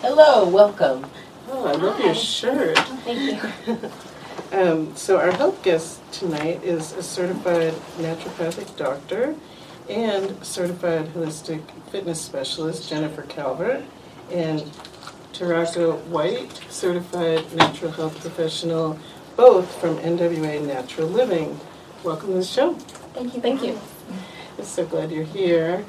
Hello, 0.03 0.47
welcome. 0.47 1.07
Oh, 1.49 1.69
I 1.69 1.73
love 1.73 1.99
your 2.01 2.09
Hi. 2.09 2.12
shirt. 2.12 2.79
Thank 2.79 3.67
you. 3.67 3.79
Um, 4.51 4.97
so 4.97 5.19
our 5.19 5.31
health 5.31 5.62
guest 5.62 6.01
tonight 6.11 6.64
is 6.64 6.93
a 6.93 7.03
certified 7.03 7.75
naturopathic 7.99 8.77
doctor 8.79 9.35
and 9.91 10.43
certified 10.43 11.09
holistic 11.09 11.61
fitness 11.91 12.19
specialist 12.19 12.88
Jennifer 12.88 13.23
Calvert 13.23 13.85
and 14.31 14.62
Tairaca 15.33 16.01
White, 16.07 16.61
certified 16.69 17.55
natural 17.55 17.93
health 17.93 18.21
professional, 18.21 18.99
both 19.37 19.73
from 19.81 19.99
NWA 19.99 20.67
Natural 20.67 21.07
Living. 21.07 21.59
Welcome 22.03 22.29
to 22.31 22.35
the 22.35 22.45
show. 22.45 22.75
Thank 23.14 23.35
you. 23.35 23.41
Thank 23.41 23.62
you. 23.62 23.79
I'm 24.59 24.64
so 24.64 24.85
glad 24.85 25.11
you're 25.11 25.25
here. 25.25 25.85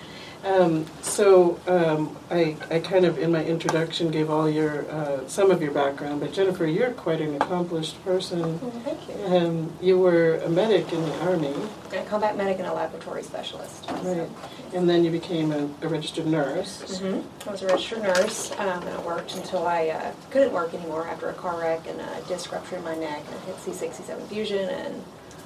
Um, 0.46 0.86
so 1.02 1.60
um, 1.68 2.16
I, 2.32 2.56
I 2.72 2.80
kind 2.80 3.04
of 3.06 3.18
in 3.20 3.34
my 3.34 3.44
introduction 3.44 4.10
gave 4.10 4.30
all 4.30 4.50
your 4.50 4.90
uh, 4.90 5.28
some 5.28 5.52
of 5.52 5.62
your 5.62 5.72
background, 5.72 6.22
but 6.22 6.32
Jennifer, 6.32 6.66
you're 6.66 6.92
quite 6.92 7.20
an 7.20 7.36
accomplished 7.36 8.02
person. 8.06 8.60
Well, 8.62 8.72
thank 8.86 9.00
you. 9.10 9.26
Um, 9.36 9.74
you 9.82 10.00
were 10.00 10.36
a 10.38 10.48
medic 10.50 10.94
in 10.94 11.02
the 11.04 11.20
army, 11.26 11.54
A 11.92 12.04
combat 12.06 12.38
medic 12.38 12.58
and 12.60 12.68
a 12.68 12.74
laboratory 12.74 13.22
specialist. 13.24 13.86
right? 13.92 14.30
And 14.74 14.90
then 14.90 15.04
you 15.04 15.12
became 15.12 15.52
a, 15.52 15.70
a 15.82 15.90
registered 15.90 16.26
nurse. 16.26 17.00
hmm 17.00 17.20
I 17.46 17.52
was 17.52 17.62
a 17.64 17.68
registered 17.68 18.04
nurse, 18.04 18.52
um, 18.60 18.84
and 18.84 18.90
I 18.90 19.02
worked 19.02 19.36
until 19.36 19.68
I 19.68 19.90
uh, 19.90 20.12
couldn't 20.32 20.54
work 20.54 20.74
anymore 20.74 21.06
after 21.08 21.28
a 21.30 21.34
car 21.34 21.60
wreck 21.60 21.86
and 21.86 22.00
a 22.00 22.22
disc 22.30 22.50
rupture 22.54 22.78
in 22.78 22.84
my 22.86 22.96
neck 22.96 23.24
and 23.28 23.36
I 23.36 23.40
hit 23.46 23.56
C6, 23.58 23.90
C7 24.02 24.26
fusion 24.30 24.70
and 24.70 25.04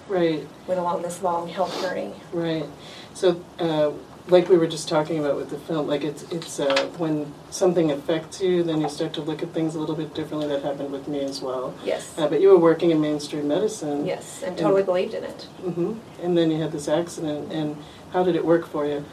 Right, 0.10 0.46
went 0.68 0.82
along 0.82 1.02
this 1.02 1.24
long 1.24 1.48
health 1.48 1.82
journey. 1.82 2.14
right. 2.34 2.66
So, 3.13 3.41
uh, 3.60 3.91
like 4.28 4.47
we 4.47 4.58
were 4.58 4.67
just 4.67 4.88
talking 4.88 5.19
about 5.19 5.36
with 5.36 5.49
the 5.49 5.58
film, 5.58 5.88
like 5.88 6.04
it's 6.04 6.23
it's 6.32 6.60
uh, 6.60 6.88
when 6.97 7.34
something 7.49 7.91
affects 7.91 8.41
you, 8.41 8.63
then 8.63 8.80
you 8.80 8.89
start 8.89 9.13
to 9.13 9.21
look 9.21 9.43
at 9.43 9.49
things 9.49 9.76
a 9.76 9.80
little 9.80 9.95
bit 9.95 10.13
differently. 10.13 10.47
That 10.47 10.63
happened 10.63 10.91
with 10.91 11.08
me 11.08 11.19
as 11.19 11.41
well. 11.41 11.73
Yes. 11.84 12.17
Uh, 12.17 12.28
but 12.28 12.39
you 12.39 12.49
were 12.49 12.58
working 12.58 12.91
in 12.91 13.02
mainstream 13.02 13.47
medicine. 13.47 14.06
Yes, 14.06 14.41
and 14.43 14.58
totally 14.58 14.84
believed 14.84 15.13
in 15.13 15.23
it. 15.26 15.47
Mm-hmm. 15.62 15.93
And 16.21 16.38
then 16.38 16.52
you 16.52 16.62
had 16.62 16.71
this 16.71 16.88
accident, 16.88 17.52
and 17.52 17.76
how 18.12 18.23
did 18.23 18.36
it 18.36 18.45
work 18.45 18.65
for 18.65 18.86
you? 18.86 19.04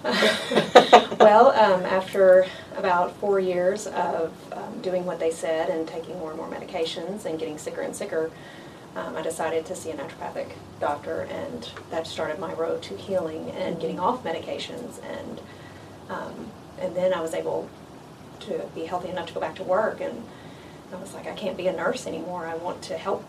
well, 0.04 1.48
um, 1.50 1.84
after 1.84 2.46
about 2.76 3.16
four 3.16 3.40
years 3.40 3.88
of 3.88 4.32
um, 4.52 4.80
doing 4.80 5.04
what 5.04 5.18
they 5.18 5.30
said 5.30 5.70
and 5.70 5.88
taking 5.88 6.16
more 6.18 6.30
and 6.30 6.38
more 6.38 6.48
medications 6.48 7.24
and 7.24 7.38
getting 7.38 7.58
sicker 7.58 7.80
and 7.80 7.96
sicker, 7.96 8.30
um, 8.96 9.16
I 9.16 9.22
decided 9.22 9.66
to 9.66 9.76
see 9.76 9.90
a 9.90 9.94
naturopathic 9.96 10.48
doctor, 10.80 11.22
and 11.30 11.70
that 11.90 12.06
started 12.06 12.38
my 12.38 12.52
road 12.54 12.82
to 12.84 12.96
healing 12.96 13.50
and 13.52 13.80
getting 13.80 14.00
off 14.00 14.24
medications. 14.24 15.00
And 15.04 15.40
um, 16.10 16.50
and 16.80 16.94
then 16.96 17.12
I 17.12 17.20
was 17.20 17.34
able 17.34 17.68
to 18.40 18.62
be 18.74 18.84
healthy 18.86 19.08
enough 19.08 19.26
to 19.28 19.34
go 19.34 19.40
back 19.40 19.56
to 19.56 19.64
work. 19.64 20.00
And 20.00 20.22
I 20.92 20.96
was 20.96 21.12
like, 21.14 21.26
I 21.26 21.32
can't 21.32 21.56
be 21.56 21.66
a 21.66 21.72
nurse 21.72 22.06
anymore. 22.06 22.46
I 22.46 22.54
want 22.56 22.82
to 22.82 22.96
help 22.96 23.24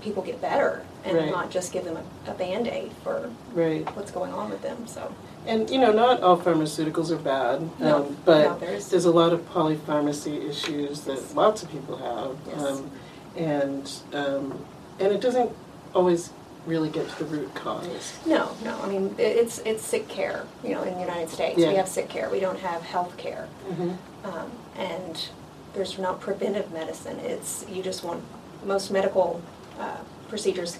people 0.00 0.22
get 0.22 0.40
better 0.40 0.82
and 1.04 1.16
Right. 1.16 1.30
not 1.30 1.50
just 1.50 1.72
give 1.72 1.84
them 1.84 1.96
a, 2.26 2.30
a 2.30 2.34
band 2.34 2.68
aid 2.68 2.92
for 3.02 3.30
Right. 3.52 3.84
what's 3.96 4.10
going 4.10 4.32
on 4.32 4.50
with 4.50 4.62
them. 4.62 4.86
So. 4.86 5.12
And 5.46 5.68
you 5.70 5.78
know, 5.78 5.92
not 5.92 6.22
all 6.22 6.36
pharmaceuticals 6.38 7.10
are 7.10 7.16
bad, 7.16 7.68
No, 7.80 8.04
um, 8.04 8.16
but 8.24 8.42
no, 8.44 8.58
there's 8.58 9.06
a 9.06 9.10
lot 9.10 9.32
of 9.32 9.40
polypharmacy 9.52 10.48
issues 10.48 11.00
that 11.02 11.34
lots 11.34 11.62
of 11.62 11.70
people 11.70 11.96
have, 11.96 12.36
Yes. 12.46 12.62
um, 12.66 12.90
and 13.36 13.92
um, 14.12 14.64
and 15.00 15.12
it 15.12 15.20
doesn't 15.20 15.50
always 15.94 16.30
really 16.66 16.90
get 16.90 17.08
to 17.08 17.24
the 17.24 17.24
root 17.24 17.52
cause. 17.54 18.18
No, 18.26 18.50
no. 18.62 18.78
I 18.82 18.88
mean, 18.88 19.14
it- 19.18 19.36
it's 19.36 19.58
it's 19.60 19.82
sick 19.82 20.08
care. 20.08 20.44
You 20.62 20.70
know, 20.74 20.82
in 20.82 20.94
the 20.94 21.00
United 21.00 21.30
States, 21.30 21.58
Yeah. 21.58 21.68
we 21.70 21.74
have 21.76 21.88
sick 21.88 22.08
care. 22.08 22.28
We 22.30 22.40
don't 22.40 22.58
have 22.60 22.82
health 22.82 23.16
care, 23.16 23.48
Mm-hmm. 23.70 23.90
um, 24.26 24.50
and 24.76 25.28
there's 25.74 25.98
not 25.98 26.20
preventive 26.20 26.70
medicine. 26.72 27.18
It's 27.20 27.64
you 27.68 27.82
just 27.82 28.04
want 28.04 28.22
most 28.64 28.90
medical 28.90 29.40
uh, 29.78 29.96
procedures 30.28 30.78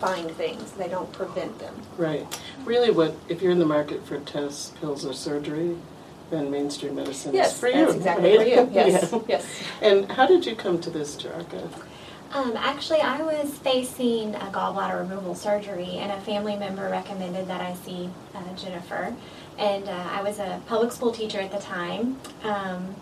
find 0.00 0.30
things. 0.32 0.72
They 0.72 0.88
don't 0.88 1.10
prevent 1.12 1.58
them. 1.58 1.74
Right. 1.96 2.26
Really, 2.66 2.90
what 2.90 3.14
if 3.28 3.40
you're 3.40 3.52
in 3.52 3.58
the 3.58 3.64
market 3.78 4.06
for 4.06 4.18
tests, 4.20 4.72
pills, 4.80 5.06
or 5.06 5.14
surgery, 5.14 5.76
then 6.30 6.50
mainstream 6.50 6.94
medicine 6.96 7.32
yes, 7.34 7.54
is 7.54 7.60
for 7.60 7.68
you. 7.68 7.84
that's 7.86 7.94
exactly 7.94 8.36
right? 8.36 8.54
for 8.54 8.62
you. 8.64 8.68
Yes, 8.72 9.12
Yeah. 9.12 9.18
yes. 9.28 9.46
And 9.80 10.12
how 10.12 10.26
did 10.26 10.44
you 10.44 10.54
come 10.56 10.78
to 10.80 10.90
this, 10.90 11.16
Tairaca? 11.16 11.68
Um, 12.32 12.54
actually, 12.56 13.00
I 13.00 13.20
was 13.20 13.50
facing 13.58 14.34
a 14.34 14.50
gallbladder 14.50 15.00
removal 15.00 15.34
surgery, 15.34 15.98
and 15.98 16.10
a 16.10 16.20
family 16.22 16.56
member 16.56 16.88
recommended 16.88 17.46
that 17.48 17.60
I 17.60 17.74
see 17.74 18.08
uh, 18.34 18.54
Jennifer. 18.54 19.14
And 19.58 19.86
uh, 19.86 20.08
I 20.10 20.22
was 20.22 20.38
a 20.38 20.60
public 20.66 20.92
school 20.92 21.12
teacher 21.12 21.40
at 21.40 21.52
the 21.52 21.58
time. 21.58 22.18
Um, 22.42 22.94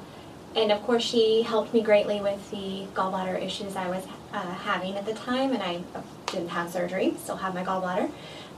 and 0.56 0.72
of 0.72 0.82
course, 0.82 1.04
she 1.04 1.42
helped 1.42 1.72
me 1.72 1.80
greatly 1.80 2.20
with 2.20 2.50
the 2.50 2.86
gallbladder 2.94 3.40
issues 3.40 3.76
I 3.76 3.88
was 3.88 4.04
uh, 4.32 4.40
having 4.40 4.96
at 4.96 5.06
the 5.06 5.14
time, 5.14 5.52
and 5.52 5.62
I 5.62 5.80
didn't 6.26 6.48
have 6.48 6.72
surgery, 6.72 7.14
still 7.22 7.36
have 7.36 7.54
my 7.54 7.62
gallbladder. 7.62 8.10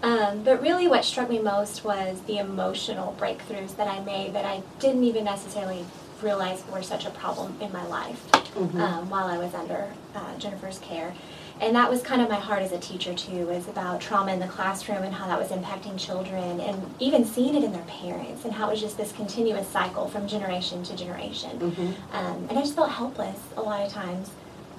Um, 0.03 0.43
but 0.43 0.63
really, 0.63 0.89
what 0.89 1.05
struck 1.05 1.29
me 1.29 1.39
most 1.39 1.85
was 1.85 2.23
the 2.23 2.39
emotional 2.39 3.15
breakthroughs 3.21 3.77
that 3.77 3.89
I 3.89 4.01
made 4.01 4.33
that 4.35 4.47
I 4.47 4.63
didn't 4.79 5.05
even 5.05 5.25
necessarily 5.25 5.85
realize 6.23 6.65
were 6.73 6.83
such 6.83 7.05
a 7.05 7.11
problem 7.11 7.57
in 7.61 7.71
my 7.73 7.85
life 7.89 8.35
um, 8.57 9.11
while 9.11 9.27
I 9.27 9.39
was 9.39 9.55
under 9.55 9.93
uh, 10.15 10.37
Jennifer's 10.39 10.79
care. 10.79 11.15
And 11.61 11.77
that 11.77 11.89
was 11.91 12.03
kind 12.03 12.21
of 12.21 12.29
my 12.29 12.37
heart 12.41 12.63
as 12.63 12.73
a 12.73 12.79
teacher 12.79 13.15
too, 13.15 13.47
was 13.47 13.69
about 13.69 14.01
trauma 14.01 14.33
in 14.33 14.41
the 14.41 14.47
classroom 14.49 15.03
and 15.05 15.15
how 15.15 15.29
that 15.29 15.39
was 15.39 15.49
impacting 15.51 15.99
children 15.99 16.61
and 16.61 16.83
even 16.99 17.25
seeing 17.25 17.55
it 17.55 17.63
in 17.63 17.73
their 17.73 17.83
parents 17.85 18.45
and 18.45 18.53
how 18.53 18.69
it 18.69 18.73
was 18.73 18.81
just 18.81 18.97
this 18.97 19.13
continuous 19.13 19.69
cycle 19.69 20.09
from 20.09 20.27
generation 20.27 20.83
to 20.85 20.97
generation. 20.97 21.63
Um, 22.13 22.47
and 22.49 22.53
I 22.59 22.63
just 22.63 22.75
felt 22.75 22.91
helpless 22.91 23.39
a 23.57 23.61
lot 23.63 23.87
of 23.87 23.93
times 23.93 24.31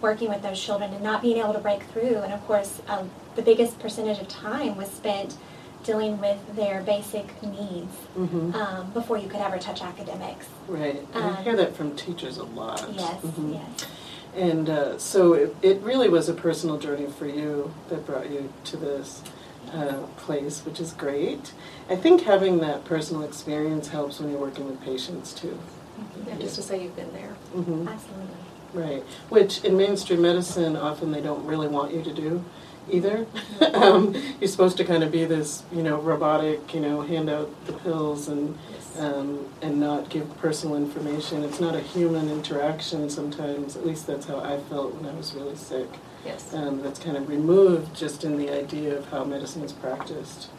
working 0.02 0.28
with 0.30 0.42
those 0.42 0.60
children 0.62 0.92
and 0.94 1.02
not 1.04 1.22
being 1.22 1.38
able 1.38 1.54
to 1.54 1.60
break 1.60 1.84
through. 1.84 2.18
And 2.18 2.34
of 2.34 2.46
course, 2.48 2.82
um, 2.90 3.10
the 3.36 3.42
biggest 3.42 3.80
percentage 3.80 4.20
of 4.20 4.28
time 4.28 4.76
was 4.76 4.90
spent 4.92 5.38
dealing 5.86 6.20
with 6.20 6.38
their 6.56 6.82
basic 6.82 7.42
needs 7.44 7.96
Mm-hmm. 8.18 8.56
um, 8.56 8.90
before 8.92 9.18
you 9.18 9.28
could 9.28 9.40
ever 9.42 9.58
touch 9.58 9.82
academics. 9.82 10.48
Right. 10.68 11.06
And 11.14 11.24
I 11.24 11.30
Um, 11.38 11.44
hear 11.44 11.56
that 11.56 11.76
from 11.76 11.96
teachers 11.96 12.38
a 12.38 12.44
lot. 12.44 12.86
Yes, 12.94 13.22
Mhm. 13.24 13.54
yes. 13.54 13.88
And 14.36 14.70
uh, 14.70 14.98
so 14.98 15.34
it, 15.34 15.56
it 15.62 15.82
really 15.82 16.10
was 16.10 16.28
a 16.28 16.34
personal 16.34 16.78
journey 16.78 17.08
for 17.08 17.28
you 17.28 17.74
that 17.90 18.06
brought 18.06 18.32
you 18.32 18.52
to 18.66 18.78
this 18.78 19.22
uh, 19.72 19.98
place, 20.18 20.66
which 20.66 20.80
is 20.80 20.94
great. 20.94 21.54
I 21.90 21.96
think 21.96 22.22
having 22.22 22.60
that 22.60 22.84
personal 22.86 23.24
experience 23.24 23.90
helps 23.90 24.20
when 24.20 24.32
you're 24.32 24.40
working 24.40 24.66
with 24.66 24.82
patients 24.82 25.34
too. 25.34 25.60
And 26.30 26.40
just 26.42 26.56
to 26.56 26.62
say 26.62 26.84
you've 26.84 26.96
been 26.96 27.14
there. 27.14 27.34
hmm 27.54 27.88
Absolutely. 27.88 28.36
Right. 28.74 29.04
Which 29.30 29.64
in 29.64 29.78
mainstream 29.78 30.24
medicine, 30.24 30.76
often 30.76 31.12
they 31.12 31.22
don't 31.22 31.46
really 31.46 31.68
want 31.68 31.94
you 31.94 32.02
to 32.02 32.14
do 32.14 32.44
either. 32.90 33.26
um, 33.74 34.16
you're 34.40 34.48
supposed 34.48 34.78
to 34.78 34.86
kind 34.86 35.04
of 35.04 35.12
be 35.12 35.26
this, 35.26 35.64
you 35.72 35.84
know, 35.84 35.98
robotic, 36.00 36.74
you 36.74 36.80
know, 36.80 37.02
hand 37.02 37.30
out 37.30 37.50
the 37.66 37.74
pills 37.74 38.28
and 38.28 38.58
um, 39.00 39.48
and 39.62 39.80
not 39.80 40.10
give 40.10 40.38
personal 40.38 40.76
information. 40.76 41.44
It's 41.44 41.60
not 41.60 41.76
a 41.76 41.80
human 41.80 42.30
interaction 42.30 43.10
sometimes. 43.10 43.76
At 43.76 43.88
least 43.88 44.06
that's 44.06 44.28
how 44.28 44.40
I 44.40 44.60
felt 44.70 44.94
when 44.96 45.10
I 45.10 45.16
was 45.16 45.34
really 45.34 45.56
sick. 45.56 45.88
Yes. 46.24 46.54
Um, 46.54 46.82
that's 46.84 47.00
kind 47.00 47.18
of 47.18 47.28
removed 47.28 47.96
just 47.96 48.24
in 48.24 48.38
the 48.38 48.52
idea 48.52 48.96
of 48.98 49.10
how 49.10 49.24
medicine 49.24 49.64
is 49.64 49.74
practiced. 49.74 50.50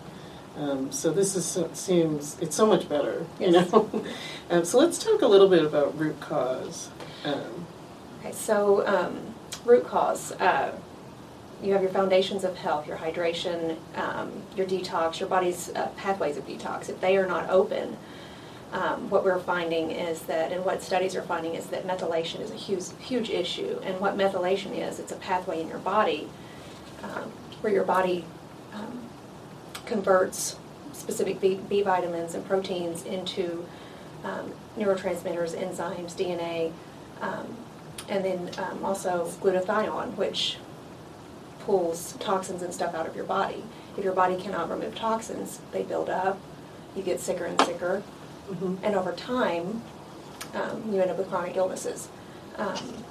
Um, 0.57 0.93
so 0.93 1.11
this 1.13 1.37
is 1.37 1.45
so, 1.45 1.71
seems 1.75 2.37
it's 2.41 2.57
so 2.57 2.67
much 2.67 2.89
better, 2.89 3.27
you 3.41 3.53
know. 3.53 3.91
um, 4.51 4.65
so 4.65 4.79
let's 4.79 4.99
talk 4.99 5.23
a 5.23 5.27
little 5.27 5.49
bit 5.49 5.65
about 5.65 5.99
root 5.99 6.21
cause. 6.21 6.91
Um, 7.25 7.67
Okay, 8.25 8.33
so 8.33 8.87
um, 8.87 9.35
root 9.67 9.87
cause. 9.87 10.33
Uh, 10.33 10.73
you 11.65 11.73
have 11.73 11.83
your 11.83 11.91
foundations 11.91 12.45
of 12.45 12.57
health, 12.57 12.87
your 12.87 12.99
hydration, 12.99 13.77
um, 13.97 14.31
your 14.55 14.67
detox, 14.67 15.19
your 15.19 15.29
body's 15.29 15.71
uh, 15.71 15.89
pathways 15.97 16.37
of 16.37 16.47
detox. 16.47 16.91
If 16.91 17.01
they 17.01 17.17
are 17.17 17.27
not 17.27 17.49
open, 17.49 17.97
um, 18.73 19.09
what 19.09 19.25
we're 19.25 19.39
finding 19.39 19.91
is 19.91 20.23
that, 20.23 20.53
and 20.53 20.65
what 20.65 20.83
studies 20.83 21.17
are 21.17 21.23
finding 21.23 21.55
is 21.55 21.67
that 21.67 21.87
methylation 21.87 22.41
is 22.41 22.51
a 22.51 22.57
huge, 22.57 22.85
huge 22.99 23.31
issue. 23.31 23.81
And 23.83 23.99
what 23.99 24.17
methylation 24.17 24.77
is, 24.77 24.99
it's 24.99 25.13
a 25.13 25.17
pathway 25.17 25.61
in 25.61 25.69
your 25.69 25.79
body 25.79 26.29
um, 27.03 27.33
where 27.63 27.73
your 27.73 27.85
body 27.85 28.25
um, 28.75 29.01
converts 29.87 30.57
specific 30.93 31.41
B, 31.41 31.61
B 31.69 31.83
vitamins 31.83 32.35
and 32.35 32.47
proteins 32.47 33.05
into 33.05 33.65
um, 34.23 34.53
neurotransmitters, 34.77 35.57
enzymes, 35.57 36.15
DNA, 36.15 36.73
um, 37.21 37.57
and 38.09 38.25
then 38.25 38.51
also 38.83 39.27
glutathione, 39.41 40.15
which 40.17 40.59
pulls 41.65 42.13
toxins 42.15 42.63
and 42.63 42.73
stuff 42.73 42.95
out 42.95 43.07
of 43.07 43.17
your 43.17 43.25
body. 43.25 43.65
If 43.97 44.05
your 44.05 44.13
body 44.13 44.37
cannot 44.37 44.71
remove 44.71 44.95
toxins, 44.95 45.61
they 45.73 45.83
build 45.83 46.11
up, 46.11 46.39
you 46.97 47.03
get 47.03 47.21
sicker 47.21 47.45
and 47.45 47.61
sicker, 47.61 48.03
mhm. 48.51 48.79
and 48.83 48.95
over 48.95 49.13
time, 49.13 49.83
um, 50.55 50.93
you 50.93 51.01
end 51.01 51.11
up 51.11 51.19
with 51.19 51.29
chronic 51.29 51.57
illnesses. 51.57 52.09
Um, 52.57 53.05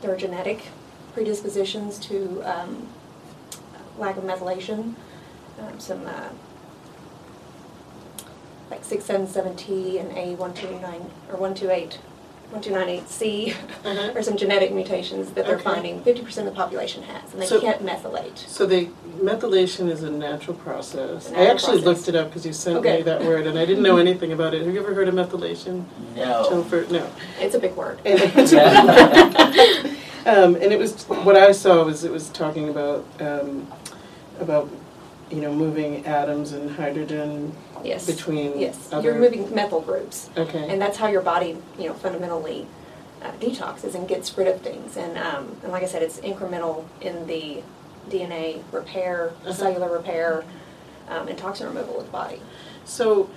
there 0.00 0.12
are 0.12 0.16
genetic 0.16 0.66
predispositions 1.12 1.98
to 2.00 2.42
um, 2.42 2.88
lack 3.98 4.16
of 4.16 4.24
methylation, 4.24 4.94
um, 5.60 5.78
some 5.78 6.06
uh, 6.06 6.28
like 8.70 8.82
677T 8.82 10.00
and 10.00 10.12
A129 10.12 10.82
or 11.28 11.36
128. 11.36 11.98
1298C 12.52 13.54
Uh-huh. 13.84 14.10
or 14.14 14.22
some 14.22 14.36
genetic 14.36 14.72
mutations 14.72 15.30
that 15.32 15.46
they're 15.46 15.54
Okay. 15.56 15.64
finding 15.64 16.00
50% 16.02 16.46
of 16.46 16.54
the 16.54 16.60
population 16.60 17.02
has, 17.04 17.32
and 17.32 17.40
they 17.40 17.46
So- 17.46 17.60
can't 17.60 17.84
methylate. 17.84 18.46
So 18.48 18.66
the 18.66 18.88
methylation 19.22 19.90
is 19.90 20.02
a 20.02 20.10
natural 20.10 20.56
process. 20.56 21.26
It's 21.26 21.30
a 21.30 21.30
I 21.30 21.32
natural 21.32 21.50
actually 21.54 21.82
process. 21.82 21.86
looked 21.86 22.08
it 22.08 22.16
up 22.16 22.28
because 22.28 22.46
you 22.46 22.52
sent 22.52 22.78
Okay. 22.78 22.96
me 22.98 23.02
that 23.02 23.24
word, 23.24 23.46
and 23.46 23.58
I 23.58 23.64
didn't 23.64 23.82
know 23.82 23.98
anything 23.98 24.32
about 24.32 24.54
it. 24.54 24.62
Have 24.64 24.74
you 24.74 24.80
ever 24.80 24.94
heard 24.94 25.08
of 25.08 25.14
methylation? 25.14 25.84
No. 26.16 26.46
Topher? 26.48 26.90
No. 26.90 27.02
It's 27.40 27.54
a 27.54 27.58
big 27.58 27.76
word. 27.76 27.98
And, 28.04 28.20
um, 30.26 30.54
and 30.56 30.72
it 30.72 30.78
was 30.78 31.04
what 31.04 31.36
I 31.36 31.52
saw 31.52 31.84
was 31.84 32.04
it 32.04 32.12
was 32.12 32.28
talking 32.28 32.68
about 32.68 33.04
um, 33.20 33.66
about 34.40 34.68
you 35.30 35.40
know, 35.40 35.52
moving 35.54 36.04
atoms 36.06 36.52
and 36.52 36.70
hydrogen 36.70 37.52
Yes. 37.84 38.04
between 38.06 38.58
Yes, 38.58 38.88
other. 38.92 39.02
you're 39.10 39.18
moving 39.18 39.54
methyl 39.54 39.80
groups. 39.80 40.28
Okay. 40.36 40.68
And 40.68 40.80
that's 40.82 40.98
how 40.98 41.06
your 41.08 41.22
body, 41.22 41.56
you 41.78 41.86
know, 41.86 41.94
fundamentally 41.94 42.66
uh, 43.22 43.30
detoxes 43.40 43.94
and 43.94 44.08
gets 44.08 44.36
rid 44.36 44.48
of 44.48 44.60
things. 44.60 44.96
And, 44.96 45.16
um, 45.16 45.56
and 45.62 45.72
like 45.72 45.82
I 45.82 45.86
said, 45.86 46.02
it's 46.02 46.18
incremental 46.20 46.84
in 47.00 47.26
the 47.26 47.62
DNA 48.10 48.62
repair, 48.72 49.32
Uh-huh. 49.42 49.52
cellular 49.52 49.90
repair, 49.90 50.44
um, 51.08 51.28
and 51.28 51.38
toxin 51.38 51.66
removal 51.68 52.00
of 52.00 52.06
the 52.06 52.12
body. 52.12 52.40
So, 52.84 53.30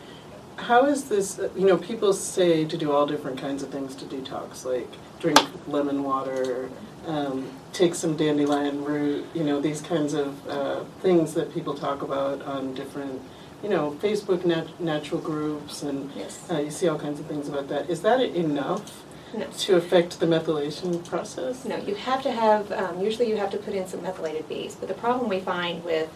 how 0.56 0.86
is 0.86 1.06
this? 1.06 1.40
You 1.56 1.66
know, 1.66 1.78
people 1.78 2.14
say 2.14 2.64
to 2.66 2.78
do 2.78 2.92
all 2.92 3.06
different 3.08 3.40
kinds 3.40 3.64
of 3.64 3.70
things 3.70 3.96
to 3.96 4.06
detox, 4.06 4.64
like 4.66 4.88
drink 5.20 5.40
lemon 5.68 6.04
water, 6.04 6.70
um, 7.08 7.48
take 7.74 7.96
some 7.96 8.16
dandelion 8.16 8.84
root. 8.84 9.26
You 9.34 9.44
know, 9.44 9.60
these 9.60 9.82
kinds 9.82 10.14
of 10.14 10.48
uh, 10.48 10.84
things 11.02 11.34
that 11.34 11.54
people 11.54 11.74
talk 11.74 12.02
about 12.02 12.42
on 12.44 12.74
different, 12.74 13.22
you 13.64 13.70
know, 13.70 13.98
Facebook 14.02 14.46
nat- 14.46 14.80
natural 14.80 15.20
groups, 15.20 15.84
and 15.84 16.12
Yes. 16.16 16.40
uh, 16.52 16.60
you 16.60 16.72
see 16.72 16.88
all 16.88 17.00
kinds 17.00 17.20
of 17.20 17.26
things 17.26 17.50
about 17.50 17.68
that. 17.70 17.90
Is 17.90 18.02
that 18.04 18.22
enough 18.22 19.04
No. 19.36 19.46
to 19.60 19.76
affect 19.76 20.20
the 20.20 20.28
methylation 20.28 21.04
process? 21.08 21.66
No, 21.66 21.78
you 21.78 21.96
have 21.96 22.22
to 22.24 22.32
have, 22.32 22.72
um, 22.72 23.00
usually 23.02 23.28
you 23.30 23.38
have 23.38 23.50
to 23.52 23.58
put 23.58 23.74
in 23.74 23.88
some 23.88 24.02
methylated 24.04 24.48
Bs. 24.48 24.76
But 24.80 24.88
the 24.90 24.94
problem 24.96 25.28
we 25.30 25.40
find 25.40 25.84
with 25.84 26.10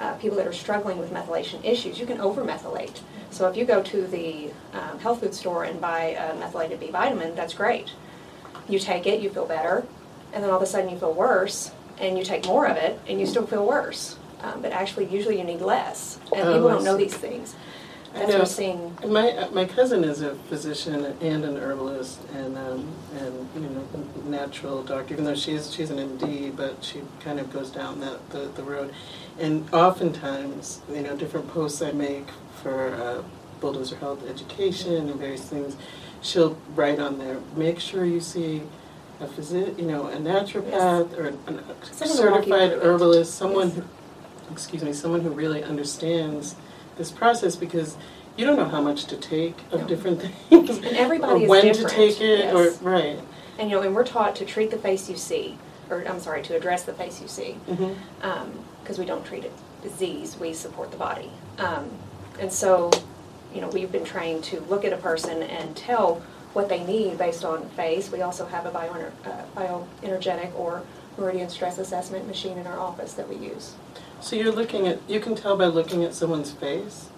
uh, 0.00 0.14
people 0.14 0.36
that 0.38 0.46
are 0.46 0.52
struggling 0.52 0.98
with 0.98 1.12
methylation 1.12 1.64
issues, 1.64 1.98
you 1.98 2.06
can 2.06 2.20
over-methylate. 2.20 3.00
So 3.30 3.48
if 3.48 3.56
you 3.56 3.64
go 3.64 3.82
to 3.82 4.06
the 4.06 4.50
um, 4.72 4.98
health 4.98 5.20
food 5.20 5.34
store 5.34 5.64
and 5.64 5.80
buy 5.80 6.16
a 6.18 6.34
methylated 6.36 6.80
B 6.80 6.90
vitamin, 6.90 7.34
that's 7.34 7.54
great. 7.54 7.92
You 8.68 8.78
take 8.78 9.06
it, 9.06 9.20
you 9.20 9.30
feel 9.30 9.46
better, 9.46 9.86
and 10.32 10.42
then 10.42 10.50
all 10.50 10.56
of 10.56 10.62
a 10.62 10.66
sudden 10.66 10.90
you 10.90 10.98
feel 10.98 11.12
worse, 11.12 11.70
and 11.98 12.16
you 12.18 12.24
take 12.24 12.46
more 12.46 12.66
of 12.66 12.76
it, 12.76 12.98
and 13.08 13.20
you 13.20 13.26
still 13.26 13.46
feel 13.46 13.66
worse. 13.66 14.16
Um, 14.42 14.62
but 14.62 14.72
actually, 14.72 15.06
usually 15.06 15.38
you 15.38 15.44
need 15.44 15.60
less, 15.60 16.18
and 16.34 16.48
Oh, 16.48 16.52
people 16.54 16.68
don't 16.70 16.84
know 16.84 16.96
these 16.96 17.14
things. 17.14 17.54
I 18.14 18.24
know. 18.26 18.44
seeing. 18.44 18.96
My 19.06 19.48
my 19.52 19.64
cousin 19.66 20.02
is 20.02 20.20
a 20.20 20.34
physician 20.34 21.04
and 21.20 21.44
an 21.44 21.56
herbalist 21.56 22.18
and 22.34 22.58
um, 22.58 22.88
and 23.16 23.48
you 23.54 23.60
know 23.70 23.86
natural 24.24 24.82
doctor. 24.82 25.12
Even 25.14 25.24
though 25.24 25.34
she's 25.36 25.72
she's 25.72 25.90
an 25.90 25.98
MD, 26.18 26.54
but 26.56 26.82
she 26.82 27.02
kind 27.20 27.38
of 27.38 27.52
goes 27.52 27.70
down 27.70 28.00
that 28.00 28.30
the, 28.30 28.50
the 28.56 28.62
road. 28.64 28.92
And 29.38 29.72
oftentimes, 29.72 30.80
you 30.92 31.02
know, 31.02 31.16
different 31.16 31.48
posts 31.48 31.80
I 31.82 31.92
make 31.92 32.26
for 32.62 32.94
uh, 32.94 33.22
Bulldozer 33.60 33.96
Health 33.96 34.28
Education 34.28 35.08
and 35.08 35.14
various 35.14 35.42
things, 35.48 35.76
she'll 36.20 36.58
write 36.74 36.98
on 36.98 37.18
there. 37.18 37.38
Make 37.56 37.78
sure 37.78 38.04
you 38.04 38.20
see 38.20 38.62
a 39.20 39.26
physi- 39.26 39.78
you 39.78 39.86
know, 39.86 40.06
a 40.06 40.16
naturopath 40.16 41.16
or 41.18 41.26
an, 41.26 41.38
a 41.48 41.84
Someone 41.92 42.16
to 42.16 42.30
walk 42.30 42.44
certified 42.44 42.72
herbalist, 42.72 43.34
someone 43.34 43.68
Yes. 43.68 43.76
who, 43.76 43.82
excuse 44.52 44.82
me, 44.82 44.92
someone 44.92 45.20
who 45.20 45.30
really 45.30 45.62
understands 45.62 46.56
this 46.96 47.10
process 47.10 47.56
because 47.56 47.96
you 48.36 48.46
don't 48.46 48.56
know 48.56 48.64
how 48.68 48.80
much 48.80 49.04
to 49.06 49.16
take 49.16 49.56
of 49.72 49.82
No. 49.82 49.86
different 49.86 50.22
things. 50.48 50.76
And 50.78 50.96
everybody 50.96 51.40
or 51.40 51.42
is 51.44 51.48
when 51.48 51.64
different, 51.64 51.88
to 51.90 51.94
take 51.96 52.20
it 52.20 52.38
yes. 52.40 52.54
or 52.54 52.70
right. 52.84 53.18
And 53.58 53.70
you 53.70 53.76
know, 53.76 53.82
and 53.82 53.94
we're 53.94 54.04
taught 54.06 54.36
to 54.36 54.44
treat 54.46 54.70
the 54.70 54.78
face 54.78 55.10
you 55.10 55.16
see, 55.16 55.58
or 55.90 56.02
I'm 56.08 56.20
sorry, 56.20 56.42
to 56.44 56.56
address 56.56 56.84
the 56.84 56.94
face 56.94 57.20
you 57.20 57.28
see. 57.28 57.52
hmm 57.52 57.92
because 58.82 58.98
we 58.98 59.04
don't 59.04 59.24
treat 59.24 59.44
it 59.44 59.52
disease, 59.82 60.36
we 60.40 60.52
support 60.52 60.90
the 60.90 60.96
body. 60.96 61.30
Um, 61.58 61.90
and 62.40 62.50
so, 62.52 62.90
you 63.54 63.60
know, 63.60 63.68
we've 63.68 63.92
been 63.92 64.04
trained 64.04 64.42
to 64.44 64.58
look 64.62 64.84
at 64.84 64.92
a 64.92 64.96
person 64.96 65.42
and 65.44 65.76
tell 65.76 66.22
what 66.52 66.68
they 66.68 66.82
need 66.84 67.18
based 67.18 67.44
on 67.44 67.68
face. 67.70 68.10
We 68.10 68.22
also 68.22 68.46
have 68.46 68.66
a 68.66 68.70
uh, 68.70 69.44
bioenergetic 69.56 70.54
or 70.58 70.82
meridian 71.18 71.48
stress 71.48 71.78
assessment 71.78 72.26
machine 72.26 72.58
in 72.58 72.66
our 72.66 72.78
office 72.78 73.12
that 73.14 73.28
we 73.28 73.36
use. 73.36 73.74
So 74.20 74.36
you're 74.36 74.52
looking 74.52 74.86
at 74.86 74.98
you 75.08 75.20
can 75.20 75.34
tell 75.34 75.56
by 75.56 75.66
looking 75.66 76.04
at 76.04 76.14
someone's 76.14 76.52
face 76.52 77.08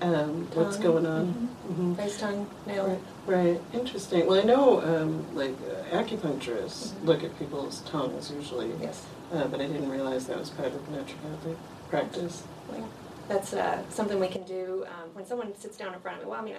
um, 0.00 0.48
what's 0.54 0.76
going 0.76 1.06
on. 1.06 1.26
hmm 1.26 1.94
Face, 1.94 2.18
tongue, 2.18 2.48
nail. 2.66 3.00
Right, 3.26 3.36
right, 3.46 3.60
interesting. 3.72 4.26
Well, 4.26 4.40
I 4.40 4.42
know 4.42 4.80
um, 4.82 5.24
like 5.34 5.54
uh, 5.70 5.96
acupuncturists 5.96 6.92
look 7.04 7.22
at 7.22 7.38
people's 7.38 7.80
tongues 7.82 8.32
usually, 8.32 8.72
Yes. 8.80 9.06
uh, 9.32 9.46
but 9.46 9.60
I 9.60 9.66
didn't 9.66 9.88
realize 9.88 10.26
that 10.26 10.38
was 10.38 10.50
part 10.50 10.72
of 10.74 10.80
naturopathic 10.88 11.56
practice. 11.88 12.42
Well, 12.68 12.88
That's 13.28 13.52
uh, 13.52 13.82
something 13.90 14.18
we 14.18 14.28
can 14.28 14.42
do 14.42 14.84
um, 14.88 15.10
when 15.14 15.24
someone 15.24 15.54
sits 15.56 15.76
down 15.76 15.94
in 15.94 16.00
front 16.00 16.18
of 16.18 16.24
me. 16.24 16.30
Well, 16.30 16.40
I 16.40 16.44
mean, 16.44 16.56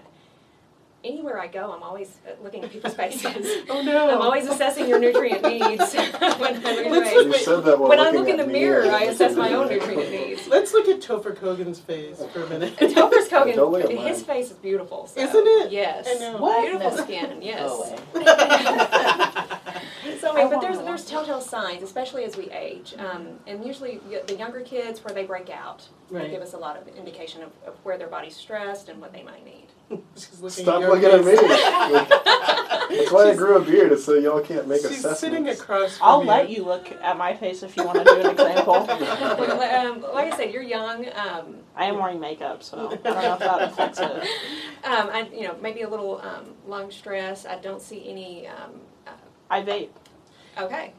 anywhere 1.03 1.39
I 1.39 1.47
go, 1.47 1.71
I'm 1.71 1.83
always 1.83 2.17
uh, 2.27 2.31
looking 2.43 2.63
at 2.63 2.71
people's 2.71 2.93
faces. 2.93 3.63
Oh 3.69 3.81
no! 3.81 4.09
I'm 4.09 4.21
always 4.21 4.47
assessing 4.47 4.87
your 4.87 4.99
nutrient 4.99 5.41
needs. 5.47 5.93
when 5.93 6.65
I'm 6.65 6.89
look- 6.91 7.05
You 7.25 7.33
said 7.37 7.61
that 7.65 7.79
while 7.79 7.89
when 7.89 7.99
I 7.99 8.09
look 8.11 8.27
in 8.27 8.39
at 8.39 8.45
the 8.45 8.51
me. 8.53 8.59
mirror, 8.59 8.91
I 8.91 9.03
assess 9.05 9.35
my 9.35 9.53
own 9.53 9.69
nutrient 9.69 10.11
needs. 10.11 10.47
Let's 10.47 10.73
look 10.73 10.87
at 10.87 10.99
Topher 11.01 11.35
Kogan's 11.35 11.79
face 11.79 12.21
for 12.33 12.43
a 12.43 12.49
minute. 12.49 12.75
Topher 12.77 12.93
Topher's 12.93 13.29
Kogan, 13.29 13.55
Don't 13.55 13.71
look 13.71 13.83
at 13.85 13.91
his 13.91 14.23
face 14.23 14.47
is 14.51 14.57
beautiful. 14.57 15.07
so- 15.07 15.19
Isn't 15.21 15.47
it? 15.47 15.71
Yes. 15.71 16.07
I 16.09 16.13
know. 16.19 16.37
What? 16.37 16.61
Beautiful 16.61 16.91
No. 16.97 17.03
skin, 17.03 17.41
yes. 17.41 17.59
Go 17.59 17.83
away. 17.83 17.97
So, 20.19 20.31
I 20.37 20.47
but 20.49 20.61
there's 20.61 20.77
there's 20.79 21.05
telltale 21.05 21.41
signs, 21.41 21.83
especially 21.83 22.23
as 22.23 22.37
we 22.37 22.49
age, 22.51 22.93
um, 22.97 23.39
and 23.47 23.65
usually 23.65 23.99
the 24.27 24.35
younger 24.35 24.61
kids 24.61 25.03
where 25.03 25.13
they 25.13 25.25
break 25.25 25.49
out, 25.49 25.87
they 26.11 26.19
Right. 26.19 26.31
give 26.31 26.41
us 26.41 26.53
a 26.53 26.57
lot 26.57 26.77
of 26.77 26.87
indication 26.95 27.41
of, 27.41 27.51
of 27.65 27.73
where 27.83 27.97
their 27.97 28.07
body's 28.07 28.35
stressed 28.35 28.87
and 28.89 29.01
what 29.01 29.11
they 29.13 29.23
might 29.23 29.43
need. 29.43 29.67
She's 30.15 30.41
looking 30.41 30.63
Stop 30.65 30.75
at 30.75 30.81
your 30.81 30.95
looking 30.95 31.19
at 31.19 31.25
me. 31.25 31.35
face. 31.37 32.19
That's 32.93 33.11
why 33.11 33.31
I 33.31 33.35
grew 33.35 33.57
a 33.57 33.61
beard, 33.61 33.91
is 33.91 34.03
so 34.05 34.13
y'all 34.13 34.39
can't 34.41 34.67
make 34.67 34.81
She's 34.81 35.01
sitting 35.17 35.47
assessments. 35.47 35.61
across 35.61 35.97
from 35.97 36.07
I'll 36.07 36.21
you. 36.21 36.27
let 36.27 36.49
you 36.49 36.63
look 36.63 36.91
at 37.01 37.17
my 37.17 37.33
face 37.35 37.63
if 37.63 37.75
you 37.75 37.83
want 37.85 37.97
to 37.99 38.03
do 38.03 38.21
an 38.21 38.29
example. 38.31 38.75
Um, 39.73 40.01
like 40.13 40.31
I 40.31 40.37
said, 40.37 40.51
you're 40.53 40.61
young. 40.61 41.05
Um, 41.15 41.57
I 41.75 41.85
am 41.85 41.97
wearing 41.97 42.19
makeup, 42.19 42.61
so 42.63 42.77
I 42.91 42.95
don't 42.95 43.03
know 43.03 43.33
if 43.33 43.39
that 43.39 43.61
affects 43.63 43.99
it. 43.99 44.11
um, 44.85 45.09
I, 45.11 45.29
you 45.33 45.47
know, 45.47 45.55
maybe 45.61 45.81
a 45.81 45.89
little 45.89 46.21
um, 46.21 46.53
lung 46.67 46.91
stress. 46.91 47.45
I 47.45 47.57
don't 47.57 47.81
see 47.81 48.07
any. 48.07 48.47
Um, 48.47 48.71
I 49.49 49.61
vape. 49.63 49.89
uh, 50.57 50.65
okay. 50.65 50.93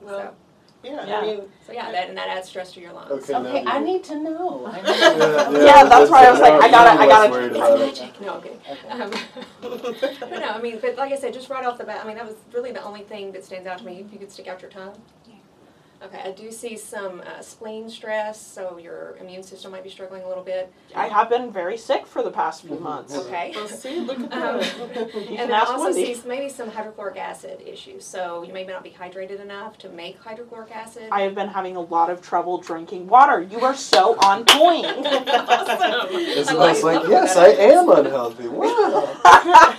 Well, 0.00 0.34
yeah, 0.82 1.06
Yeah. 1.06 1.18
I 1.18 1.22
mean, 1.26 1.36
So, 1.40 1.48
so 1.66 1.72
yeah, 1.72 1.90
that 1.92 2.08
and 2.08 2.16
that 2.18 2.28
adds 2.28 2.48
stress 2.48 2.72
to 2.72 2.80
your 2.80 2.92
lungs. 2.92 3.10
Okay, 3.10 3.34
Okay, 3.34 3.62
now 3.64 3.72
I 3.74 3.78
need 3.80 4.02
to 4.04 4.16
know. 4.22 4.66
I 4.72 4.76
need 4.76 4.84
to 4.86 4.92
Yeah, 4.92 5.14
know. 5.50 5.64
Yeah, 5.64 5.84
that's 5.92 6.10
why 6.10 6.26
I 6.26 6.30
was 6.30 6.40
like, 6.40 6.52
I 6.54 6.70
gotta- 6.70 7.00
I 7.00 7.06
gotta- 7.06 7.22
less 7.22 7.30
worried 7.30 7.46
It's 7.50 7.56
about 7.56 7.80
it. 7.80 7.86
magic. 7.86 8.20
No, 8.20 8.34
I'm. 8.34 8.38
Okay. 8.40 8.88
Um, 8.90 10.30
no, 10.30 10.48
I 10.48 10.60
mean, 10.60 10.78
but 10.80 10.96
like 10.96 11.12
I 11.12 11.16
said, 11.16 11.32
just 11.34 11.48
right 11.50 11.64
off 11.64 11.78
the 11.78 11.84
bat, 11.84 12.00
I 12.04 12.06
mean, 12.06 12.16
that 12.16 12.26
was 12.26 12.36
really 12.52 12.72
the 12.72 12.82
only 12.82 13.02
thing 13.02 13.32
that 13.32 13.44
stands 13.44 13.66
out 13.66 13.78
to 13.78 13.84
me. 13.84 14.00
If 14.06 14.12
you 14.12 14.18
could 14.18 14.32
stick 14.32 14.48
out 14.48 14.62
your 14.62 14.70
tongue. 14.70 14.94
Yeah. 16.00 16.06
Okay, 16.06 16.22
I 16.24 16.32
do 16.32 16.50
see 16.50 16.76
some 16.76 17.20
uh, 17.20 17.40
spleen 17.42 17.88
stress, 17.90 18.40
so 18.40 18.78
your 18.78 19.16
immune 19.20 19.42
system 19.42 19.72
might 19.72 19.84
be 19.84 19.90
struggling 19.90 20.22
a 20.22 20.28
little 20.28 20.42
bit. 20.42 20.72
I 20.94 21.08
have 21.08 21.28
been 21.28 21.52
very 21.52 21.76
sick 21.76 22.06
for 22.06 22.22
the 22.22 22.30
past 22.30 22.62
few 22.62 22.78
months. 22.78 23.14
Okay. 23.14 23.52
well, 23.54 23.68
see, 23.68 24.00
look 24.00 24.18
at 24.18 24.32
Um, 24.32 24.58
that. 24.60 25.10
You 25.30 25.36
and 25.36 25.52
I 25.52 25.60
also 25.60 25.84
Wendy. 25.84 26.14
see 26.14 26.28
maybe 26.28 26.48
some 26.48 26.70
hydrochloric 26.70 27.16
acid 27.18 27.60
issues. 27.66 28.04
So 28.04 28.42
you 28.42 28.52
may 28.52 28.64
not 28.64 28.82
be 28.82 28.90
hydrated 28.90 29.40
enough 29.40 29.76
to 29.78 29.88
make 29.90 30.18
hydrochloric 30.18 30.70
acid. 30.74 31.08
I 31.12 31.20
have 31.22 31.34
been 31.34 31.48
having 31.48 31.76
a 31.76 31.80
lot 31.80 32.08
of 32.10 32.22
trouble 32.22 32.58
drinking 32.58 33.06
water. 33.06 33.40
You 33.42 33.60
are 33.60 33.74
so 33.74 34.16
on 34.20 34.44
point. 34.46 34.86
awesome. 35.06 36.16
Isabel's 36.16 36.82
like, 36.82 37.08
yes, 37.08 37.36
I 37.36 37.48
am 37.48 37.88
unhealthy. 37.90 38.48
Wow. 38.48 39.16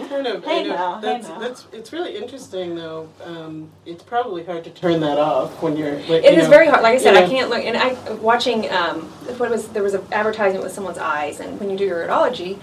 I 0.00 0.08
kind 0.08 0.26
of. 0.26 0.44
Hey 0.44 0.60
I 0.60 0.62
know, 0.62 0.68
now, 0.74 0.94
hey 0.96 1.00
that's, 1.00 1.28
now. 1.28 1.38
that's 1.38 1.66
it's 1.72 1.92
really 1.92 2.16
interesting 2.16 2.74
though. 2.74 3.08
Um, 3.24 3.70
it's 3.84 4.02
probably 4.02 4.44
hard 4.44 4.64
to 4.64 4.70
turn 4.70 5.00
that 5.00 5.18
off 5.18 5.62
when 5.62 5.76
you're. 5.76 5.96
Like, 6.00 6.24
It 6.24 6.34
you 6.34 6.40
is 6.40 6.44
know, 6.44 6.50
very 6.50 6.68
hard. 6.68 6.82
Like 6.82 6.94
I 6.94 6.98
said, 6.98 7.16
I 7.16 7.26
can't 7.26 7.50
look. 7.50 7.64
And 7.64 7.76
I 7.76 7.94
watching 8.14 8.70
um, 8.70 9.02
what 9.38 9.50
was 9.50 9.68
there 9.68 9.82
was 9.82 9.94
an 9.94 10.04
advertisement 10.12 10.62
with 10.62 10.72
someone's 10.72 10.98
eyes, 10.98 11.40
and 11.40 11.58
when 11.58 11.70
you 11.70 11.76
do 11.76 11.84
your 11.84 12.06
urology, 12.06 12.58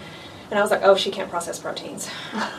and 0.50 0.60
I 0.60 0.62
was 0.62 0.72
like, 0.72 0.82
oh, 0.84 0.96
she 0.96 1.10
can't 1.10 1.30
process 1.30 1.60
proteins. 1.60 2.10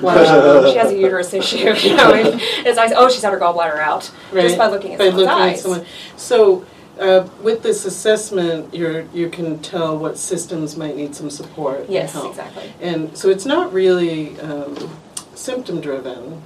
Wow. 0.00 0.64
she 0.72 0.78
has 0.78 0.90
a 0.90 0.96
uterus 0.98 1.32
issue. 1.32 1.74
You 1.84 1.96
know, 1.96 2.12
it's 2.14 2.76
like, 2.76 2.92
oh, 2.96 3.08
she's 3.08 3.22
had 3.22 3.32
her 3.32 3.38
gallbladder 3.38 3.78
out 3.78 4.10
just 4.32 4.58
by 4.58 4.66
looking 4.66 4.94
at 4.94 4.98
By 4.98 5.06
someone's 5.10 5.28
looking 5.28 5.52
at 5.52 5.58
someone. 5.58 5.86
So. 6.16 6.66
Uh, 6.98 7.28
with 7.42 7.62
this 7.62 7.84
assessment, 7.84 8.72
you're 8.72 9.02
you 9.12 9.28
can 9.28 9.58
tell 9.60 9.98
what 9.98 10.16
systems 10.16 10.76
might 10.76 10.96
need 10.96 11.14
some 11.14 11.28
support. 11.30 11.80
and 11.80 11.88
Yes, 11.90 12.12
help. 12.12 12.30
exactly. 12.30 12.72
And 12.80 13.16
so 13.16 13.28
it's 13.30 13.44
not 13.44 13.72
really 13.72 14.38
um, 14.40 14.90
symptom 15.34 15.80
driven. 15.80 16.40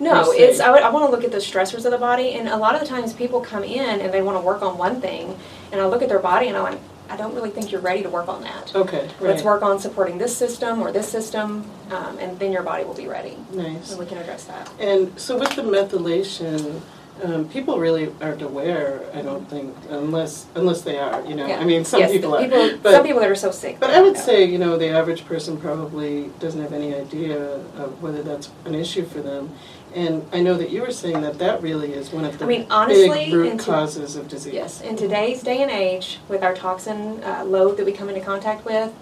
No, 0.00 0.32
it's 0.32 0.60
I, 0.60 0.70
would- 0.70 0.82
I 0.82 0.90
want 0.90 1.06
to 1.06 1.10
look 1.10 1.24
at 1.24 1.30
the 1.30 1.38
stressors 1.38 1.84
of 1.84 1.92
the 1.92 1.98
body, 1.98 2.34
and 2.34 2.48
a 2.48 2.56
lot 2.56 2.74
of 2.74 2.80
the 2.80 2.86
times 2.86 3.12
people 3.12 3.40
come 3.40 3.62
in 3.64 4.00
and 4.00 4.12
they 4.12 4.20
want 4.22 4.36
to 4.36 4.44
work 4.44 4.60
on 4.60 4.76
one 4.76 5.00
thing, 5.00 5.38
and 5.72 5.80
I 5.80 5.86
look 5.86 6.02
at 6.02 6.08
their 6.08 6.18
body 6.18 6.48
and 6.48 6.56
I'm 6.56 6.64
like, 6.64 6.80
I 7.08 7.16
don't 7.16 7.34
really 7.34 7.50
think 7.50 7.70
you're 7.70 7.80
ready 7.82 8.02
to 8.02 8.08
work 8.10 8.28
on 8.28 8.42
that. 8.42 8.74
Okay, 8.74 9.02
right. 9.06 9.20
Let's 9.20 9.42
work 9.42 9.62
on 9.62 9.78
supporting 9.78 10.18
this 10.18 10.36
system 10.36 10.80
or 10.82 10.90
this 10.90 11.08
system, 11.08 11.64
um, 11.90 12.18
and 12.18 12.38
then 12.38 12.50
your 12.50 12.62
body 12.62 12.84
will 12.84 12.94
be 12.94 13.06
ready, 13.06 13.36
Nice. 13.52 13.90
and 13.90 13.98
we 14.00 14.06
can 14.06 14.18
address 14.18 14.44
that. 14.44 14.70
And 14.80 15.18
so 15.18 15.38
with 15.38 15.50
the 15.54 15.62
methylation, 15.62 16.80
um, 17.22 17.48
people 17.48 17.78
really 17.78 18.12
aren't 18.20 18.42
aware. 18.42 19.00
I 19.14 19.22
don't 19.22 19.48
think, 19.48 19.74
unless 19.88 20.46
unless 20.54 20.82
they 20.82 20.98
are. 20.98 21.24
You 21.24 21.34
know, 21.36 21.46
Yeah. 21.46 21.60
I 21.60 21.64
mean, 21.64 21.84
some 21.84 22.00
Yes, 22.00 22.10
people 22.12 22.34
are. 22.34 22.42
people- 22.42 22.70
but, 22.82 22.92
some 22.92 23.04
people 23.04 23.20
that 23.20 23.30
are 23.30 23.34
so 23.36 23.50
sick. 23.50 23.78
But 23.78 23.90
I 23.90 24.00
would 24.02 24.14
know. 24.14 24.20
say, 24.20 24.44
you 24.44 24.58
know, 24.58 24.76
the 24.76 24.88
average 24.88 25.24
person 25.24 25.56
probably 25.56 26.30
doesn't 26.40 26.60
have 26.60 26.72
any 26.72 26.94
idea 26.94 27.60
of 27.78 28.02
whether 28.02 28.22
that's 28.22 28.50
an 28.64 28.74
issue 28.74 29.04
for 29.04 29.20
them. 29.20 29.50
And 29.94 30.24
I 30.32 30.40
know 30.40 30.54
that 30.54 30.70
you 30.70 30.80
were 30.82 30.90
saying 30.90 31.20
that 31.20 31.38
that 31.38 31.62
really 31.62 31.92
is 31.92 32.12
one 32.12 32.24
of 32.24 32.36
the 32.36 32.44
I 32.44 32.48
mean, 32.48 32.66
honestly, 32.68 33.26
big 33.26 33.32
root 33.32 33.58
to- 33.60 33.64
causes 33.64 34.16
of 34.16 34.26
disease. 34.26 34.52
Yes, 34.52 34.80
in 34.80 34.96
today's 34.96 35.40
day 35.42 35.62
and 35.62 35.70
age, 35.70 36.18
with 36.28 36.42
our 36.42 36.52
toxin 36.52 37.22
uh, 37.22 37.44
load 37.44 37.76
that 37.76 37.86
we 37.86 37.92
come 37.92 38.08
into 38.08 38.20
contact 38.20 38.64
with, 38.64 38.92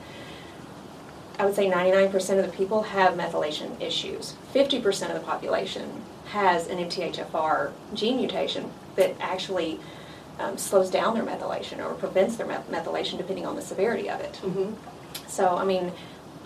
I 1.42 1.44
would 1.44 1.56
say 1.56 1.68
99% 1.68 2.38
of 2.38 2.46
the 2.46 2.56
people 2.56 2.82
have 2.84 3.14
methylation 3.14 3.80
issues. 3.80 4.36
50% 4.54 5.08
of 5.08 5.14
the 5.14 5.26
population 5.26 5.90
has 6.26 6.68
an 6.68 6.78
MTHFR 6.78 7.72
gene 7.94 8.18
mutation 8.18 8.70
that 8.94 9.16
actually 9.18 9.80
um, 10.38 10.56
slows 10.56 10.88
down 10.88 11.14
their 11.14 11.24
methylation 11.24 11.84
or 11.84 11.94
prevents 11.94 12.36
their 12.36 12.46
meth- 12.46 12.70
methylation 12.70 13.18
depending 13.18 13.44
on 13.44 13.56
the 13.56 13.60
severity 13.62 14.08
of 14.08 14.20
it. 14.20 14.38
Mhm. 14.44 14.74
So, 15.26 15.56
I 15.56 15.64
mean, 15.64 15.90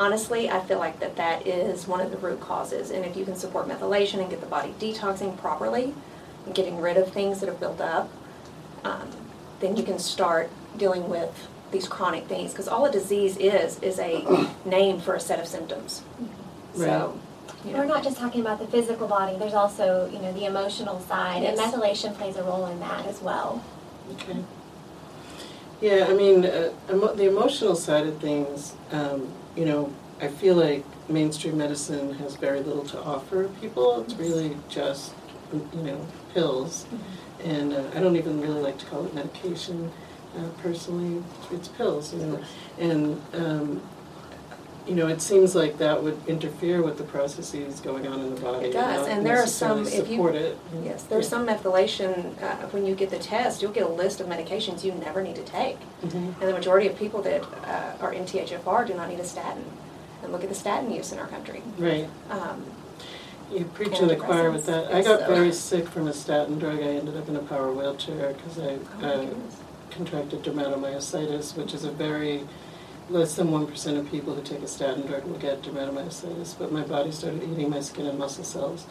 honestly, 0.01 0.49
I 0.49 0.61
feel 0.61 0.79
like 0.79 0.99
that 1.01 1.17
that 1.17 1.47
is 1.47 1.87
one 1.87 2.01
of 2.01 2.11
the 2.11 2.17
root 2.17 2.41
causes. 2.41 2.91
And 2.91 3.05
if 3.05 3.19
you 3.19 3.27
can 3.27 3.37
support 3.37 3.69
methylation 3.69 4.21
and 4.21 4.31
get 4.31 4.41
the 4.41 4.47
body 4.47 4.75
detoxing 4.81 5.37
properly 5.37 5.93
and 6.47 6.55
getting 6.55 6.81
rid 6.81 6.97
of 6.97 7.13
things 7.13 7.41
that 7.41 7.51
have 7.51 7.61
built 7.61 7.83
up, 7.83 8.09
um, 8.83 9.11
then 9.61 9.77
you 9.77 9.83
can 9.83 9.99
start 9.99 10.49
dealing 10.79 11.07
with 11.11 11.49
these 11.73 11.89
chronic 11.89 12.27
things. 12.27 12.53
Because 12.53 12.69
all 12.69 12.85
a 12.87 12.93
disease 12.93 13.37
is, 13.37 13.79
is 13.81 13.99
a 13.99 14.49
name 14.65 15.01
for 15.01 15.15
a 15.15 15.21
set 15.21 15.39
of 15.39 15.47
symptoms. 15.47 16.03
So, 16.75 17.19
you 17.65 17.73
know. 17.73 17.79
We're 17.79 17.87
not 17.87 18.05
just 18.05 18.19
talking 18.19 18.41
about 18.41 18.59
the 18.59 18.67
physical 18.67 19.09
body, 19.09 19.37
there's 19.39 19.55
also, 19.55 20.09
you 20.13 20.19
know, 20.19 20.33
the 20.33 20.45
emotional 20.45 21.01
side, 21.01 21.43
and 21.43 21.59
methylation 21.59 22.15
plays 22.15 22.37
a 22.37 22.43
role 22.43 22.67
in 22.67 22.79
that 22.81 23.07
as 23.07 23.21
well. 23.21 23.65
Okay. 24.13 24.39
Yeah, 25.81 26.07
I 26.09 26.15
mean, 26.15 26.45
uh, 26.45 26.73
emo- 26.91 27.15
the 27.15 27.29
emotional 27.29 27.75
side 27.75 28.07
of 28.07 28.19
things, 28.19 28.75
um, 28.93 29.33
you 29.57 29.65
know, 29.65 29.93
I 30.21 30.29
feel 30.29 30.55
like 30.55 30.85
mainstream 31.09 31.59
medicine 31.59 32.15
has 32.15 32.37
very 32.37 32.61
little 32.61 32.85
to 32.85 33.03
offer 33.03 33.49
people. 33.61 34.01
It's 34.03 34.15
really 34.15 34.57
just, 34.69 35.13
you 35.53 35.83
know, 35.83 36.07
pills. 36.33 36.87
And 37.45 37.75
uh, 37.75 37.91
I 37.95 38.01
don't 38.01 38.17
even 38.17 38.41
really 38.41 38.61
like 38.61 38.79
to 38.79 38.87
call 38.87 39.05
it 39.05 39.15
medication 39.15 39.93
uh, 40.37 40.49
personally. 40.63 41.23
It's 41.51 41.69
pills, 41.69 42.13
you 42.15 42.21
know. 42.21 42.41
And, 42.79 43.23
um, 43.35 43.83
you 44.87 44.95
know, 44.95 45.09
it 45.09 45.21
seems 45.21 45.57
like 45.57 45.79
that 45.79 46.01
would 46.01 46.17
interfere 46.29 46.81
with 46.81 46.97
the 46.97 47.03
processes 47.05 47.81
going 47.81 48.07
on 48.07 48.21
in 48.21 48.35
the 48.35 48.41
body. 48.41 48.69
It 48.69 48.73
does, 48.73 49.09
and 49.09 49.27
there 49.27 49.39
are 49.43 49.47
some, 49.47 49.85
if 49.87 50.09
you. 50.09 50.25
It. 50.29 50.57
Yes, 50.85 51.03
there's 51.05 51.29
some 51.29 51.45
methylation, 51.47 52.41
uh, 52.41 52.69
when 52.69 52.87
you 52.87 52.95
get 52.95 53.11
the 53.11 53.19
test, 53.19 53.63
you'll 53.63 53.73
get 53.73 53.83
a 53.83 53.89
list 53.89 54.21
of 54.21 54.29
medications 54.29 54.85
you 54.85 54.93
never 54.93 55.23
need 55.23 55.35
to 55.37 55.43
take. 55.43 55.79
Mhm. 56.05 56.41
And 56.41 56.49
the 56.49 56.53
majority 56.53 56.87
of 56.87 56.97
people 56.97 57.21
that 57.23 57.43
uh, 57.65 57.97
are 58.01 58.13
MTHFR 58.15 58.87
do 58.87 58.95
not 58.95 59.09
need 59.09 59.19
a 59.19 59.25
statin. 59.25 59.65
And 60.23 60.33
look 60.33 60.43
at 60.45 60.49
the 60.49 60.55
statin 60.55 60.93
use 60.93 61.11
in 61.13 61.19
our 61.19 61.27
country. 61.27 61.63
Right. 61.79 62.09
Um, 62.31 62.65
You 63.53 63.65
preach 63.65 63.99
in 64.01 64.09
the 64.09 64.17
choir 64.17 64.51
with 64.51 64.67
that. 64.67 64.93
I 64.93 65.03
got 65.03 65.21
so- 65.21 65.27
very 65.35 65.53
sick 65.53 65.89
from 65.89 66.07
a 66.09 66.13
statin 66.13 66.59
drug. 66.59 66.79
I 66.81 66.95
ended 67.01 67.17
up 67.17 67.29
in 67.29 67.37
a 67.37 67.41
power 67.41 67.73
wheelchair 67.73 68.35
because 68.35 68.59
I 68.59 68.79
oh 69.03 69.07
uh. 69.09 69.27
Contracted 70.01 70.43
dermatomyositis, 70.43 71.57
which 71.57 71.75
is 71.75 71.85
a 71.85 71.91
very 71.91 72.47
less 73.09 73.37
than 73.37 73.51
one 73.51 73.67
percent 73.67 73.97
of 73.97 74.11
people 74.11 74.35
who 74.35 74.43
take 74.43 74.61
a 74.63 74.67
statin 74.67 75.07
drug 75.07 75.25
will 75.25 75.39
get 75.39 75.63
dermatomyositis. 75.63 76.59
But 76.59 76.73
my 76.73 76.83
body 76.83 77.11
started 77.13 77.43
eating 77.43 77.71
my 77.71 77.81
skin 77.81 78.07
and 78.07 78.19
muscle 78.19 78.45
cells. 78.45 78.87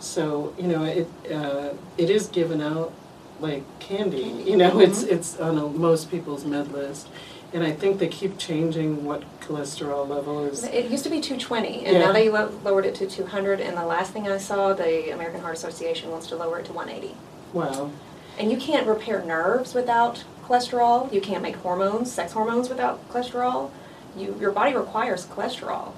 So 0.00 0.54
you 0.58 0.66
know, 0.66 0.84
it 0.84 1.08
uh, 1.32 1.74
it 1.96 2.10
is 2.10 2.26
given 2.28 2.60
out 2.60 2.92
like 3.40 3.62
candy. 3.78 4.42
You 4.46 4.56
know, 4.56 4.80
it's 4.80 5.02
it's 5.02 5.38
on 5.38 5.58
a, 5.58 5.66
most 5.68 6.10
people's 6.10 6.44
med 6.44 6.72
list. 6.72 7.08
And 7.50 7.64
I 7.64 7.72
think 7.72 7.98
they 7.98 8.08
keep 8.08 8.36
changing 8.36 9.06
what 9.06 9.22
cholesterol 9.40 10.06
level 10.06 10.44
is. 10.44 10.64
It 10.64 10.90
used 10.90 11.02
to 11.04 11.08
be 11.08 11.18
220, 11.18 11.86
and 11.86 11.96
Yeah. 11.96 12.04
now 12.04 12.12
they 12.12 12.28
lo- 12.28 12.52
lowered 12.62 12.84
it 12.84 12.94
to 12.96 13.06
200. 13.06 13.58
And 13.58 13.74
the 13.74 13.86
last 13.86 14.12
thing 14.12 14.28
I 14.28 14.36
saw, 14.36 14.74
the 14.74 15.10
American 15.14 15.40
Heart 15.40 15.54
Association 15.56 16.10
wants 16.10 16.26
to 16.26 16.36
lower 16.36 16.58
it 16.58 16.66
to 16.66 16.74
180. 16.74 17.14
Wow. 17.54 17.90
And 18.38 18.50
you 18.52 18.58
can't 18.58 18.86
repair 18.86 19.24
nerves 19.24 19.72
without 19.72 20.24
cholesterol. 20.48 21.12
You 21.12 21.20
can't 21.20 21.42
make 21.42 21.56
hormones, 21.56 22.10
sex 22.10 22.32
hormones, 22.32 22.68
without 22.68 23.06
cholesterol. 23.10 23.70
You, 24.16 24.34
your 24.40 24.50
body 24.50 24.74
requires 24.74 25.26
cholesterol. 25.26 25.92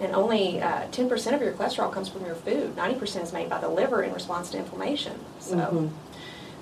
And 0.00 0.14
only 0.14 0.60
uh, 0.60 0.86
10% 0.88 1.34
of 1.34 1.40
your 1.40 1.52
cholesterol 1.52 1.90
comes 1.92 2.08
from 2.08 2.24
your 2.26 2.34
food. 2.34 2.76
90% 2.76 3.22
is 3.22 3.32
made 3.32 3.48
by 3.48 3.58
the 3.60 3.68
liver 3.68 4.02
in 4.02 4.12
response 4.12 4.50
to 4.50 4.58
inflammation. 4.58 5.18
So, 5.40 5.56
Mhm. 5.56 5.90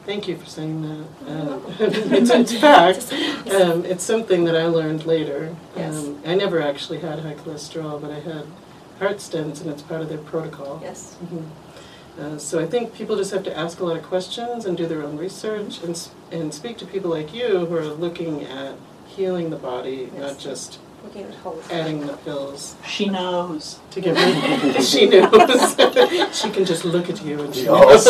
Thank 0.06 0.28
you 0.28 0.36
for 0.36 0.44
saying 0.44 0.82
that. 0.82 1.32
Uh, 1.32 1.58
it's, 1.80 2.30
it's 2.52 2.52
fact. 2.60 3.10
Um, 3.54 3.86
it's 3.86 4.04
something 4.04 4.44
that 4.44 4.54
I 4.54 4.66
learned 4.66 5.06
later. 5.06 5.56
Yes. 5.74 5.96
Um, 5.96 6.20
I 6.26 6.34
never 6.34 6.60
actually 6.60 6.98
had 6.98 7.20
high 7.20 7.32
cholesterol, 7.34 7.98
but 8.02 8.10
I 8.10 8.20
had 8.20 8.44
heart 8.98 9.16
stents, 9.16 9.62
and 9.62 9.70
it's 9.70 9.80
part 9.80 10.02
of 10.02 10.10
their 10.10 10.18
protocol. 10.18 10.78
yes. 10.82 11.16
Mhm. 11.24 11.44
Uh, 12.20 12.38
so 12.38 12.60
I 12.60 12.66
think 12.66 12.94
people 12.94 13.16
just 13.16 13.32
have 13.32 13.42
to 13.44 13.56
ask 13.58 13.80
a 13.80 13.84
lot 13.84 13.96
of 13.96 14.04
questions 14.04 14.66
and 14.66 14.76
do 14.76 14.86
their 14.86 15.02
own 15.02 15.16
research 15.16 15.82
and 15.82 16.08
and 16.30 16.54
speak 16.54 16.78
to 16.78 16.86
people 16.86 17.10
like 17.10 17.34
you 17.34 17.66
who 17.66 17.76
are 17.76 17.86
looking 17.86 18.44
at 18.44 18.74
healing 19.08 19.50
the 19.50 19.56
body, 19.56 20.10
not 20.16 20.38
just 20.38 20.78
Looking 21.02 21.24
at 21.24 21.34
holistic. 21.44 21.70
adding 21.72 22.06
the 22.06 22.14
pills 22.18 22.76
She 22.86 23.08
knows. 23.08 23.78
to 23.90 24.00
get 24.00 24.16
rid. 24.16 24.82
she 24.92 25.06
knows. 25.06 25.76
she 26.40 26.50
can 26.50 26.64
just 26.64 26.84
look 26.84 27.10
at 27.10 27.22
you 27.24 27.42
and 27.42 27.54
she 27.54 27.62
We 27.62 27.68
all 27.68 27.86
knows. 27.88 28.06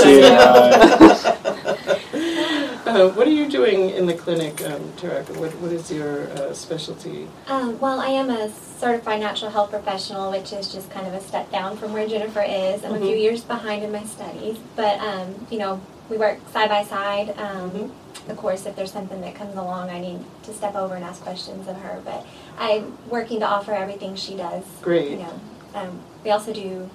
Uh, 2.94 3.08
what 3.08 3.26
are 3.26 3.32
you 3.32 3.50
doing 3.50 3.90
in 3.90 4.06
the 4.06 4.14
clinic, 4.14 4.62
um, 4.64 4.80
Tairaca? 4.92 5.36
What, 5.36 5.50
what 5.56 5.72
is 5.72 5.90
your 5.90 6.28
uh, 6.30 6.54
specialty? 6.54 7.26
Um, 7.48 7.76
well, 7.80 7.98
I 7.98 8.06
am 8.06 8.30
a 8.30 8.48
certified 8.78 9.18
natural 9.18 9.50
health 9.50 9.70
professional, 9.70 10.30
which 10.30 10.52
is 10.52 10.72
just 10.72 10.90
kind 10.92 11.04
of 11.08 11.12
a 11.12 11.20
step 11.20 11.50
down 11.50 11.76
from 11.76 11.92
where 11.92 12.06
Jennifer 12.06 12.40
is. 12.46 12.84
I'm 12.84 12.94
a 12.94 12.98
few 13.00 13.16
Mhm. 13.16 13.20
years 13.20 13.40
behind 13.42 13.82
in 13.82 13.90
my 13.90 14.04
studies, 14.04 14.58
but 14.76 15.00
um, 15.00 15.34
you 15.50 15.58
know, 15.58 15.80
we 16.08 16.18
work 16.18 16.38
side 16.52 16.68
by 16.68 16.84
side. 16.84 17.34
Um, 17.36 17.70
Mhm. 17.72 17.90
Of 18.30 18.36
course, 18.36 18.64
if 18.64 18.76
there's 18.76 18.92
something 18.92 19.20
that 19.22 19.34
comes 19.34 19.56
along, 19.56 19.90
I 19.90 19.98
need 20.00 20.20
to 20.44 20.54
step 20.54 20.76
over 20.76 20.94
and 20.94 21.04
ask 21.04 21.20
questions 21.20 21.66
of 21.68 21.76
her. 21.78 22.00
But 22.04 22.24
I'm 22.58 22.96
working 23.10 23.40
to 23.40 23.46
offer 23.46 23.72
everything 23.72 24.14
she 24.14 24.34
does. 24.36 24.62
Great. 24.80 25.10
You 25.10 25.16
know, 25.16 25.34
um, 25.74 25.98
we 26.24 26.30
also 26.30 26.52
do 26.52 26.88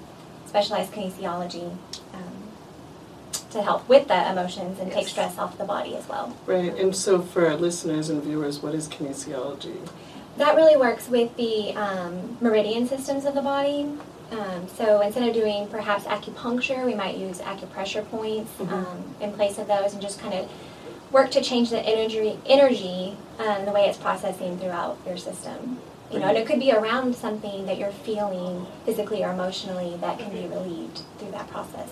specialized 0.48 0.92
kinesiology 0.94 1.70
to 3.52 3.62
help 3.62 3.88
with 3.90 4.08
the 4.08 4.30
emotions 4.32 4.80
and 4.80 4.92
take 4.92 5.08
stress 5.08 5.38
off 5.38 5.58
the 5.58 5.64
body 5.64 5.96
as 5.96 6.08
well. 6.08 6.36
Right, 6.46 6.74
and 6.78 6.96
so 6.96 7.22
for 7.22 7.48
our 7.48 7.56
listeners 7.56 8.10
and 8.10 8.22
viewers, 8.24 8.62
what 8.62 8.76
is 8.76 8.88
kinesiology? 8.88 9.78
That 10.38 10.56
really 10.56 10.78
works 10.78 11.10
with 11.10 11.36
the 11.36 11.74
um, 11.76 12.38
meridian 12.42 12.88
systems 12.88 13.26
of 13.26 13.34
the 13.34 13.42
body. 13.42 13.90
Um, 14.32 14.68
so 14.78 15.02
instead 15.02 15.28
of 15.28 15.34
doing 15.34 15.68
perhaps 15.68 16.04
acupuncture, 16.06 16.86
we 16.86 16.94
might 16.94 17.18
use 17.18 17.40
acupressure 17.40 18.08
points 18.10 18.52
Mhm. 18.60 18.72
um, 18.72 19.04
in 19.20 19.34
place 19.34 19.58
of 19.58 19.68
those 19.68 19.94
and 19.94 20.02
just 20.02 20.20
kind 20.20 20.36
of 20.36 20.48
work 21.12 21.32
to 21.32 21.42
change 21.42 21.72
the 21.72 21.80
energy, 21.80 22.38
energy 22.46 23.18
um, 23.40 23.66
the 23.66 23.72
way 23.72 23.86
it's 23.90 23.98
processing 23.98 24.58
throughout 24.60 24.98
your 25.08 25.18
system. 25.18 25.80
You 26.12 26.20
know, 26.20 26.28
and 26.28 26.38
it 26.38 26.48
could 26.48 26.60
be 26.60 26.72
around 26.72 27.16
something 27.16 27.68
that 27.68 27.78
you're 27.78 27.92
feeling 27.92 28.66
physically 28.86 29.24
or 29.24 29.32
emotionally 29.32 29.96
that 30.02 30.18
can 30.18 30.32
be 30.32 30.48
relieved 30.48 31.02
through 31.20 31.32
that 31.32 31.48
process. 31.50 31.90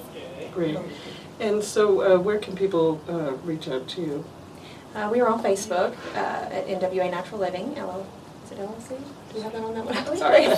Great. 0.53 0.77
And 1.39 1.63
so 1.63 2.01
uh, 2.01 2.17
where 2.19 2.39
can 2.39 2.55
people 2.55 2.99
uh, 3.07 3.33
reach 3.45 3.67
out 3.67 3.88
to 3.89 4.01
you? 4.01 4.25
Uh, 4.95 5.07
we 5.11 5.21
are 5.21 5.27
on 5.27 5.43
Facebook 5.43 5.93
uh, 6.15 6.49
at 6.51 6.65
NWA 6.67 7.11
Natural 7.11 7.39
Living. 7.39 7.75
LL, 7.75 8.03
is 8.45 8.51
it 8.51 8.57
LLC? 8.57 8.97
Do 9.31 9.38
you 9.38 9.43
have 9.43 9.51
that 9.53 9.61
on 9.61 9.75
that 9.75 9.85
one? 9.85 10.17
Sorry. 10.17 10.45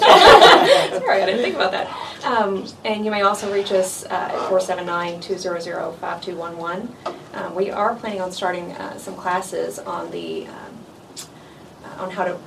Sorry, 0.99 1.21
I 1.21 1.25
didn't 1.25 1.41
think 1.41 1.55
about 1.55 1.71
that. 1.73 1.89
Um, 2.23 2.65
and 2.85 3.03
you 3.03 3.11
may 3.11 3.23
also 3.23 3.51
reach 3.51 3.71
us 3.73 4.05
uh, 4.05 4.31
at 4.31 4.49
479-200-5211. 4.49 6.87
Um, 7.33 7.55
we 7.55 7.69
are 7.71 7.93
planning 7.95 8.21
on 8.21 8.31
starting 8.31 8.71
uh, 8.73 8.97
some 8.97 9.15
classes 9.15 9.79
on 9.79 10.09
the 10.11 10.47
um, 10.47 10.55
on 11.97 12.09
how 12.11 12.23
to 12.23 12.37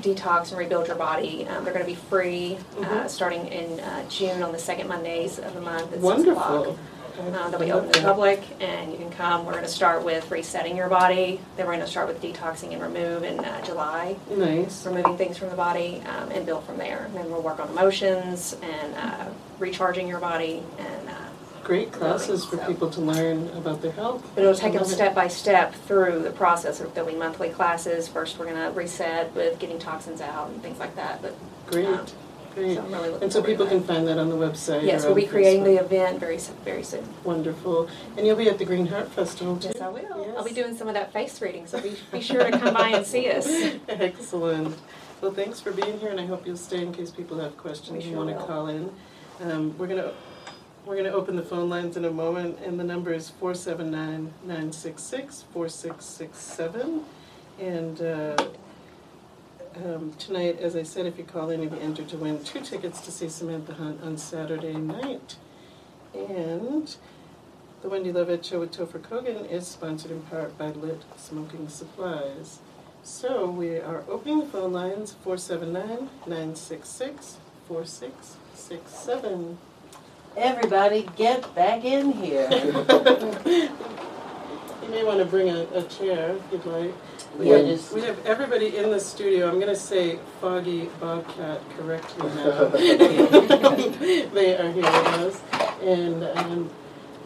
detox 0.00 0.48
and 0.50 0.58
rebuild 0.58 0.88
your 0.88 0.96
body. 0.96 1.46
Um, 1.46 1.62
they're 1.64 1.72
going 1.72 1.84
to 1.86 1.90
be 1.90 1.94
free 1.94 2.58
uh, 2.78 2.80
Mhm. 2.84 3.08
starting 3.08 3.46
in 3.46 3.78
uh, 3.80 4.02
June 4.08 4.42
on 4.42 4.50
the 4.52 4.58
second 4.58 4.88
Mondays 4.88 5.38
of 5.38 5.54
the 5.54 5.60
month 5.60 5.92
at 5.92 6.00
6 6.02 6.02
o'clock. 6.02 6.16
Wonderful. 6.66 6.78
Uh, 7.18 7.50
they'll 7.50 7.60
be 7.60 7.72
open 7.72 7.90
to 7.92 8.00
the 8.00 8.06
public, 8.06 8.42
and 8.60 8.92
you 8.92 8.98
can 8.98 9.10
come. 9.10 9.44
We're 9.46 9.52
going 9.52 9.64
to 9.64 9.70
start 9.70 10.04
with 10.04 10.30
resetting 10.30 10.76
your 10.76 10.88
body. 10.88 11.40
Then 11.56 11.66
we're 11.66 11.72
going 11.72 11.84
to 11.84 11.90
start 11.90 12.08
with 12.08 12.20
detoxing 12.20 12.72
and 12.72 12.82
remove 12.82 13.22
in 13.24 13.40
uh, 13.40 13.64
July, 13.64 14.16
Nice. 14.30 14.84
removing 14.86 15.16
things 15.16 15.36
from 15.38 15.48
the 15.50 15.56
body, 15.56 16.02
um, 16.06 16.30
and 16.30 16.44
build 16.44 16.64
from 16.64 16.76
there. 16.78 17.04
And 17.06 17.14
then 17.14 17.30
we'll 17.30 17.42
work 17.42 17.58
on 17.60 17.68
emotions 17.70 18.56
and 18.62 18.94
uh, 18.94 19.28
recharging 19.58 20.06
your 20.08 20.20
body. 20.20 20.62
And 20.78 21.08
uh, 21.08 21.12
Great 21.64 21.90
classes 21.90 22.44
for 22.44 22.58
people 22.58 22.88
to 22.90 23.00
learn 23.00 23.48
about 23.56 23.82
their 23.82 23.90
health. 23.90 24.22
but 24.36 24.42
it'll 24.42 24.54
take 24.54 24.74
them 24.74 24.84
step 24.84 25.14
by 25.16 25.26
step 25.26 25.74
through 25.74 26.20
the 26.22 26.30
process 26.30 26.80
of 26.80 26.94
doing 26.94 27.18
monthly 27.18 27.48
classes. 27.48 28.06
First, 28.06 28.38
we're 28.38 28.44
going 28.44 28.56
to 28.56 28.70
reset 28.78 29.34
with 29.34 29.58
getting 29.58 29.78
toxins 29.80 30.20
out 30.20 30.48
and 30.50 30.62
things 30.62 30.78
like 30.78 30.94
that. 30.94 31.22
But 31.22 31.32
um, 31.32 31.36
great. 31.66 32.14
So 32.56 32.62
I'm 32.62 32.90
really 32.90 33.10
looking 33.10 33.22
And 33.24 33.32
so 33.32 33.40
forward 33.42 33.46
to 33.46 33.52
people 33.52 33.64
that. 33.66 33.70
can 33.70 33.82
find 33.84 34.08
that 34.08 34.18
on 34.18 34.30
the 34.30 34.34
website. 34.36 34.82
Yes, 34.84 35.04
or 35.04 35.08
we'll 35.08 35.16
be 35.16 35.26
creating 35.26 35.62
the 35.64 35.76
event 35.76 36.18
very, 36.18 36.36
s- 36.36 36.50
very 36.64 36.82
soon. 36.82 37.06
Wonderful. 37.22 37.88
And 38.16 38.26
you'll 38.26 38.36
be 38.36 38.48
at 38.48 38.56
the 38.58 38.64
Green 38.64 38.86
Heart 38.86 39.10
Festival 39.12 39.58
too? 39.58 39.68
Yes, 39.74 39.80
I 39.82 39.88
will. 39.88 40.34
I'll 40.38 40.42
be 40.44 40.50
Yes. 40.52 40.64
doing 40.64 40.76
some 40.76 40.88
of 40.88 40.94
that 40.94 41.12
face 41.12 41.40
reading, 41.42 41.66
so 41.66 41.80
be, 41.82 41.94
be 42.10 42.20
sure 42.22 42.42
to 42.50 42.58
come 42.58 42.72
by 42.72 42.88
and 42.90 43.06
see 43.06 43.30
us. 43.30 43.46
Excellent. 43.88 44.74
Well, 45.20 45.32
thanks 45.32 45.60
for 45.60 45.70
being 45.70 45.98
here, 45.98 46.08
and 46.10 46.18
I 46.20 46.24
hope 46.26 46.46
you'll 46.46 46.56
stay 46.56 46.80
in 46.80 46.92
case 46.94 47.10
people 47.10 47.38
have 47.40 47.56
questions 47.58 48.02
We 48.04 48.10
sure 48.10 48.16
want 48.24 48.30
to 48.30 48.36
will. 48.36 48.46
call 48.46 48.68
in. 48.68 48.90
Um, 49.42 49.76
we're 49.76 49.86
gonna 49.86 50.12
we're 50.86 50.96
gonna 50.96 51.10
open 51.10 51.36
the 51.36 51.42
phone 51.42 51.68
lines 51.68 51.96
in 51.98 52.04
a 52.06 52.10
moment, 52.10 52.58
and 52.64 52.80
the 52.80 52.84
number 52.84 53.12
is 53.12 53.28
four 53.28 53.54
seven 53.54 53.90
nine 53.90 54.32
nine 54.46 54.72
six 54.72 55.02
six 55.02 55.44
four 55.52 55.68
six 55.68 56.04
six 56.06 56.38
seven. 56.38 57.02
And 57.60 58.00
uh, 58.00 58.36
um, 59.84 60.12
tonight, 60.18 60.58
as 60.60 60.76
I 60.76 60.82
said, 60.82 61.06
if 61.06 61.18
you 61.18 61.24
call 61.24 61.50
in, 61.50 61.62
you'll 61.62 61.70
be 61.70 61.80
entered 61.80 62.08
to 62.10 62.16
win 62.16 62.42
two 62.42 62.60
tickets 62.60 63.00
to 63.02 63.10
see 63.10 63.28
Samantha 63.28 63.74
Hunt 63.74 64.02
on 64.02 64.16
Saturday 64.16 64.74
night. 64.74 65.36
And 66.14 66.96
the 67.82 67.88
Wendy 67.88 68.12
Lovett 68.12 68.44
Show 68.44 68.60
with 68.60 68.72
Topher 68.72 69.00
Kogan 69.00 69.50
is 69.50 69.66
sponsored 69.66 70.10
in 70.10 70.22
part 70.22 70.56
by 70.56 70.68
Lit 70.68 71.02
Smoking 71.16 71.68
Supplies. 71.68 72.60
So 73.02 73.50
we 73.50 73.76
are 73.76 74.02
opening 74.08 74.40
the 74.40 74.46
phone 74.46 74.72
lines 74.72 75.12
479 75.22 76.10
966 76.26 77.36
4667. 77.68 79.58
Everybody 80.36 81.08
get 81.16 81.54
back 81.54 81.84
in 81.84 82.12
here. 82.12 82.48
You 84.86 84.92
may 84.92 85.02
want 85.02 85.18
to 85.18 85.24
bring 85.24 85.48
a, 85.48 85.66
a 85.74 85.82
chair 85.82 86.36
if 86.36 86.52
you'd 86.52 86.64
like. 86.66 86.94
We 87.38 87.50
Yeah, 87.50 87.56
have, 87.58 87.66
just- 87.66 87.92
we 87.92 88.00
have 88.02 88.24
everybody 88.26 88.76
in 88.76 88.90
the 88.90 89.00
studio. 89.00 89.48
I'm 89.48 89.56
going 89.56 89.66
to 89.68 89.76
say 89.76 90.18
Foggy 90.40 90.88
Bobcat 91.00 91.60
correctly 91.76 92.28
now. 92.28 92.68
they 92.68 94.56
are 94.56 94.72
here 94.72 94.82
with 94.82 95.20
us. 95.20 95.42
And 95.82 96.24
um, 96.24 96.70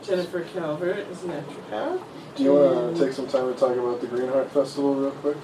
Jennifer 0.02 0.40
Calvert 0.52 0.98
is 1.10 1.22
an 1.24 1.30
naturopath. 1.30 2.00
Do 2.34 2.42
you 2.42 2.54
want 2.54 2.96
to 2.96 3.04
take 3.04 3.12
some 3.12 3.26
time 3.28 3.52
to 3.52 3.58
talk 3.58 3.76
about 3.76 4.00
the 4.00 4.06
Greenheart 4.06 4.50
Festival 4.50 4.94
real 4.94 5.10
quick? 5.12 5.36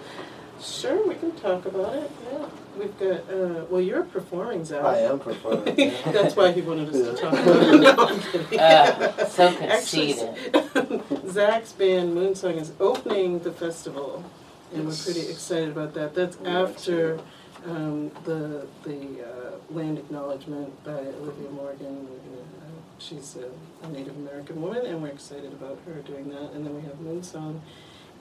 Sure, 0.60 1.06
we 1.06 1.14
can 1.16 1.32
talk 1.32 1.66
about 1.66 1.94
it. 1.94 2.10
Yeah, 2.32 2.46
we've 2.78 2.98
got. 2.98 3.30
Uh, 3.30 3.64
well, 3.68 3.80
you're 3.80 4.04
performing, 4.04 4.64
Zach. 4.64 4.82
I 4.84 5.00
am 5.00 5.18
performing. 5.18 5.74
yeah. 5.78 6.10
That's 6.12 6.34
why 6.34 6.52
he 6.52 6.62
wanted 6.62 6.88
us 6.88 6.94
to 7.02 7.22
talk 7.22 7.32
about 7.34 7.74
it. 7.74 7.80
No, 7.80 8.06
I'm 8.06 8.20
kidding. 8.20 8.58
Uh, 8.58 9.26
so 9.26 9.48
Actually, 9.48 10.14
conceited. 10.14 11.30
Zach's 11.30 11.72
band 11.72 12.16
Moonsong 12.16 12.56
is 12.58 12.72
opening 12.80 13.40
the 13.40 13.52
festival, 13.52 14.24
and 14.72 14.86
we're 14.86 14.94
pretty 14.94 15.28
excited 15.28 15.68
about 15.70 15.94
that. 15.94 16.14
That's 16.14 16.36
after 16.44 17.20
um, 17.64 18.10
the 18.24 18.66
the 18.84 19.24
uh, 19.24 19.50
land 19.70 19.98
acknowledgement 19.98 20.84
by 20.84 20.98
Olivia 20.98 21.50
Morgan. 21.50 22.06
Uh, 22.06 22.66
she's 22.98 23.36
a, 23.36 23.86
a 23.86 23.88
Native 23.90 24.16
American 24.16 24.60
woman, 24.60 24.86
and 24.86 25.02
we're 25.02 25.08
excited 25.08 25.52
about 25.52 25.78
her 25.86 25.94
doing 26.02 26.28
that. 26.30 26.52
And 26.52 26.64
then 26.66 26.74
we 26.74 26.82
have 26.82 26.96
Moonsong, 27.00 27.60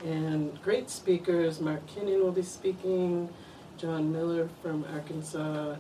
and 0.03 0.61
great 0.61 0.89
speakers. 0.89 1.59
Mark 1.59 1.85
Kinnon 1.87 2.23
will 2.23 2.31
be 2.31 2.43
speaking. 2.43 3.29
John 3.77 4.11
Miller 4.11 4.47
from 4.61 4.85
Arkansas 4.93 5.75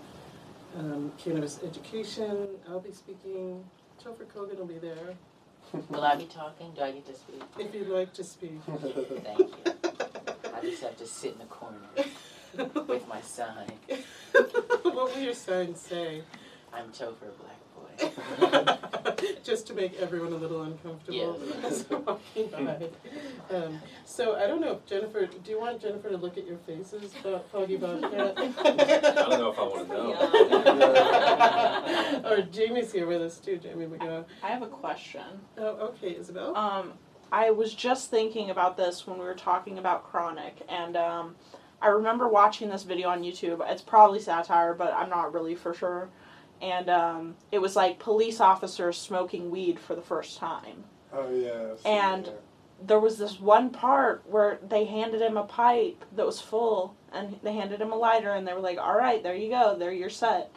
um, 0.77 1.11
Cannabis 1.17 1.59
Education. 1.63 2.47
I'll 2.69 2.79
be 2.81 2.91
speaking. 2.91 3.63
Topher 4.03 4.25
Kogan 4.25 4.57
will 4.57 4.65
be 4.65 4.77
there. 4.77 5.15
Will 5.89 6.03
I 6.03 6.15
be 6.15 6.25
talking? 6.25 6.71
Do 6.75 6.81
I 6.81 6.91
get 6.91 7.05
to 7.07 7.15
speak? 7.15 7.41
If 7.57 7.73
you'd 7.73 7.87
like 7.87 8.13
to 8.13 8.23
speak. 8.23 8.59
Thank 9.23 9.39
you. 9.39 10.09
I 10.55 10.61
just 10.61 10.81
have 10.83 10.95
to 10.97 11.05
sit 11.05 11.33
in 11.33 11.39
the 11.39 11.45
corner 11.45 11.79
with 12.87 13.07
my 13.09 13.19
sign. 13.21 13.71
what 14.83 14.95
will 15.13 15.19
your 15.19 15.33
sign 15.33 15.75
say? 15.75 16.21
I'm 16.73 16.91
Topher 16.91 17.31
Black 17.39 17.59
Boy. 17.75 18.77
Just 19.43 19.67
to 19.67 19.73
make 19.73 19.95
everyone 19.99 20.31
a 20.31 20.37
little 20.37 20.61
uncomfortable. 20.63 21.39
Yes. 21.63 21.65
as 21.83 21.89
we're 21.89 21.97
walking 21.99 22.47
by. 22.47 22.89
Um, 23.53 23.81
so 24.05 24.35
I 24.37 24.47
don't 24.47 24.61
know 24.61 24.79
Jennifer, 24.85 25.25
do 25.25 25.51
you 25.51 25.59
want 25.59 25.81
Jennifer 25.81 26.09
to 26.09 26.17
look 26.17 26.37
at 26.37 26.47
your 26.47 26.57
faces, 26.59 27.13
Foggy 27.51 27.75
Bobcat? 27.75 28.37
I 28.37 28.47
don't 28.47 29.29
know 29.31 29.51
if 29.51 29.59
I 29.59 29.63
want 29.63 29.89
to 29.89 29.93
know. 32.23 32.31
or 32.31 32.41
Jamey's 32.43 32.93
here 32.93 33.07
with 33.07 33.21
us 33.21 33.39
too, 33.39 33.57
Jamey 33.57 33.89
McGaugh. 33.89 34.23
I 34.41 34.47
have 34.47 34.61
a 34.61 34.67
question. 34.67 35.21
Oh, 35.57 35.89
okay, 35.89 36.15
Isabel. 36.17 36.55
Um, 36.55 36.93
I 37.31 37.51
was 37.51 37.73
just 37.73 38.09
thinking 38.09 38.49
about 38.49 38.77
this 38.77 39.05
when 39.05 39.17
we 39.17 39.25
were 39.25 39.35
talking 39.35 39.77
about 39.77 40.03
chronic, 40.09 40.61
and 40.69 40.95
um, 40.95 41.35
I 41.81 41.87
remember 41.87 42.27
watching 42.27 42.69
this 42.69 42.83
video 42.83 43.09
on 43.09 43.23
YouTube. 43.23 43.61
It's 43.69 43.81
probably 43.81 44.19
satire, 44.19 44.73
but 44.73 44.93
I'm 44.93 45.09
not 45.09 45.33
really 45.33 45.55
for 45.55 45.73
sure. 45.73 46.09
And 46.61 46.89
um, 46.89 47.35
it 47.51 47.59
was 47.59 47.75
like 47.75 47.99
police 47.99 48.39
officers 48.39 48.97
smoking 48.97 49.51
weed 49.51 49.79
for 49.79 49.93
the 49.95 50.01
first 50.01 50.37
time. 50.37 50.85
Oh 51.13 51.29
yeah. 51.31 51.75
And- 51.85 52.25
that. 52.25 52.41
There 52.85 52.99
was 52.99 53.17
this 53.17 53.39
one 53.39 53.69
part 53.69 54.25
where 54.29 54.59
they 54.61 54.83
handed 54.83 55.21
him 55.21 55.37
a 55.37 55.45
pipe 55.45 56.03
that 56.13 56.25
was 56.25 56.41
full, 56.41 56.93
and 57.13 57.39
they 57.41 57.53
handed 57.53 57.79
him 57.79 57.93
a 57.93 57.95
lighter, 57.95 58.33
and 58.33 58.45
they 58.45 58.51
were 58.51 58.59
like, 58.59 58.77
"All 58.77 58.97
right, 58.97 59.23
there 59.23 59.33
you 59.33 59.49
go, 59.49 59.77
there 59.79 59.93
you're 59.93 60.09
set." 60.09 60.51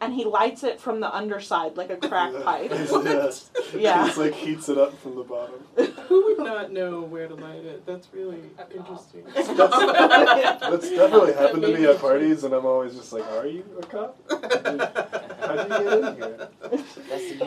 And 0.00 0.12
he 0.12 0.24
lights 0.24 0.64
it 0.64 0.80
from 0.80 1.00
the 1.00 1.14
underside 1.14 1.76
like 1.76 1.88
a 1.90 1.96
crack 1.96 2.32
Yeah. 2.36 2.42
pipe. 2.42 2.70
yes. 2.70 3.50
Yeah. 3.74 4.06
It's 4.06 4.16
like 4.18 4.34
heats 4.34 4.68
it 4.68 4.76
up 4.76 4.98
from 5.00 5.14
the 5.16 5.22
bottom. 5.22 5.64
Who 6.08 6.24
would 6.26 6.38
not 6.38 6.72
know 6.72 7.00
where 7.02 7.26
to 7.28 7.34
light 7.34 7.64
it? 7.64 7.86
That's 7.86 8.08
really 8.12 8.40
interesting. 8.74 9.24
That's 9.34 10.90
definitely 10.90 11.32
happened 11.32 11.62
to 11.62 11.68
me 11.78 11.86
at 11.86 11.98
parties, 12.00 12.44
and 12.44 12.52
I'm 12.52 12.66
always 12.66 12.94
just 12.94 13.12
like, 13.12 13.24
"Are 13.32 13.46
you 13.46 13.64
a 13.80 13.86
cop? 13.86 14.16
How'd 14.30 15.68
you 15.68 15.68
get 15.68 15.98
in 15.98 16.16
here?" 16.16 16.48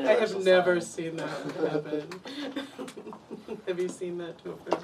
I 0.09 0.13
have 0.19 0.43
never 0.43 0.81
sign. 0.81 0.89
seen 0.89 1.15
that 1.17 1.29
happen. 1.69 2.09
Have 3.67 3.79
you 3.79 3.89
seen 3.89 4.17
that, 4.19 4.41
Topher? 4.43 4.81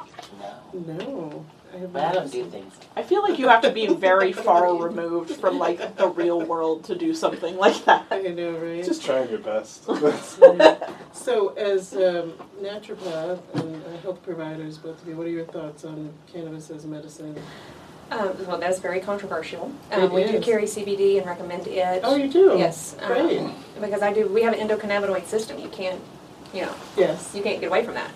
No. 0.73 0.93
No, 0.97 1.45
I 1.73 1.77
have 1.77 1.93
But 1.93 1.99
I 1.99 2.05
never 2.07 2.15
don't 2.19 2.25
do 2.31 2.41
seen- 2.43 2.51
things. 2.51 2.73
I 2.95 3.03
feel 3.03 3.21
like 3.23 3.39
you 3.39 3.47
have 3.47 3.61
to 3.61 3.71
be 3.71 3.87
very 3.87 4.31
far 4.33 4.75
removed 4.75 5.31
from 5.31 5.57
like 5.57 5.95
the 5.97 6.07
real 6.09 6.41
world 6.41 6.83
to 6.85 6.95
do 6.95 7.13
something 7.15 7.57
like 7.57 7.83
that. 7.85 8.05
I 8.11 8.19
know, 8.21 8.51
right? 8.57 8.83
Just 8.83 9.03
trying 9.03 9.29
your 9.29 9.39
best. 9.39 9.85
So, 11.13 11.49
as 11.49 11.93
um, 11.93 12.33
naturopath 12.61 13.39
and 13.55 13.81
uh, 13.85 13.97
health 14.01 14.21
providers, 14.23 14.77
both 14.77 15.01
of 15.01 15.07
you, 15.07 15.15
what 15.15 15.25
are 15.27 15.29
your 15.29 15.45
thoughts 15.45 15.85
on 15.85 16.11
cannabis 16.31 16.69
as 16.69 16.85
medicine? 16.85 17.39
Um, 18.11 18.35
well, 18.45 18.57
that's 18.59 18.79
very 18.79 18.99
controversial. 18.99 19.71
Um, 19.91 20.03
It 20.03 20.11
we 20.11 20.23
do 20.25 20.37
is. 20.39 20.43
carry 20.43 20.63
CBD 20.63 21.17
and 21.17 21.25
recommend 21.25 21.67
it. 21.67 22.01
Oh, 22.03 22.15
you 22.15 22.29
do? 22.29 22.55
Yes. 22.57 22.95
um, 22.99 23.07
Great. 23.07 23.41
because 23.79 24.01
I 24.01 24.11
do. 24.11 24.27
We 24.27 24.41
have 24.41 24.53
an 24.53 24.67
endocannabinoid 24.67 25.25
system. 25.27 25.59
You 25.59 25.69
can't, 25.69 26.01
you 26.53 26.63
know, 26.63 26.75
Yes. 26.97 27.31
you 27.33 27.41
can't 27.41 27.61
get 27.61 27.67
away 27.67 27.85
from 27.85 27.93
that. 27.93 28.11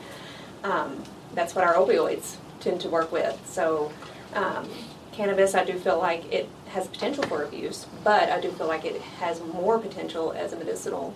Um, 0.63 1.03
that's 1.33 1.55
what 1.55 1.63
our 1.65 1.75
opioids 1.75 2.35
tend 2.59 2.81
to 2.81 2.89
work 2.89 3.11
with. 3.11 3.39
So, 3.47 3.91
um, 4.33 4.67
cannabis, 5.11 5.55
I 5.55 5.63
do 5.63 5.77
feel 5.77 5.97
like 5.99 6.31
it 6.33 6.47
has 6.69 6.87
potential 6.87 7.23
for 7.23 7.43
abuse, 7.43 7.85
but 8.03 8.29
I 8.29 8.39
do 8.41 8.49
feel 8.51 8.67
like 8.67 8.85
it 8.85 9.01
has 9.19 9.41
more 9.41 9.79
potential 9.79 10.33
as 10.33 10.53
a 10.53 10.57
medicinal. 10.57 11.15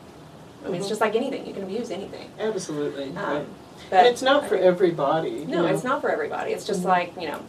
I 0.64 0.68
mean, 0.70 0.76
it's 0.76 0.86
Mhm. 0.86 0.90
just 0.90 1.02
like 1.02 1.16
anything; 1.16 1.46
you 1.46 1.54
can 1.54 1.64
abuse 1.64 1.90
anything. 1.92 2.30
Absolutely. 2.40 3.06
Um, 3.10 3.16
right. 3.16 3.46
but 3.90 3.98
And 4.00 4.08
it's 4.08 4.22
not 4.22 4.48
for 4.48 4.56
everybody. 4.56 5.44
no, 5.46 5.64
know. 5.64 5.68
it's 5.74 5.84
not 5.84 6.02
for 6.02 6.10
everybody. 6.10 6.52
It's 6.52 6.66
just 6.66 6.82
Mhm. 6.84 6.86
like 6.86 7.14
you 7.20 7.28
know, 7.30 7.40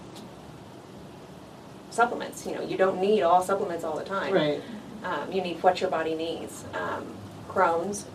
supplements. 1.91 2.47
You 2.47 2.55
know, 2.55 2.63
you 2.63 2.77
don't 2.77 3.01
need 3.01 3.23
all 3.23 3.43
supplements 3.43 3.85
all 3.85 3.97
the 3.97 4.05
time. 4.05 4.33
Right. 4.33 4.63
Um, 5.05 5.31
you 5.33 5.43
need 5.43 5.63
what 5.63 5.81
your 5.81 5.91
body 5.91 6.15
needs. 6.15 6.65
Um, 6.75 7.05
Crohn's, 7.51 8.07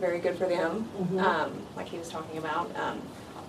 very 0.00 0.18
good 0.18 0.38
for 0.38 0.46
them. 0.46 0.88
Mhm. 1.00 1.20
Um, 1.22 1.52
like 1.76 1.88
he 1.88 1.98
was 1.98 2.08
talking 2.08 2.38
about, 2.38 2.70
um, 2.78 3.00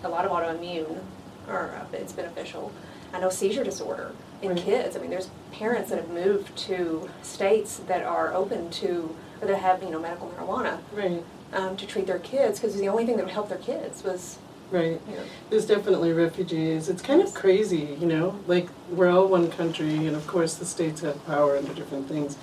a 0.03 0.09
lot 0.09 0.25
of 0.25 0.31
autoimmune, 0.31 0.99
or 1.47 1.75
uh, 1.75 1.85
it's 1.93 2.13
beneficial. 2.13 2.71
I 3.13 3.19
know 3.19 3.29
seizure 3.29 3.63
disorder 3.63 4.11
in 4.41 4.49
Right. 4.49 4.57
kids. 4.59 4.95
I 4.95 4.99
mean, 4.99 5.09
there's 5.09 5.29
parents 5.51 5.89
that 5.89 5.97
have 5.97 6.09
moved 6.09 6.55
to 6.67 7.09
states 7.21 7.77
that 7.87 8.03
are 8.03 8.33
open 8.33 8.69
to, 8.71 9.15
or 9.41 9.47
that 9.47 9.57
have 9.57 9.81
you 9.83 9.89
know 9.89 9.99
medical 9.99 10.29
marijuana 10.37 10.79
Right. 10.93 11.23
um, 11.53 11.77
to 11.77 11.85
treat 11.87 12.05
their 12.07 12.19
kids 12.19 12.59
because 12.59 12.75
the 12.75 12.87
only 12.89 13.05
thing 13.05 13.15
that 13.17 13.25
would 13.25 13.33
help 13.33 13.49
their 13.49 13.57
kids 13.57 14.03
was 14.03 14.37
Right. 14.69 14.99
you 15.09 15.15
know. 15.15 15.21
There's 15.49 15.65
definitely 15.65 16.11
refugees. 16.11 16.89
It's 16.89 17.01
kind 17.01 17.21
of 17.21 17.33
crazy, 17.33 17.97
you 17.99 18.05
know, 18.05 18.35
like 18.47 18.67
we're 18.91 19.09
all 19.09 19.27
one 19.27 19.49
country, 19.49 20.05
and 20.07 20.15
of 20.15 20.27
course 20.27 20.55
the 20.55 20.65
states 20.65 20.99
have 21.01 21.25
power 21.25 21.55
under 21.57 21.73
different 21.73 22.07
things. 22.09 22.37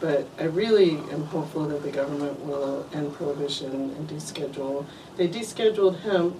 But 0.00 0.26
I 0.38 0.44
really 0.44 0.90
am 1.10 1.24
hopeful 1.24 1.64
that 1.68 1.82
the 1.82 1.90
government 1.90 2.44
will 2.44 2.84
end 2.92 3.14
prohibition 3.14 3.70
and 3.96 4.06
deschedule. 4.08 4.84
They 5.16 5.26
descheduled 5.28 6.00
hemp, 6.00 6.36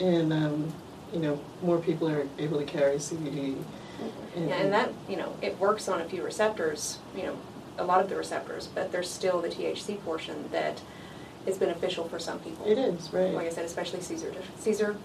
and 0.00 0.32
um, 0.32 0.72
you 1.12 1.20
know 1.20 1.40
more 1.62 1.78
people 1.78 2.08
are 2.08 2.26
able 2.38 2.58
to 2.58 2.64
carry 2.64 2.96
CBD. 2.96 3.56
Yeah, 4.34 4.54
and 4.54 4.72
that, 4.72 4.92
you 5.10 5.16
know, 5.16 5.34
it 5.42 5.58
works 5.58 5.86
on 5.88 6.00
a 6.00 6.04
few 6.06 6.22
receptors, 6.22 6.98
you 7.14 7.24
know, 7.24 7.36
a 7.76 7.84
lot 7.84 8.00
of 8.00 8.08
the 8.08 8.16
receptors, 8.16 8.66
but 8.74 8.92
there's 8.92 9.10
still 9.10 9.42
the 9.42 9.48
THC 9.48 10.00
portion 10.04 10.48
that 10.52 10.80
is 11.46 11.58
beneficial 11.58 12.08
for 12.08 12.18
some 12.18 12.38
people. 12.38 12.64
It 12.66 12.78
is 12.78 13.12
right. 13.12 13.34
Like 13.34 13.48
I 13.48 13.50
said, 13.50 13.64
especially 13.66 14.00
seizure, 14.00 14.32
seizure, 14.58 14.96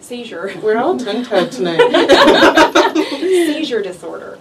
seizure. 0.00 0.52
We're 0.62 0.78
all 0.78 0.98
tongue 0.98 1.24
tied 1.24 1.52
tonight. 1.52 1.78
seizure 3.08 3.82
disorder. 3.82 4.38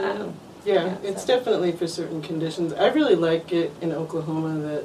Um, 0.00 0.34
Yeah, 0.64 0.96
it's 1.02 1.22
so- 1.26 1.36
definitely 1.36 1.72
for 1.72 1.86
certain 1.86 2.22
conditions. 2.22 2.72
I 2.72 2.88
really 2.88 3.16
like 3.16 3.52
it 3.52 3.72
in 3.80 3.92
Oklahoma 3.92 4.58
that 4.60 4.84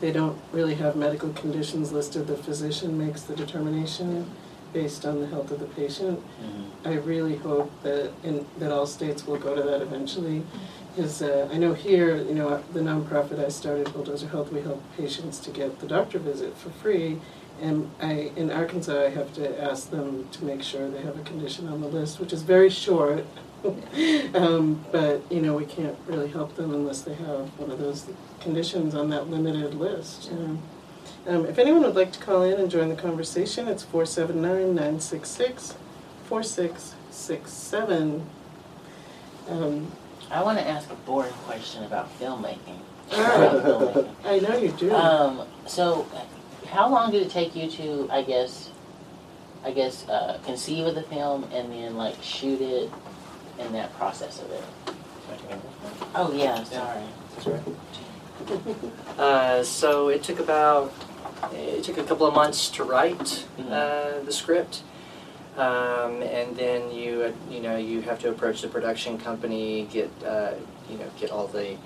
they 0.00 0.12
don't 0.12 0.38
really 0.52 0.74
have 0.76 0.96
medical 0.96 1.30
conditions 1.30 1.92
listed. 1.92 2.26
The 2.26 2.36
physician 2.36 2.96
makes 2.98 3.22
the 3.22 3.34
determination 3.34 4.30
based 4.72 5.04
on 5.06 5.20
the 5.20 5.26
health 5.26 5.50
of 5.50 5.60
the 5.60 5.66
patient. 5.66 6.20
Mhm. 6.20 6.64
I 6.90 6.94
really 6.98 7.36
hope 7.36 7.70
that 7.82 8.10
in, 8.22 8.44
that 8.58 8.70
all 8.70 8.86
states 8.86 9.26
will 9.26 9.38
go 9.38 9.54
to 9.54 9.62
that 9.62 9.80
eventually. 9.82 10.42
Because 10.94 11.22
uh, 11.22 11.48
I 11.52 11.58
know 11.58 11.74
here, 11.74 12.16
you 12.16 12.34
know, 12.34 12.62
the 12.72 12.80
nonprofit 12.80 13.44
I 13.44 13.48
started, 13.48 13.92
Bulldozer 13.92 14.28
Health, 14.28 14.52
we 14.52 14.60
help 14.60 14.82
patients 14.96 15.38
to 15.40 15.50
get 15.50 15.78
the 15.80 15.86
doctor 15.86 16.18
visit 16.18 16.56
for 16.56 16.70
free. 16.70 17.18
And 17.60 17.90
I, 18.00 18.30
in 18.36 18.50
Arkansas, 18.50 19.04
I 19.06 19.08
have 19.10 19.32
to 19.34 19.62
ask 19.62 19.90
them 19.90 20.28
to 20.32 20.44
make 20.44 20.62
sure 20.62 20.88
they 20.88 21.02
have 21.02 21.18
a 21.18 21.22
condition 21.22 21.66
on 21.68 21.80
the 21.80 21.88
list, 21.88 22.20
which 22.20 22.32
is 22.32 22.42
very 22.42 22.70
short. 22.70 23.24
um, 24.34 24.84
but 24.92 25.22
you 25.30 25.40
know, 25.40 25.56
we 25.56 25.64
can't 25.64 25.96
really 26.06 26.28
help 26.28 26.54
them 26.56 26.72
unless 26.72 27.02
they 27.02 27.14
have 27.14 27.48
one 27.58 27.70
of 27.70 27.78
those 27.78 28.06
conditions 28.40 28.94
on 28.94 29.10
that 29.10 29.28
limited 29.28 29.74
list. 29.74 30.30
You 30.30 30.38
know. 30.38 30.58
Um, 31.26 31.46
if 31.46 31.58
anyone 31.58 31.82
would 31.82 31.96
like 31.96 32.12
to 32.12 32.20
call 32.20 32.42
in 32.42 32.60
and 32.60 32.70
join 32.70 32.88
the 32.88 32.94
conversation, 32.94 33.68
it's 33.68 33.82
479 33.82 34.74
966 34.74 35.74
4667. 36.24 38.26
Um, 39.48 39.92
I 40.30 40.42
want 40.42 40.58
to 40.58 40.66
ask 40.66 40.90
a 40.90 40.94
boring 40.94 41.32
question 41.44 41.84
about 41.84 42.16
filmmaking. 42.18 42.80
Filmmaking. 43.10 44.08
I 44.24 44.38
know 44.38 44.56
you 44.56 44.72
do. 44.72 44.94
Um, 44.94 45.46
so, 45.66 46.06
how 46.68 46.88
long 46.88 47.10
did 47.10 47.22
it 47.22 47.30
take 47.30 47.56
you 47.56 47.68
to, 47.70 48.08
I 48.10 48.22
guess, 48.22 48.70
I 49.64 49.72
guess, 49.72 50.08
uh, 50.08 50.38
conceive 50.44 50.86
of 50.86 50.94
the 50.94 51.02
film 51.02 51.44
and 51.52 51.72
then 51.72 51.96
like 51.96 52.22
shoot 52.22 52.60
it 52.60 52.90
and 53.58 53.74
that 53.74 53.92
process 53.96 54.40
of 54.42 54.50
it? 54.50 54.64
Oh 56.14 56.32
yeah, 56.32 56.64
sorry. 56.64 57.02
Uh, 59.18 59.62
so 59.64 60.08
it 60.08 60.22
took 60.22 60.38
about 60.38 60.92
it 61.52 61.82
took 61.84 61.98
a 61.98 62.04
couple 62.04 62.24
of 62.26 62.34
months 62.34 62.70
to 62.70 62.84
write 62.84 63.44
Mhm. 63.58 63.70
uh, 63.70 64.24
the 64.24 64.32
script, 64.32 64.82
um, 65.58 66.22
and 66.22 66.56
then 66.56 66.90
you 66.90 67.34
you 67.50 67.60
know 67.60 67.76
you 67.76 68.00
have 68.02 68.18
to 68.20 68.30
approach 68.30 68.62
the 68.62 68.68
production 68.68 69.18
company, 69.18 69.86
get 69.92 70.08
uh, 70.24 70.52
you 70.88 70.96
know 70.98 71.04
get 71.20 71.30
all 71.30 71.46
the 71.48 71.76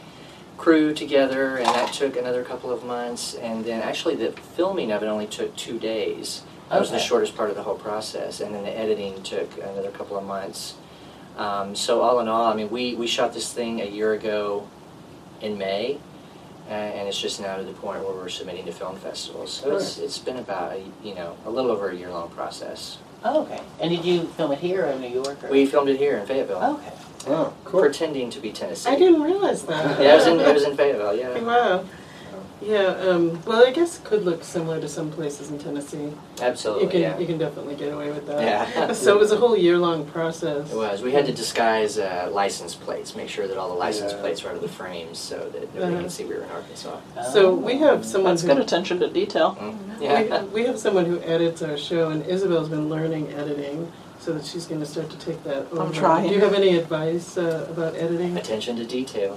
crew 0.59 0.93
together, 0.95 1.57
and 1.57 1.67
that 1.67 1.93
took 1.93 2.17
another 2.17 2.45
couple 2.45 2.71
of 2.71 2.85
months. 2.85 3.35
And 3.35 3.65
then 3.65 3.83
actually 3.83 4.15
the 4.15 4.33
filming 4.33 4.93
of 4.93 5.03
it 5.03 5.07
only 5.07 5.27
took 5.27 5.57
two 5.57 5.79
days. 5.79 6.43
That 6.71 6.79
was 6.81 6.91
the 6.91 6.99
shortest 6.99 7.37
part 7.37 7.51
of 7.51 7.57
the 7.57 7.63
whole 7.65 7.77
process, 7.79 8.41
and 8.41 8.55
then 8.55 8.63
the 8.63 8.79
editing 8.79 9.23
took 9.23 9.57
another 9.59 9.91
couple 9.91 10.17
of 10.17 10.25
months. 10.25 10.75
Um, 11.37 11.75
so 11.75 12.01
all 12.03 12.21
in 12.21 12.29
all, 12.29 12.47
I 12.53 12.55
mean, 12.55 12.71
we, 12.71 12.95
we 12.95 13.07
shot 13.07 13.33
this 13.33 13.53
thing 13.53 13.81
a 13.81 13.87
year 13.87 14.13
ago 14.13 14.69
in 15.41 15.57
May, 15.59 15.99
uh, 16.69 16.73
and 16.73 17.09
it's 17.09 17.21
just 17.21 17.41
now 17.41 17.57
to 17.57 17.63
the 17.63 17.73
point 17.73 18.05
where 18.05 18.15
we're 18.15 18.29
submitting 18.29 18.65
to 18.67 18.73
film 18.73 18.97
festivals. 18.97 19.53
So 19.53 19.77
it's, 19.77 19.99
it's 19.99 20.19
been 20.19 20.37
about 20.37 20.73
a, 20.73 20.85
you 21.03 21.15
know 21.15 21.37
a 21.47 21.51
little 21.51 21.71
over 21.71 21.91
a 21.91 21.95
year 21.97 22.11
long 22.11 22.29
process. 22.31 22.99
Oh, 23.25 23.43
okay. 23.45 23.61
And 23.81 23.91
did 23.91 24.05
you 24.05 24.25
film 24.37 24.53
it 24.53 24.59
here 24.59 24.85
in 24.87 25.01
New 25.01 25.09
York? 25.09 25.43
Or? 25.45 25.49
We 25.49 25.65
filmed 25.67 25.89
it 25.89 25.97
here 25.97 26.19
in 26.19 26.27
Fayetteville, 26.27 26.79
Okay. 26.81 26.93
Oh, 27.29 27.53
cool. 27.65 27.81
pretending 27.81 28.31
to 28.31 28.41
be 28.41 28.51
Tennessee. 28.51 28.91
I 28.91 28.97
didn't 28.97 29.23
realize 29.23 29.63
that. 29.67 30.01
Yeah, 30.01 30.15
it 30.15 30.17
was 30.17 30.27
in 30.27 30.41
it 30.41 30.53
was 30.55 30.65
in 30.65 30.77
Fayetteville. 30.77 31.15
Yeah, 31.15 31.41
Wow. 31.41 31.85
Yeah, 32.65 32.87
um, 33.09 33.43
well, 33.45 33.67
I 33.67 33.73
guess 33.73 33.99
it 33.99 34.05
could 34.05 34.25
look 34.25 34.45
similar 34.45 34.81
to 34.81 34.89
some 34.89 35.11
places 35.11 35.51
in 35.51 35.59
Tennessee. 35.59 36.13
absolutely. 36.41 36.85
You 36.85 36.91
can 36.91 37.01
yeah. 37.01 37.19
you 37.19 37.27
can 37.27 37.39
definitely 37.39 37.75
get 37.75 37.93
away 37.93 38.11
with 38.11 38.27
that. 38.27 38.41
Yeah. 38.43 38.93
so 39.05 39.15
it 39.17 39.19
was 39.19 39.33
a 39.33 39.37
whole 39.37 39.57
year 39.57 39.79
long 39.79 40.07
process. 40.07 40.73
It 40.73 40.77
was. 40.77 41.03
We 41.03 41.13
had 41.13 41.27
to 41.27 41.33
disguise 41.33 41.99
uh, 41.99 42.29
license 42.33 42.75
plates, 42.75 43.17
make 43.17 43.29
sure 43.29 43.47
that 43.49 43.57
all 43.57 43.69
the 43.69 43.75
license 43.75 44.13
Yeah. 44.13 44.21
plates 44.21 44.43
were 44.43 44.51
out 44.51 44.57
of 44.57 44.63
the 44.63 44.69
frames, 44.69 45.19
so 45.19 45.37
that 45.51 45.75
nobody 45.75 45.93
Uh-huh. 45.95 46.03
could 46.03 46.13
see 46.13 46.25
we 46.25 46.35
were 46.35 46.43
in 46.43 46.51
Arkansas. 46.51 46.99
So 47.33 47.53
we 47.55 47.79
have 47.79 48.05
someone 48.05 48.33
That's 48.33 48.43
who 48.43 48.49
good 48.49 48.59
attention 48.59 49.01
to 49.01 49.09
detail. 49.09 49.57
Mm. 49.61 49.99
we, 50.01 50.05
Yeah. 50.07 50.45
we 50.45 50.65
have 50.65 50.79
someone 50.79 51.07
who 51.07 51.21
edits 51.23 51.63
our 51.63 51.77
show, 51.77 52.11
and 52.11 52.25
Isabel's 52.27 52.69
been 52.69 52.89
learning 52.89 53.33
editing, 53.33 53.91
so 54.23 54.33
that 54.35 54.45
she's 54.45 54.67
going 54.67 54.79
to 54.81 54.87
start 54.87 55.11
to 55.11 55.19
take 55.19 55.43
that 55.43 55.67
over. 55.73 55.83
I'm 55.83 55.93
trying. 55.93 56.29
Do 56.29 56.35
you 56.35 56.41
have 56.41 56.55
any 56.55 56.77
advice 56.77 57.37
uh, 57.37 57.67
about 57.69 57.97
editing? 57.97 58.37
Attention 58.37 58.77
to 58.77 58.85
detail, 58.87 59.37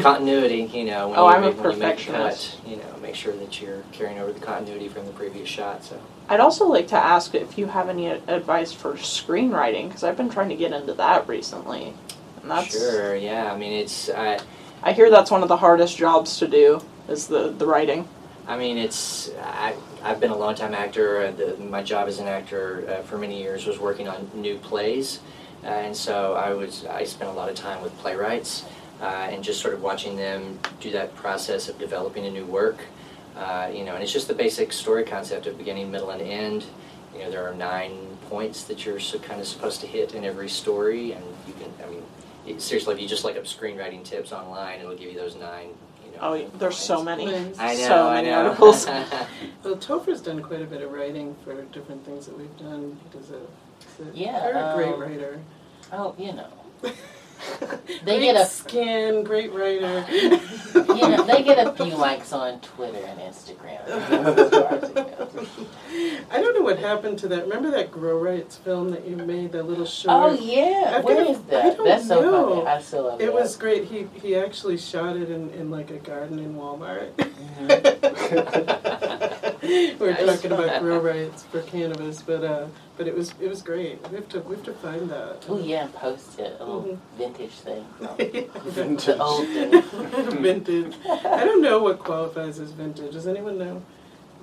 continuity. 0.00 0.64
You 0.74 0.84
know, 0.84 1.08
when, 1.10 1.18
Oh, 1.18 1.28
you, 1.28 1.34
I'm 1.36 1.44
a 1.44 1.50
when 1.52 1.56
you 1.56 1.62
make 1.62 1.68
a 1.68 1.72
perfectionist. 1.74 2.56
cut, 2.62 2.68
you 2.68 2.76
know, 2.76 2.96
make 3.00 3.14
sure 3.14 3.32
that 3.36 3.62
you're 3.62 3.82
carrying 3.92 4.18
over 4.18 4.32
the 4.32 4.40
continuity 4.40 4.88
from 4.88 5.06
the 5.06 5.12
previous 5.12 5.48
shot. 5.48 5.84
So. 5.84 6.00
I'd 6.28 6.40
also 6.40 6.66
like 6.66 6.88
to 6.88 6.96
ask 6.96 7.36
if 7.36 7.56
you 7.56 7.66
have 7.66 7.88
any 7.88 8.08
a- 8.08 8.20
advice 8.26 8.72
for 8.72 8.94
screenwriting 8.94 9.88
because 9.88 10.02
I've 10.02 10.16
been 10.16 10.28
trying 10.30 10.48
to 10.48 10.56
get 10.56 10.72
into 10.72 10.92
that 10.94 11.28
recently. 11.28 11.94
And 12.42 12.50
that's 12.50 12.72
Sure. 12.72 13.14
Yeah. 13.14 13.52
I 13.52 13.56
mean, 13.56 13.72
it's. 13.72 14.10
I. 14.10 14.40
I 14.82 14.92
hear 14.92 15.08
that's 15.10 15.30
one 15.30 15.42
of 15.42 15.48
the 15.48 15.56
hardest 15.56 15.96
jobs 15.96 16.38
to 16.38 16.48
do 16.48 16.82
is 17.08 17.28
the 17.28 17.50
the 17.50 17.66
writing. 17.66 18.08
I 18.48 18.56
mean, 18.56 18.76
it's. 18.76 19.30
I, 19.40 19.74
I've 20.06 20.20
been 20.20 20.30
a 20.30 20.36
longtime 20.36 20.72
actor. 20.72 21.26
Uh, 21.26 21.30
the, 21.32 21.56
my 21.56 21.82
job 21.82 22.06
as 22.06 22.20
an 22.20 22.28
actor 22.28 22.86
uh, 22.88 23.02
for 23.02 23.18
many 23.18 23.42
years 23.42 23.66
was 23.66 23.80
working 23.80 24.06
on 24.06 24.30
new 24.34 24.56
plays, 24.56 25.18
uh, 25.64 25.66
and 25.66 25.96
so 25.96 26.34
I 26.34 26.54
was. 26.54 26.86
I 26.86 27.02
spent 27.02 27.28
a 27.28 27.32
lot 27.32 27.48
of 27.50 27.56
time 27.56 27.82
with 27.82 27.92
playwrights, 27.98 28.66
and 29.00 29.42
just 29.42 29.60
sort 29.60 29.74
of 29.74 29.82
watching 29.82 30.16
them 30.16 30.60
do 30.78 30.92
that 30.92 31.16
process 31.16 31.68
of 31.68 31.76
developing 31.80 32.24
a 32.24 32.30
new 32.30 32.44
work. 32.44 32.78
You 33.34 33.84
know, 33.84 33.94
and 33.94 34.02
it's 34.02 34.12
just 34.12 34.28
the 34.28 34.34
basic 34.34 34.72
story 34.72 35.02
concept 35.02 35.48
of 35.48 35.58
beginning, 35.58 35.90
middle, 35.90 36.10
and 36.10 36.22
end. 36.22 36.66
You 37.12 37.22
know, 37.22 37.30
there 37.32 37.44
are 37.48 37.54
nine 37.54 38.16
points 38.28 38.62
that 38.64 38.86
you're 38.86 39.00
so 39.00 39.18
kind 39.18 39.40
of 39.40 39.48
supposed 39.48 39.80
to 39.80 39.88
hit 39.88 40.14
in 40.14 40.24
every 40.24 40.48
story, 40.48 41.12
and 41.12 41.24
you 41.48 41.54
can. 41.54 41.72
I 41.84 41.90
mean, 41.90 42.60
seriously, 42.60 42.94
if 42.94 43.00
you 43.00 43.08
just 43.08 43.24
look 43.24 43.36
up 43.36 43.42
screenwriting 43.42 44.04
tips 44.04 44.30
online, 44.30 44.78
it'll 44.78 44.94
give 44.94 45.10
you 45.10 45.18
those 45.18 45.34
nine. 45.34 45.70
You 46.16 46.22
know, 46.22 46.34
Oh, 46.34 46.50
there's 46.58 46.76
so 46.76 47.02
many. 47.02 47.26
Nice. 47.26 47.58
I 47.58 47.74
know. 47.74 47.80
so 47.88 48.08
I 48.08 48.14
many 48.16 48.28
know. 48.30 48.44
articles. 48.46 48.86
Well, 49.64 49.76
Topher's 49.76 50.20
done 50.20 50.42
quite 50.42 50.62
a 50.62 50.66
bit 50.66 50.82
of 50.82 50.92
writing 50.92 51.34
for 51.44 51.60
different 51.64 52.04
things 52.04 52.26
that 52.26 52.38
we've 52.38 52.56
done. 52.56 52.98
He 53.02 53.18
does 53.18 53.30
a, 53.30 53.40
he's 53.98 54.14
a 54.14 54.16
Yeah, 54.16 54.40
very 54.42 54.58
um, 54.58 54.76
great 54.76 54.98
writer. 54.98 55.40
Oh, 55.92 56.14
you 56.18 56.32
know. 56.32 56.48
They 57.60 57.98
They 58.04 58.20
get 58.20 58.36
a 58.36 58.46
skin, 58.46 59.24
great 59.24 59.52
writer. 59.52 60.04
you 60.12 61.08
know 61.08 61.22
they 61.24 61.42
get 61.42 61.66
a 61.66 61.72
few 61.72 61.96
likes 61.96 62.32
on 62.32 62.60
Twitter 62.60 62.98
and 63.04 63.18
Instagram. 63.20 63.84
That's 63.86 64.40
as 64.40 64.50
far 64.50 64.74
as 64.74 64.90
it 64.90 65.18
goes. 65.18 65.48
I 66.30 66.40
don't 66.40 66.54
know 66.54 66.62
what 66.62 66.78
happened 66.78 67.18
to 67.20 67.28
that. 67.28 67.44
Remember 67.44 67.70
that 67.72 67.90
Grow 67.90 68.18
Rights 68.18 68.56
film 68.56 68.90
that 68.90 69.06
you 69.06 69.16
made, 69.16 69.52
that 69.52 69.64
little 69.64 69.86
short? 69.86 70.32
Oh 70.32 70.38
yeah, 70.40 70.94
I've 70.96 71.04
where 71.04 71.16
got- 71.24 71.30
is 71.30 71.38
I 71.38 71.50
that? 71.50 71.78
That's 71.84 72.08
so 72.08 72.48
funny. 72.54 72.66
I 72.66 72.80
still 72.82 73.04
love 73.04 73.20
It 73.20 73.26
that. 73.26 73.34
was 73.34 73.56
great. 73.56 73.84
He 73.84 74.06
he 74.20 74.36
actually 74.36 74.78
shot 74.78 75.16
it 75.16 75.30
in, 75.30 75.50
in 75.50 75.70
like 75.70 75.90
a 75.90 75.98
garden 75.98 76.38
in 76.38 76.54
Walmart. 76.54 77.10
We're 79.98 80.12
Nice. 80.12 80.26
talking 80.42 80.52
about 80.52 80.80
grow 80.80 80.98
rights 81.00 81.42
for 81.44 81.62
cannabis, 81.62 82.22
but 82.22 82.44
uh, 82.44 82.66
but 82.96 83.06
it 83.06 83.14
was 83.14 83.32
it 83.40 83.48
was 83.48 83.62
great. 83.62 83.98
We 84.10 84.16
have 84.16 84.28
to 84.30 84.40
we 84.40 84.56
have 84.56 84.64
to 84.64 84.72
find 84.74 85.10
that. 85.10 85.44
Oh 85.48 85.58
yeah, 85.58 85.88
post 85.94 86.38
it. 86.38 86.56
A 86.60 86.64
little 86.64 86.82
Mhm. 86.82 86.98
vintage 87.18 87.52
thing. 87.52 87.84
Vintage. 88.64 89.06
The 89.06 89.22
old 89.22 89.46
thing. 89.54 90.42
vintage. 90.42 90.94
I 91.08 91.44
don't 91.44 91.62
know 91.62 91.82
what 91.82 91.98
qualifies 91.98 92.58
as 92.58 92.70
vintage. 92.72 93.12
Does 93.12 93.26
anyone 93.26 93.58
know? 93.58 93.82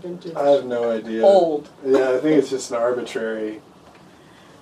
Vintage. 0.01 0.36
I 0.36 0.47
have 0.49 0.66
no 0.66 0.91
idea. 0.91 1.24
Old. 1.24 1.70
Yeah, 1.86 2.10
I 2.12 2.20
think 2.20 2.38
it's 2.38 2.49
just 2.49 2.72
an 2.72 2.78
arbitrary. 2.78 3.62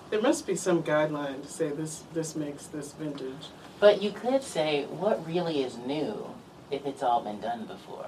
There 0.09 0.21
must 0.21 0.45
be 0.45 0.55
some 0.55 0.83
guideline 0.83 1.41
to 1.41 1.47
say 1.47 1.69
this 1.69 2.03
this 2.13 2.35
makes 2.35 2.65
this 2.67 2.91
vintage. 2.93 3.47
But 3.79 4.01
you 4.01 4.11
could 4.11 4.43
say 4.43 4.85
what 4.85 5.25
really 5.25 5.63
is 5.63 5.77
new 5.77 6.27
if 6.69 6.85
it's 6.85 7.01
all 7.01 7.21
been 7.23 7.39
done 7.41 7.65
before. 7.65 8.07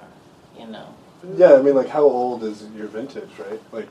You 0.58 0.66
know. 0.68 0.94
Yeah, 1.36 1.54
I 1.54 1.62
mean, 1.62 1.74
like, 1.74 1.88
how 1.88 2.02
old 2.02 2.44
is 2.44 2.64
your 2.76 2.86
vintage, 2.86 3.30
right? 3.38 3.60
Like, 3.72 3.88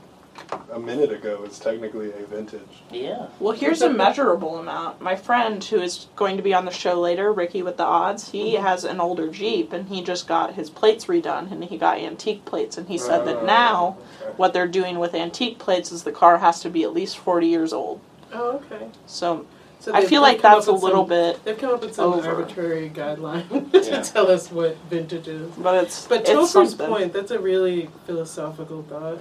a 0.72 0.80
minute 0.80 1.12
ago 1.12 1.44
is 1.44 1.60
technically 1.60 2.12
a 2.12 2.26
vintage. 2.26 2.62
Yeah. 2.92 3.28
Well, 3.40 3.56
here's 3.56 3.82
a 3.82 3.90
measurable 3.90 4.58
amount. 4.58 5.02
My 5.02 5.16
friend, 5.16 5.64
who 5.64 5.80
is 5.82 6.08
going 6.16 6.38
to 6.38 6.44
be 6.44 6.54
on 6.54 6.66
the 6.66 6.72
show 6.72 7.00
later, 7.00 7.32
Ricky 7.32 7.62
with 7.62 7.78
the 7.78 7.84
odds, 7.84 8.32
he 8.32 8.56
has 8.56 8.84
an 8.84 9.00
older 9.00 9.30
Jeep 9.30 9.72
and 9.74 9.88
he 9.90 10.02
just 10.04 10.28
got 10.28 10.56
his 10.56 10.70
plates 10.70 11.06
redone 11.06 11.52
and 11.52 11.64
he 11.64 11.78
got 11.78 12.00
antique 12.00 12.46
plates. 12.46 12.78
And 12.78 12.88
he 12.88 12.98
said 12.98 13.26
that 13.26 13.38
Uh, 13.40 13.46
now 13.46 13.98
okay. 14.22 14.32
what 14.38 14.54
they're 14.54 14.68
doing 14.68 15.00
with 15.00 15.14
antique 15.14 15.60
plates 15.60 15.92
is 15.92 16.04
the 16.04 16.12
car 16.12 16.38
has 16.40 16.60
to 16.62 16.70
be 16.70 16.84
at 16.84 16.94
least 16.94 17.18
40 17.18 17.48
years 17.48 17.72
old. 17.74 18.00
Oh, 18.34 18.62
okay. 18.72 18.88
So 19.06 19.46
So 19.80 19.94
I 19.94 20.06
feel 20.06 20.22
like 20.22 20.42
come 20.42 20.54
that's 20.54 20.68
a 20.68 20.72
little 20.72 21.02
some- 21.04 21.10
bit, 21.10 21.44
They've 21.46 21.58
come 21.58 21.74
up 21.76 21.82
with 21.82 21.94
some 21.94 22.14
over. 22.14 22.30
arbitrary 22.30 22.90
guideline 22.94 23.46
Yeah. 23.74 24.02
to 24.02 24.12
tell 24.12 24.32
us 24.32 24.50
what 24.52 24.78
vintage 24.90 25.28
is. 25.28 25.52
but 25.58 25.84
it's 25.84 26.08
But 26.08 26.22
it's 26.22 26.30
Topher's 26.32 26.50
something. 26.52 26.88
point, 26.88 27.14
that's 27.14 27.32
a 27.32 27.38
really 27.40 27.90
philosophical 28.08 28.84
thought. 28.84 29.20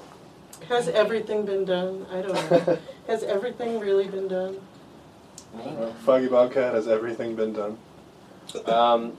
Has 0.72 0.88
everything 0.88 1.44
been 1.44 1.66
done? 1.66 2.06
I 2.10 2.22
don't 2.22 2.32
know. 2.32 2.78
Has 3.06 3.22
everything 3.24 3.78
really 3.78 4.08
been 4.08 4.26
done? 4.26 4.58
Maybe. 5.54 5.68
Uh, 5.76 5.92
Foggy 6.06 6.28
Bobcat, 6.28 6.72
has 6.72 6.88
everything 6.88 7.36
been 7.36 7.52
done? 7.52 7.76
Um, 8.64 9.12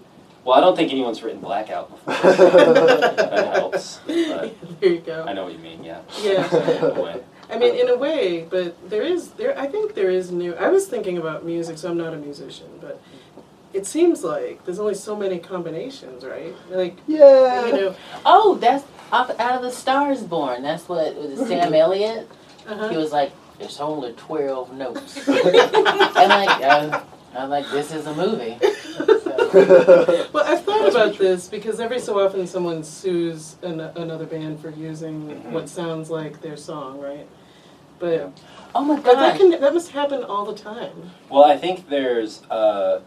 well, 0.43 0.58
I 0.58 0.62
don't 0.62 0.76
think 0.76 0.91
anyone's 0.91 1.22
written 1.22 1.41
Blackout 1.41 1.91
before. 1.91 2.14
that 2.34 3.54
helps. 3.54 3.99
But 4.08 4.80
There 4.80 4.89
you 4.89 4.99
go. 5.01 5.26
I 5.28 5.34
know 5.34 5.43
what 5.43 5.54
you 5.54 5.60
mean. 5.60 5.84
Yeah. 5.84 6.01
Yeah. 6.24 6.51
In. 7.14 7.22
I 7.51 7.60
mean, 7.60 7.76
in 7.76 7.89
a 7.89 7.95
way, 7.97 8.47
but 8.49 8.89
there 8.89 9.04
is 9.04 9.32
there. 9.32 9.56
I 9.60 9.68
think 9.68 9.93
there 9.93 10.10
is 10.10 10.32
new. 10.32 10.56
I 10.56 10.70
was 10.70 10.88
thinking 10.88 11.20
about 11.20 11.45
music, 11.45 11.78
so 11.78 11.91
I'm 11.91 11.97
not 11.97 12.14
a 12.16 12.18
musician, 12.18 12.70
but 12.82 12.99
it 13.74 13.86
seems 13.86 14.24
like 14.24 14.66
there's 14.66 14.80
only 14.80 14.95
so 14.95 15.16
many 15.16 15.38
combinations, 15.38 16.24
right? 16.24 16.56
Like, 16.70 16.97
Yeah. 17.06 17.68
you 17.68 17.74
know, 17.74 17.95
Oh, 18.26 18.56
that's 18.56 18.86
off, 19.14 19.39
out 19.39 19.55
of 19.55 19.61
the 19.61 19.72
Stars 19.72 20.22
Born. 20.24 20.64
That's 20.64 20.89
what 20.89 21.16
was 21.16 21.39
it 21.39 21.47
Sam 21.47 21.74
Elliott. 21.74 22.30
uh-huh. 22.68 22.89
He 22.89 22.97
was 22.97 23.11
like, 23.11 23.32
"There's 23.59 23.80
only 23.80 24.14
twelve 24.14 24.74
notes," 24.74 25.18
and 25.28 26.30
like, 26.30 26.61
uh, 26.61 27.01
I'm 27.36 27.49
like, 27.49 27.70
"This 27.72 27.93
is 27.93 28.05
a 28.07 28.14
movie." 28.14 28.57
So, 28.59 30.30
Well, 30.34 30.43
I've 30.45 30.64
thought 30.64 30.89
about 30.89 31.18
this 31.18 31.47
because 31.47 31.80
every 31.80 31.99
so 31.99 32.20
often 32.20 32.47
someone 32.47 32.84
sues 32.84 33.55
an, 33.61 33.80
another 33.80 34.26
band 34.26 34.59
for 34.59 34.72
using 34.72 35.51
what 35.51 35.70
sounds 35.70 36.09
like 36.09 36.41
their 36.41 36.57
song, 36.57 36.99
right? 36.99 37.28
But 37.99 38.38
oh 38.74 38.84
my 38.84 38.95
but 38.95 39.16
that 39.16 39.34
god! 39.34 39.38
can 39.38 39.61
that 39.61 39.74
must 39.74 39.91
happen 39.91 40.24
all 40.24 40.45
the 40.45 40.55
time. 40.55 41.11
Well, 41.30 41.43
I 41.43 41.55
think 41.57 41.88
there's 41.88 42.43
uh, 42.49 43.01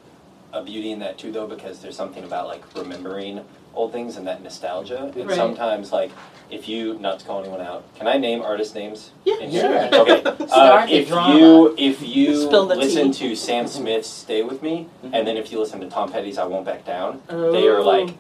a 0.53 0.63
beauty 0.63 0.93
in 0.93 1.01
that 1.01 1.19
too, 1.19 1.33
though, 1.33 1.47
because 1.49 1.81
there's 1.81 1.97
something 1.97 2.25
about 2.25 2.47
like 2.47 2.63
remembering 2.77 3.45
old 3.77 3.93
things 3.93 4.17
and 4.17 4.27
that 4.27 4.43
nostalgia. 4.43 5.13
And 5.15 5.27
Right. 5.29 5.37
sometimes, 5.37 5.93
like, 5.93 6.11
if 6.51 6.69
you 6.69 6.97
not 7.01 7.19
to 7.21 7.27
call 7.27 7.41
anyone 7.41 7.61
out, 7.61 7.83
can 7.97 8.07
I 8.09 8.17
name 8.19 8.41
artist 8.41 8.75
names? 8.75 9.11
Yeah, 9.25 9.39
in 9.41 9.51
sure. 9.51 9.61
here? 9.69 9.89
Okay. 9.93 10.23
Uh, 10.57 10.87
if 10.89 11.09
drama. 11.09 11.39
you 11.39 11.75
if 11.77 12.01
you 12.01 12.41
Spill 12.47 12.67
the 12.67 12.77
listen 12.77 13.13
tea. 13.13 13.29
to 13.31 13.37
Sam 13.37 13.67
Smith's 13.77 14.09
"Stay 14.09 14.43
with 14.43 14.63
Me," 14.63 14.87
Mm-hmm. 15.05 15.15
and 15.15 15.27
then 15.27 15.37
if 15.37 15.53
you 15.53 15.59
listen 15.61 15.81
to 15.81 15.89
Tom 15.89 16.11
Petty's 16.11 16.39
"I 16.39 16.47
Won't 16.47 16.65
Back 16.65 16.85
Down," 16.87 17.21
they 17.29 17.67
are 17.69 17.83
like 17.83 18.11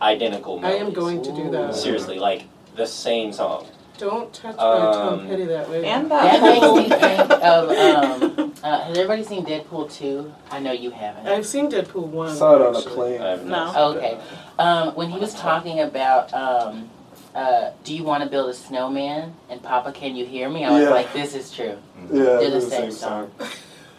identical. 0.00 0.60
I 0.64 0.72
am 0.72 0.92
going 0.92 1.22
to 1.22 1.32
do 1.32 1.50
that. 1.50 1.74
Seriously, 1.74 2.18
like 2.18 2.44
the 2.76 2.86
same 2.86 3.32
song. 3.32 3.66
Don't 3.98 4.32
touch 4.32 4.56
my 4.56 4.62
Tom 4.62 5.20
Um, 5.20 5.26
Petty 5.28 5.44
that 5.44 5.68
way. 5.70 5.84
And 5.84 6.10
That 6.10 6.40
that 6.40 6.42
makes 6.42 6.58
whole 6.64 6.76
me 6.76 6.88
think 6.88 7.30
of. 7.30 7.70
Um, 7.70 8.33
uh, 8.64 8.80
has 8.80 8.96
everybody 8.96 9.22
seen 9.22 9.44
Deadpool 9.44 9.92
two? 9.92 10.32
I 10.50 10.58
know 10.58 10.72
you 10.72 10.90
haven't. 10.90 11.26
I've 11.26 11.46
seen 11.46 11.70
Deadpool 11.70 12.06
one. 12.06 12.34
Saw 12.34 12.56
it 12.56 12.62
on 12.62 12.74
a 12.74 12.80
plane. 12.80 13.20
I 13.20 13.30
have 13.30 13.44
No. 13.44 13.72
Oh, 13.76 13.92
okay. 13.96 14.18
Um, 14.58 14.94
when 14.94 15.10
he 15.10 15.18
was 15.18 15.34
talking 15.34 15.80
about, 15.80 16.32
um, 16.32 16.88
uh, 17.34 17.72
do 17.84 17.94
you 17.94 18.04
want 18.04 18.24
to 18.24 18.30
build 18.30 18.48
a 18.48 18.54
snowman? 18.54 19.34
And 19.50 19.62
Papa, 19.62 19.92
can 19.92 20.16
you 20.16 20.24
hear 20.24 20.48
me? 20.48 20.64
I 20.64 20.70
was 20.70 20.84
Yeah. 20.84 20.90
like, 20.90 21.12
this 21.12 21.34
is 21.34 21.52
true. 21.52 21.76
Yeah, 22.10 22.22
They're 22.24 22.38
they're 22.40 22.50
the 22.52 22.60
same 22.62 22.90
song. 22.90 23.30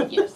Yes. 0.09 0.36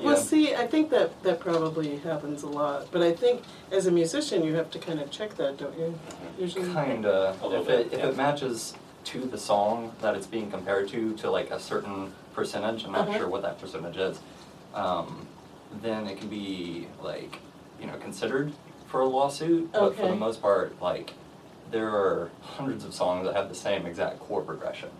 Well, 0.00 0.16
see, 0.16 0.54
I 0.54 0.68
think 0.68 0.90
that 0.90 1.20
that 1.24 1.40
probably 1.40 1.96
happens 1.96 2.44
a 2.44 2.46
lot, 2.46 2.86
but 2.92 3.02
I 3.02 3.10
think 3.12 3.42
as 3.72 3.86
a 3.86 3.90
musician, 3.90 4.44
you 4.44 4.54
have 4.54 4.70
to 4.70 4.78
kind 4.78 5.00
of 5.00 5.10
check 5.10 5.36
that, 5.36 5.56
don't 5.56 5.76
you? 5.76 5.98
Usually. 6.38 6.72
Kinda. 6.72 7.36
A 7.42 7.46
little 7.48 7.62
If 7.64 7.68
it, 7.68 7.92
if 7.92 7.98
yeah. 7.98 8.06
it 8.06 8.16
matches 8.16 8.74
to 9.06 9.18
the 9.22 9.36
song 9.36 9.90
that 10.00 10.14
it's 10.14 10.28
being 10.28 10.48
compared 10.48 10.88
to, 10.90 11.12
to 11.16 11.28
like 11.28 11.50
a 11.50 11.58
certain 11.58 12.12
percentage, 12.32 12.84
I'm 12.84 12.92
not 12.92 13.12
sure 13.12 13.28
what 13.28 13.42
that 13.42 13.58
percentage 13.60 13.96
is, 13.96 14.20
um, 14.74 15.26
then 15.82 16.06
it 16.06 16.18
can 16.18 16.28
be 16.28 16.88
like, 17.02 17.38
you 17.80 17.86
know, 17.86 17.96
considered 17.96 18.52
for 18.86 19.00
a 19.00 19.06
lawsuit. 19.06 19.70
But 19.72 19.94
for 19.94 20.02
Okay. 20.02 20.08
the 20.08 20.16
most 20.16 20.42
part, 20.42 20.80
like, 20.80 21.14
there 21.70 21.88
are 21.88 22.30
hundreds 22.42 22.84
of 22.84 22.94
songs 22.94 23.26
that 23.26 23.34
have 23.36 23.48
the 23.48 23.54
same 23.54 23.86
exact 23.86 24.18
chord 24.20 24.46
progression, 24.46 24.90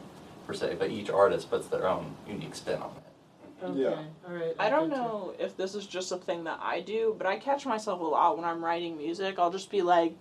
per 0.46 0.54
se, 0.54 0.76
but 0.78 0.90
each 0.90 1.10
artist 1.10 1.50
puts 1.50 1.66
their 1.68 1.88
own 1.88 2.14
unique 2.28 2.54
spin 2.54 2.80
on 2.80 2.90
it. 2.96 3.64
Okay, 3.64 3.80
Yeah. 3.82 3.98
all 4.26 4.34
right. 4.34 4.54
I 4.58 4.70
don't 4.70 4.88
get 4.88 4.96
you. 4.96 5.02
know 5.02 5.34
if 5.38 5.56
this 5.56 5.74
is 5.74 5.86
just 5.86 6.12
a 6.12 6.16
thing 6.16 6.44
that 6.44 6.58
I 6.62 6.80
do, 6.80 7.14
but 7.18 7.26
I 7.26 7.36
catch 7.38 7.66
myself 7.66 8.00
a 8.00 8.04
lot 8.04 8.36
when 8.36 8.44
I'm 8.46 8.64
writing 8.64 8.96
music. 8.96 9.38
I'll 9.38 9.50
just 9.50 9.70
be 9.70 9.82
like, 9.82 10.14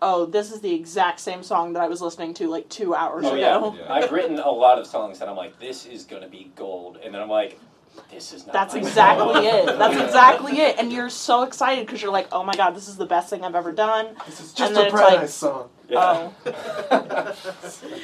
"Oh, 0.00 0.26
this 0.26 0.52
is 0.52 0.60
the 0.60 0.74
exact 0.74 1.20
same 1.20 1.42
song 1.42 1.72
that 1.74 1.82
I 1.82 1.88
was 1.88 2.00
listening 2.00 2.34
to 2.34 2.48
like 2.48 2.68
two 2.68 2.94
hours 2.94 3.24
Oh 3.26 3.34
ago." 3.34 3.76
yeah. 3.78 3.92
I've 3.92 4.10
written 4.12 4.38
a 4.38 4.50
lot 4.50 4.78
of 4.78 4.86
songs 4.86 5.18
that 5.18 5.28
I'm 5.28 5.36
like, 5.36 5.58
this 5.58 5.86
is 5.86 6.04
gonna 6.04 6.28
be 6.28 6.50
gold, 6.56 6.98
and 7.04 7.14
then 7.14 7.20
I'm 7.22 7.28
like, 7.30 7.58
this 8.12 8.32
is 8.32 8.46
not. 8.46 8.52
That's 8.52 8.74
my 8.74 8.80
exactly 8.80 9.34
song. 9.34 9.44
it. 9.44 9.66
That's 9.78 10.00
exactly 10.00 10.60
it. 10.60 10.78
And 10.78 10.92
you're 10.92 11.10
so 11.10 11.42
excited 11.42 11.84
because 11.86 12.00
you're 12.00 12.12
like, 12.12 12.28
"Oh 12.32 12.44
my 12.44 12.54
god, 12.54 12.76
this 12.76 12.86
is 12.88 12.96
the 12.96 13.06
best 13.06 13.28
thing 13.30 13.44
I've 13.44 13.56
ever 13.56 13.72
done." 13.72 14.14
This 14.26 14.40
is 14.40 14.52
just 14.52 14.74
then 14.74 14.82
a 14.82 14.86
it's 14.86 14.92
Bright 14.92 15.18
like- 15.20 15.28
song. 15.28 15.68
Yeah. 15.88 15.98
Oh, 16.00 16.34
I 16.44 16.52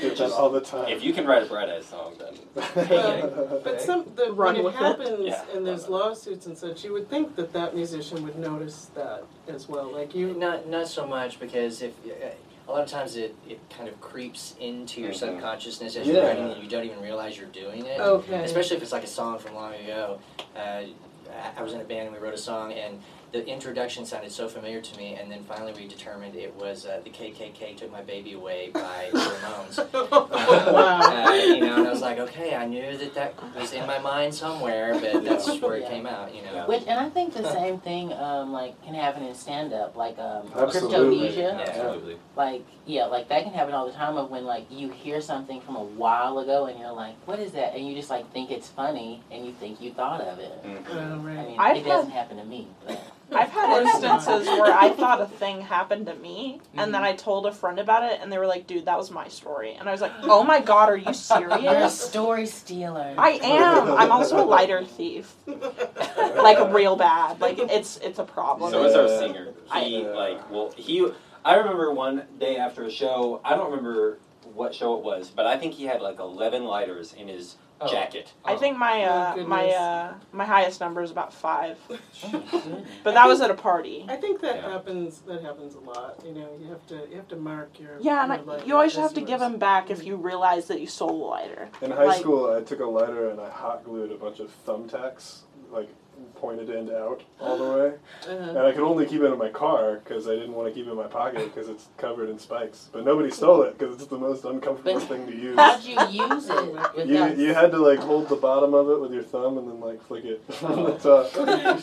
get 0.01 0.17
that 0.17 0.33
all 0.33 0.51
the 0.51 0.61
time. 0.61 0.89
If 0.89 1.03
you 1.05 1.13
can 1.13 1.27
write 1.27 1.43
a 1.43 1.47
Bright 1.47 1.69
Eyes 1.69 1.87
song, 1.87 2.15
then 2.19 2.35
Well, 2.77 3.61
But 3.63 3.81
some 3.81 4.07
the, 4.17 4.33
Run 4.33 4.55
when 4.55 4.57
it 4.57 4.65
with 4.65 4.75
it. 4.75 4.79
happens 4.79 5.21
Yeah, 5.27 5.45
and 5.55 5.67
there's 5.67 5.83
run 5.83 5.93
lawsuits 6.01 6.47
and 6.47 6.57
such, 6.57 6.83
you 6.85 6.93
would 6.93 7.11
think 7.11 7.37
that 7.37 7.53
that 7.53 7.75
musician 7.75 8.23
would 8.25 8.39
notice 8.39 8.91
that 8.95 9.25
as 9.49 9.69
well. 9.69 9.93
Like 9.93 10.15
you, 10.15 10.33
Not 10.35 10.67
not 10.69 10.89
so 10.89 11.07
much 11.07 11.39
because 11.39 11.83
if 11.83 11.93
uh, 12.07 12.29
a 12.67 12.73
lot 12.73 12.83
of 12.83 12.89
times 12.89 13.17
it, 13.17 13.35
it 13.47 13.61
kind 13.69 13.89
of 13.89 14.01
creeps 14.01 14.55
into 14.59 15.03
your 15.03 15.11
Mhm. 15.11 15.17
subconsciousness 15.17 15.97
as 15.97 16.07
Yeah. 16.07 16.15
you're 16.15 16.25
writing 16.25 16.51
and 16.53 16.63
you 16.63 16.69
don't 16.71 16.85
even 16.85 17.03
realize 17.03 17.37
you're 17.37 17.47
doing 17.49 17.85
it. 17.85 18.01
okay, 18.01 18.43
Especially 18.45 18.77
if 18.79 18.83
it's 18.83 18.93
like 18.93 19.05
a 19.05 19.09
song 19.09 19.39
from 19.39 19.55
long 19.55 19.75
ago. 19.75 20.19
Uh, 20.57 20.61
I- 20.61 21.53
I 21.59 21.63
was 21.63 21.73
in 21.75 21.81
a 21.81 21.85
band 21.85 22.09
and 22.09 22.13
we 22.17 22.23
wrote 22.23 22.35
a 22.35 22.39
song 22.39 22.73
and 22.73 23.03
the 23.35 23.45
introduction 23.49 24.07
sounded 24.07 24.31
so 24.31 24.47
familiar 24.49 24.81
to 24.81 24.97
me 24.97 25.17
and 25.21 25.29
then 25.29 25.43
finally 25.43 25.73
we 25.73 25.89
determined 25.89 26.37
it 26.37 26.55
was 26.55 26.87
uh, 26.87 27.01
the 27.03 27.11
KKK 27.11 27.77
took 27.77 27.91
my 27.91 28.01
baby 28.01 28.35
away 28.35 28.71
by 28.73 29.09
the 29.13 29.19
Ramones. 29.19 30.73
wow. 30.73 31.01
Uh, 31.25 31.33
you 31.33 31.59
know, 31.61 31.77
and 31.79 31.89
I 31.89 31.91
was 31.91 32.01
like, 32.01 32.19
okay, 32.19 32.55
I 32.55 32.65
knew 32.67 32.97
that 32.97 33.15
that 33.15 33.35
was 33.57 33.73
in 33.73 33.87
my 33.87 33.99
mind 33.99 34.33
somewhere, 34.35 34.93
but 35.01 35.25
that's 35.25 35.49
where 35.61 35.77
it 35.77 35.83
Yeah. 35.83 35.89
came 35.89 36.07
out, 36.07 36.35
you 36.35 36.43
know. 36.43 36.65
Which, 36.69 36.83
and 36.87 37.01
I 37.01 37.09
think 37.11 37.35
the 37.35 37.51
same 37.53 37.79
thing, 37.81 38.13
um, 38.13 38.53
like, 38.53 38.81
can 38.85 38.95
happen 38.95 39.23
in 39.25 39.35
stand-up, 39.35 39.97
like, 39.97 40.17
um, 40.19 40.49
Absolutely. 40.55 41.37
Yeah. 41.37 41.65
Absolutely. 41.67 42.17
Like, 42.37 42.65
yeah, 42.87 43.07
like 43.07 43.29
that 43.29 43.43
can 43.43 43.53
happen 43.53 43.75
all 43.75 43.87
the 43.87 43.93
time 43.93 44.17
of 44.17 44.31
when, 44.31 44.45
like, 44.45 44.67
you 44.71 44.91
hear 44.91 45.21
something 45.21 45.61
from 45.63 45.77
a 45.77 45.83
while 45.83 46.39
ago 46.39 46.67
and 46.67 46.79
you're 46.79 46.93
like, 46.93 47.15
what 47.27 47.39
is 47.41 47.53
that? 47.53 47.75
And 47.75 47.87
you 47.87 47.95
just, 47.95 48.11
like, 48.11 48.31
think 48.33 48.51
it's 48.51 48.69
funny 48.69 49.23
and 49.33 49.45
you 49.45 49.53
think 49.59 49.81
you 49.81 49.93
thought 49.93 50.21
of 50.21 50.39
it. 50.39 50.53
Oh, 50.91 50.95
I 51.03 51.17
mean, 51.17 51.57
I've 51.59 51.77
it 51.77 51.83
had- 51.83 51.89
doesn't 51.89 52.11
happen 52.13 52.37
to 52.37 52.45
me, 52.45 52.69
but. 52.87 53.01
I've 53.35 53.51
had 53.51 53.65
Of 53.65 53.85
course 53.85 54.03
not. 54.03 54.15
instances 54.15 54.49
where 54.49 54.73
I 54.73 54.91
thought 54.91 55.21
a 55.21 55.27
thing 55.27 55.61
happened 55.61 56.07
to 56.07 56.15
me, 56.15 56.61
and 56.75 56.95
then 56.95 57.03
mm-hmm. 57.03 57.13
I 57.13 57.17
told 57.17 57.47
a 57.47 57.53
friend 57.53 57.79
about 57.79 58.03
it, 58.05 58.21
and 58.23 58.33
they 58.33 58.39
were 58.39 58.47
like, 58.47 58.67
"Dude, 58.67 58.87
that 58.87 58.97
was 58.97 59.11
my 59.11 59.29
story," 59.29 59.75
and 59.75 59.89
I 59.89 59.93
was 59.93 60.01
like, 60.01 60.13
"Oh 60.23 60.45
my 60.45 60.61
god, 60.61 60.89
are 60.89 60.97
you 60.97 61.13
serious?" 61.15 61.61
You're 61.63 61.75
a 61.75 61.91
story 61.91 62.47
stealer. 62.47 63.15
I 63.19 63.31
am. 63.43 63.93
I'm 63.93 64.13
also 64.13 64.43
a 64.43 64.47
lighter 64.47 64.85
thief, 64.85 65.35
like 65.47 66.73
real 66.73 66.97
bad. 66.97 67.41
Like 67.41 67.59
it's 67.59 67.97
it's 67.99 68.19
a 68.19 68.25
problem. 68.25 68.71
So 68.71 68.85
is 68.85 68.95
our 68.95 69.09
singer. 69.09 69.53
He 69.75 70.05
I- 70.05 70.13
like 70.13 70.51
well 70.51 70.73
he 70.77 71.11
I 71.45 71.57
remember 71.57 71.93
one 71.93 72.25
day 72.39 72.57
after 72.57 72.85
a 72.85 72.91
show, 72.91 73.41
I 73.45 73.55
don't 73.55 73.71
remember 73.71 74.19
what 74.55 74.75
show 74.75 74.97
it 74.97 75.05
was, 75.05 75.31
but 75.31 75.47
I 75.47 75.59
think 75.59 75.75
he 75.75 75.85
had 75.85 76.01
like 76.01 76.19
eleven 76.19 76.65
lighters 76.65 77.13
in 77.13 77.29
his 77.29 77.57
Oh. 77.85 77.91
jacket. 77.91 78.33
I 78.45 78.57
think 78.57 78.77
my 78.79 79.05
Oh, 79.05 79.09
uh, 79.09 79.29
goodness. 79.35 79.49
my 79.49 79.69
uh, 79.71 80.15
my 80.33 80.45
highest 80.45 80.81
number 80.81 81.03
is 81.03 81.11
about 81.11 81.33
five, 81.33 81.79
but 83.03 83.15
that 83.15 83.27
was 83.27 83.41
at 83.41 83.51
a 83.51 83.55
party. 83.55 84.05
I 84.09 84.17
think 84.17 84.41
that 84.41 84.57
Yeah. 84.57 84.73
happens. 84.73 85.21
That 85.21 85.43
happens 85.43 85.75
a 85.75 85.81
lot. 85.81 86.21
You 86.25 86.33
know, 86.33 86.49
you 86.61 86.69
have 86.69 86.87
to 86.89 87.07
you 87.11 87.17
have 87.17 87.29
to 87.29 87.37
mark 87.37 87.79
your 87.79 87.99
Yeah, 88.01 88.23
and 88.25 88.33
I, 88.33 88.65
you 88.65 88.75
always 88.75 88.97
have 88.97 89.15
to 89.15 89.21
give 89.21 89.41
them 89.41 89.59
back 89.59 89.91
if 89.91 90.05
you 90.05 90.17
realize 90.17 90.67
that 90.69 90.81
you 90.81 90.87
stole 90.87 91.11
a 91.11 91.29
lighter. 91.29 91.69
In 91.83 91.91
high 91.91 92.05
Like- 92.05 92.21
school, 92.21 92.53
I 92.53 92.61
took 92.63 92.81
a 92.81 92.87
lighter 92.87 93.31
and 93.31 93.41
I 93.41 93.49
hot 93.51 93.85
glued 93.85 94.13
a 94.13 94.17
bunch 94.17 94.41
of 94.41 94.51
thumbtacks, 94.67 95.41
like 95.71 95.89
pointed 96.37 96.71
end 96.71 96.91
out 96.91 97.23
all 97.41 97.57
the 97.59 97.65
way. 97.79 97.93
And 98.29 98.51
Uh-huh. 98.57 98.67
I 98.67 98.73
could 98.73 98.83
only 98.83 99.07
keep 99.07 99.21
it 99.23 99.27
in 99.33 99.39
my 99.39 99.49
car 99.51 99.97
because 100.03 100.27
I 100.29 100.35
didn't 100.35 100.53
want 100.55 100.69
to 100.69 100.75
keep 100.75 100.87
it 100.87 100.91
in 100.91 100.97
my 100.97 101.07
pocket 101.07 101.53
because 101.55 101.69
it's 101.69 101.89
covered 101.97 102.29
in 102.31 102.39
spikes. 102.39 102.89
But 102.93 103.05
nobody 103.05 103.31
stole 103.31 103.63
it 103.63 103.79
because 103.79 103.95
it's 103.97 104.07
the 104.07 104.19
most 104.19 104.45
uncomfortable 104.45 105.01
But- 105.01 105.09
thing 105.09 105.27
to 105.27 105.35
use. 105.37 105.57
How'd 105.59 105.83
you 105.83 105.99
use 106.11 106.47
it? 106.49 107.07
You, 107.09 107.47
you 107.47 107.55
had 107.55 107.71
to 107.73 107.79
like 107.79 107.99
hold 107.99 108.29
the 108.29 108.37
bottom 108.37 108.73
of 108.75 108.89
it 108.91 109.01
with 109.01 109.13
your 109.13 109.23
thumb 109.23 109.59
and 109.59 109.69
then 109.69 109.81
like 109.81 110.03
flick 110.07 110.25
it 110.25 110.43
from 110.55 110.85
the 110.85 110.93
top. 110.93 111.35
Like. 111.37 111.81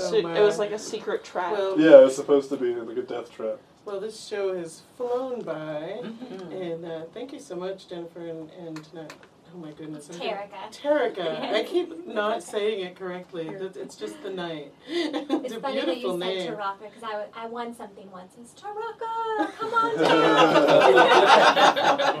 So 0.00 0.16
it 0.16 0.40
was 0.40 0.58
like 0.58 0.72
a 0.72 0.78
secret 0.78 1.24
trap. 1.24 1.52
Well, 1.52 1.78
Yeah, 1.80 2.00
it 2.00 2.04
was 2.04 2.16
supposed 2.16 2.48
to 2.50 2.56
be 2.56 2.74
like 2.74 2.96
a 2.96 3.02
death 3.02 3.30
trap. 3.30 3.58
well, 3.84 4.00
this 4.00 4.26
show 4.26 4.56
has 4.56 4.82
flown 4.96 5.42
by, 5.42 6.00
Mhm. 6.02 6.72
and 6.72 6.84
uh, 6.84 7.02
thank 7.14 7.32
you 7.32 7.38
so 7.40 7.56
much, 7.56 7.88
Jennifer, 7.88 8.20
and, 8.26 8.50
and 8.52 8.84
tonight. 8.84 9.12
Oh 9.52 9.58
my 9.58 9.72
goodness, 9.72 10.08
I'm 10.10 10.18
gonna- 10.18 10.30
Tarika. 10.30 11.16
Tarika. 11.16 11.52
I 11.52 11.64
keep 11.68 12.06
not 12.06 12.42
saying 12.42 12.84
it 12.86 12.94
correctly. 12.96 13.48
It's 13.48 13.76
it's 13.76 13.96
just 13.96 14.22
the 14.22 14.30
night. 14.30 14.72
It's 14.88 15.28
it's 15.46 15.54
a 15.54 15.60
funny 15.60 15.76
that 15.76 15.86
beautiful 15.86 16.12
you 16.12 16.18
name. 16.18 16.46
said 16.48 16.56
Taraka 16.56 16.78
because 16.82 17.02
I, 17.02 17.10
w- 17.12 17.30
I 17.34 17.46
won 17.46 17.74
something 17.74 18.10
once. 18.12 18.34
It's 18.40 18.52
Taraka, 18.60 19.50
come 19.58 19.74
on 19.74 19.96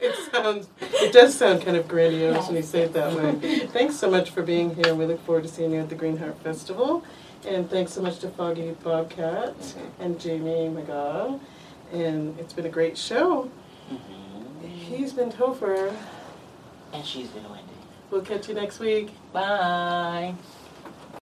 it 0.00 0.32
sounds, 0.32 0.68
it 0.80 1.12
does 1.12 1.34
sound 1.36 1.62
kind 1.62 1.76
of 1.76 1.86
grandiose 1.88 2.46
when 2.46 2.56
you 2.56 2.62
say 2.62 2.82
it 2.82 2.92
that 2.94 3.12
way. 3.14 3.66
Thanks 3.66 3.96
so 3.96 4.10
much 4.10 4.30
for 4.30 4.42
being 4.42 4.74
here. 4.74 4.94
We 4.94 5.04
look 5.06 5.20
forward 5.26 5.44
to 5.44 5.50
seeing 5.50 5.72
you 5.72 5.80
at 5.80 5.88
the 5.88 5.94
Green 5.94 6.16
Heart 6.16 6.38
Festival. 6.42 7.04
And 7.46 7.68
thanks 7.70 7.92
so 7.92 8.02
much 8.02 8.18
to 8.20 8.28
Foggy 8.28 8.70
Bobcat 8.82 9.54
and 9.98 10.18
Jamey 10.18 10.70
McGaugh. 10.72 11.40
And 11.92 12.38
it's 12.38 12.52
been 12.52 12.66
a 12.66 12.70
great 12.70 12.96
show. 12.98 13.50
Mhm. 13.90 14.19
He's 14.90 15.12
been 15.12 15.30
Topher. 15.30 15.94
And 16.92 17.06
she's 17.06 17.28
been 17.28 17.48
Wendy. 17.48 17.64
We'll 18.10 18.22
catch 18.22 18.48
you 18.48 18.54
next 18.54 18.80
week. 18.80 19.10
Bye. 19.32 20.34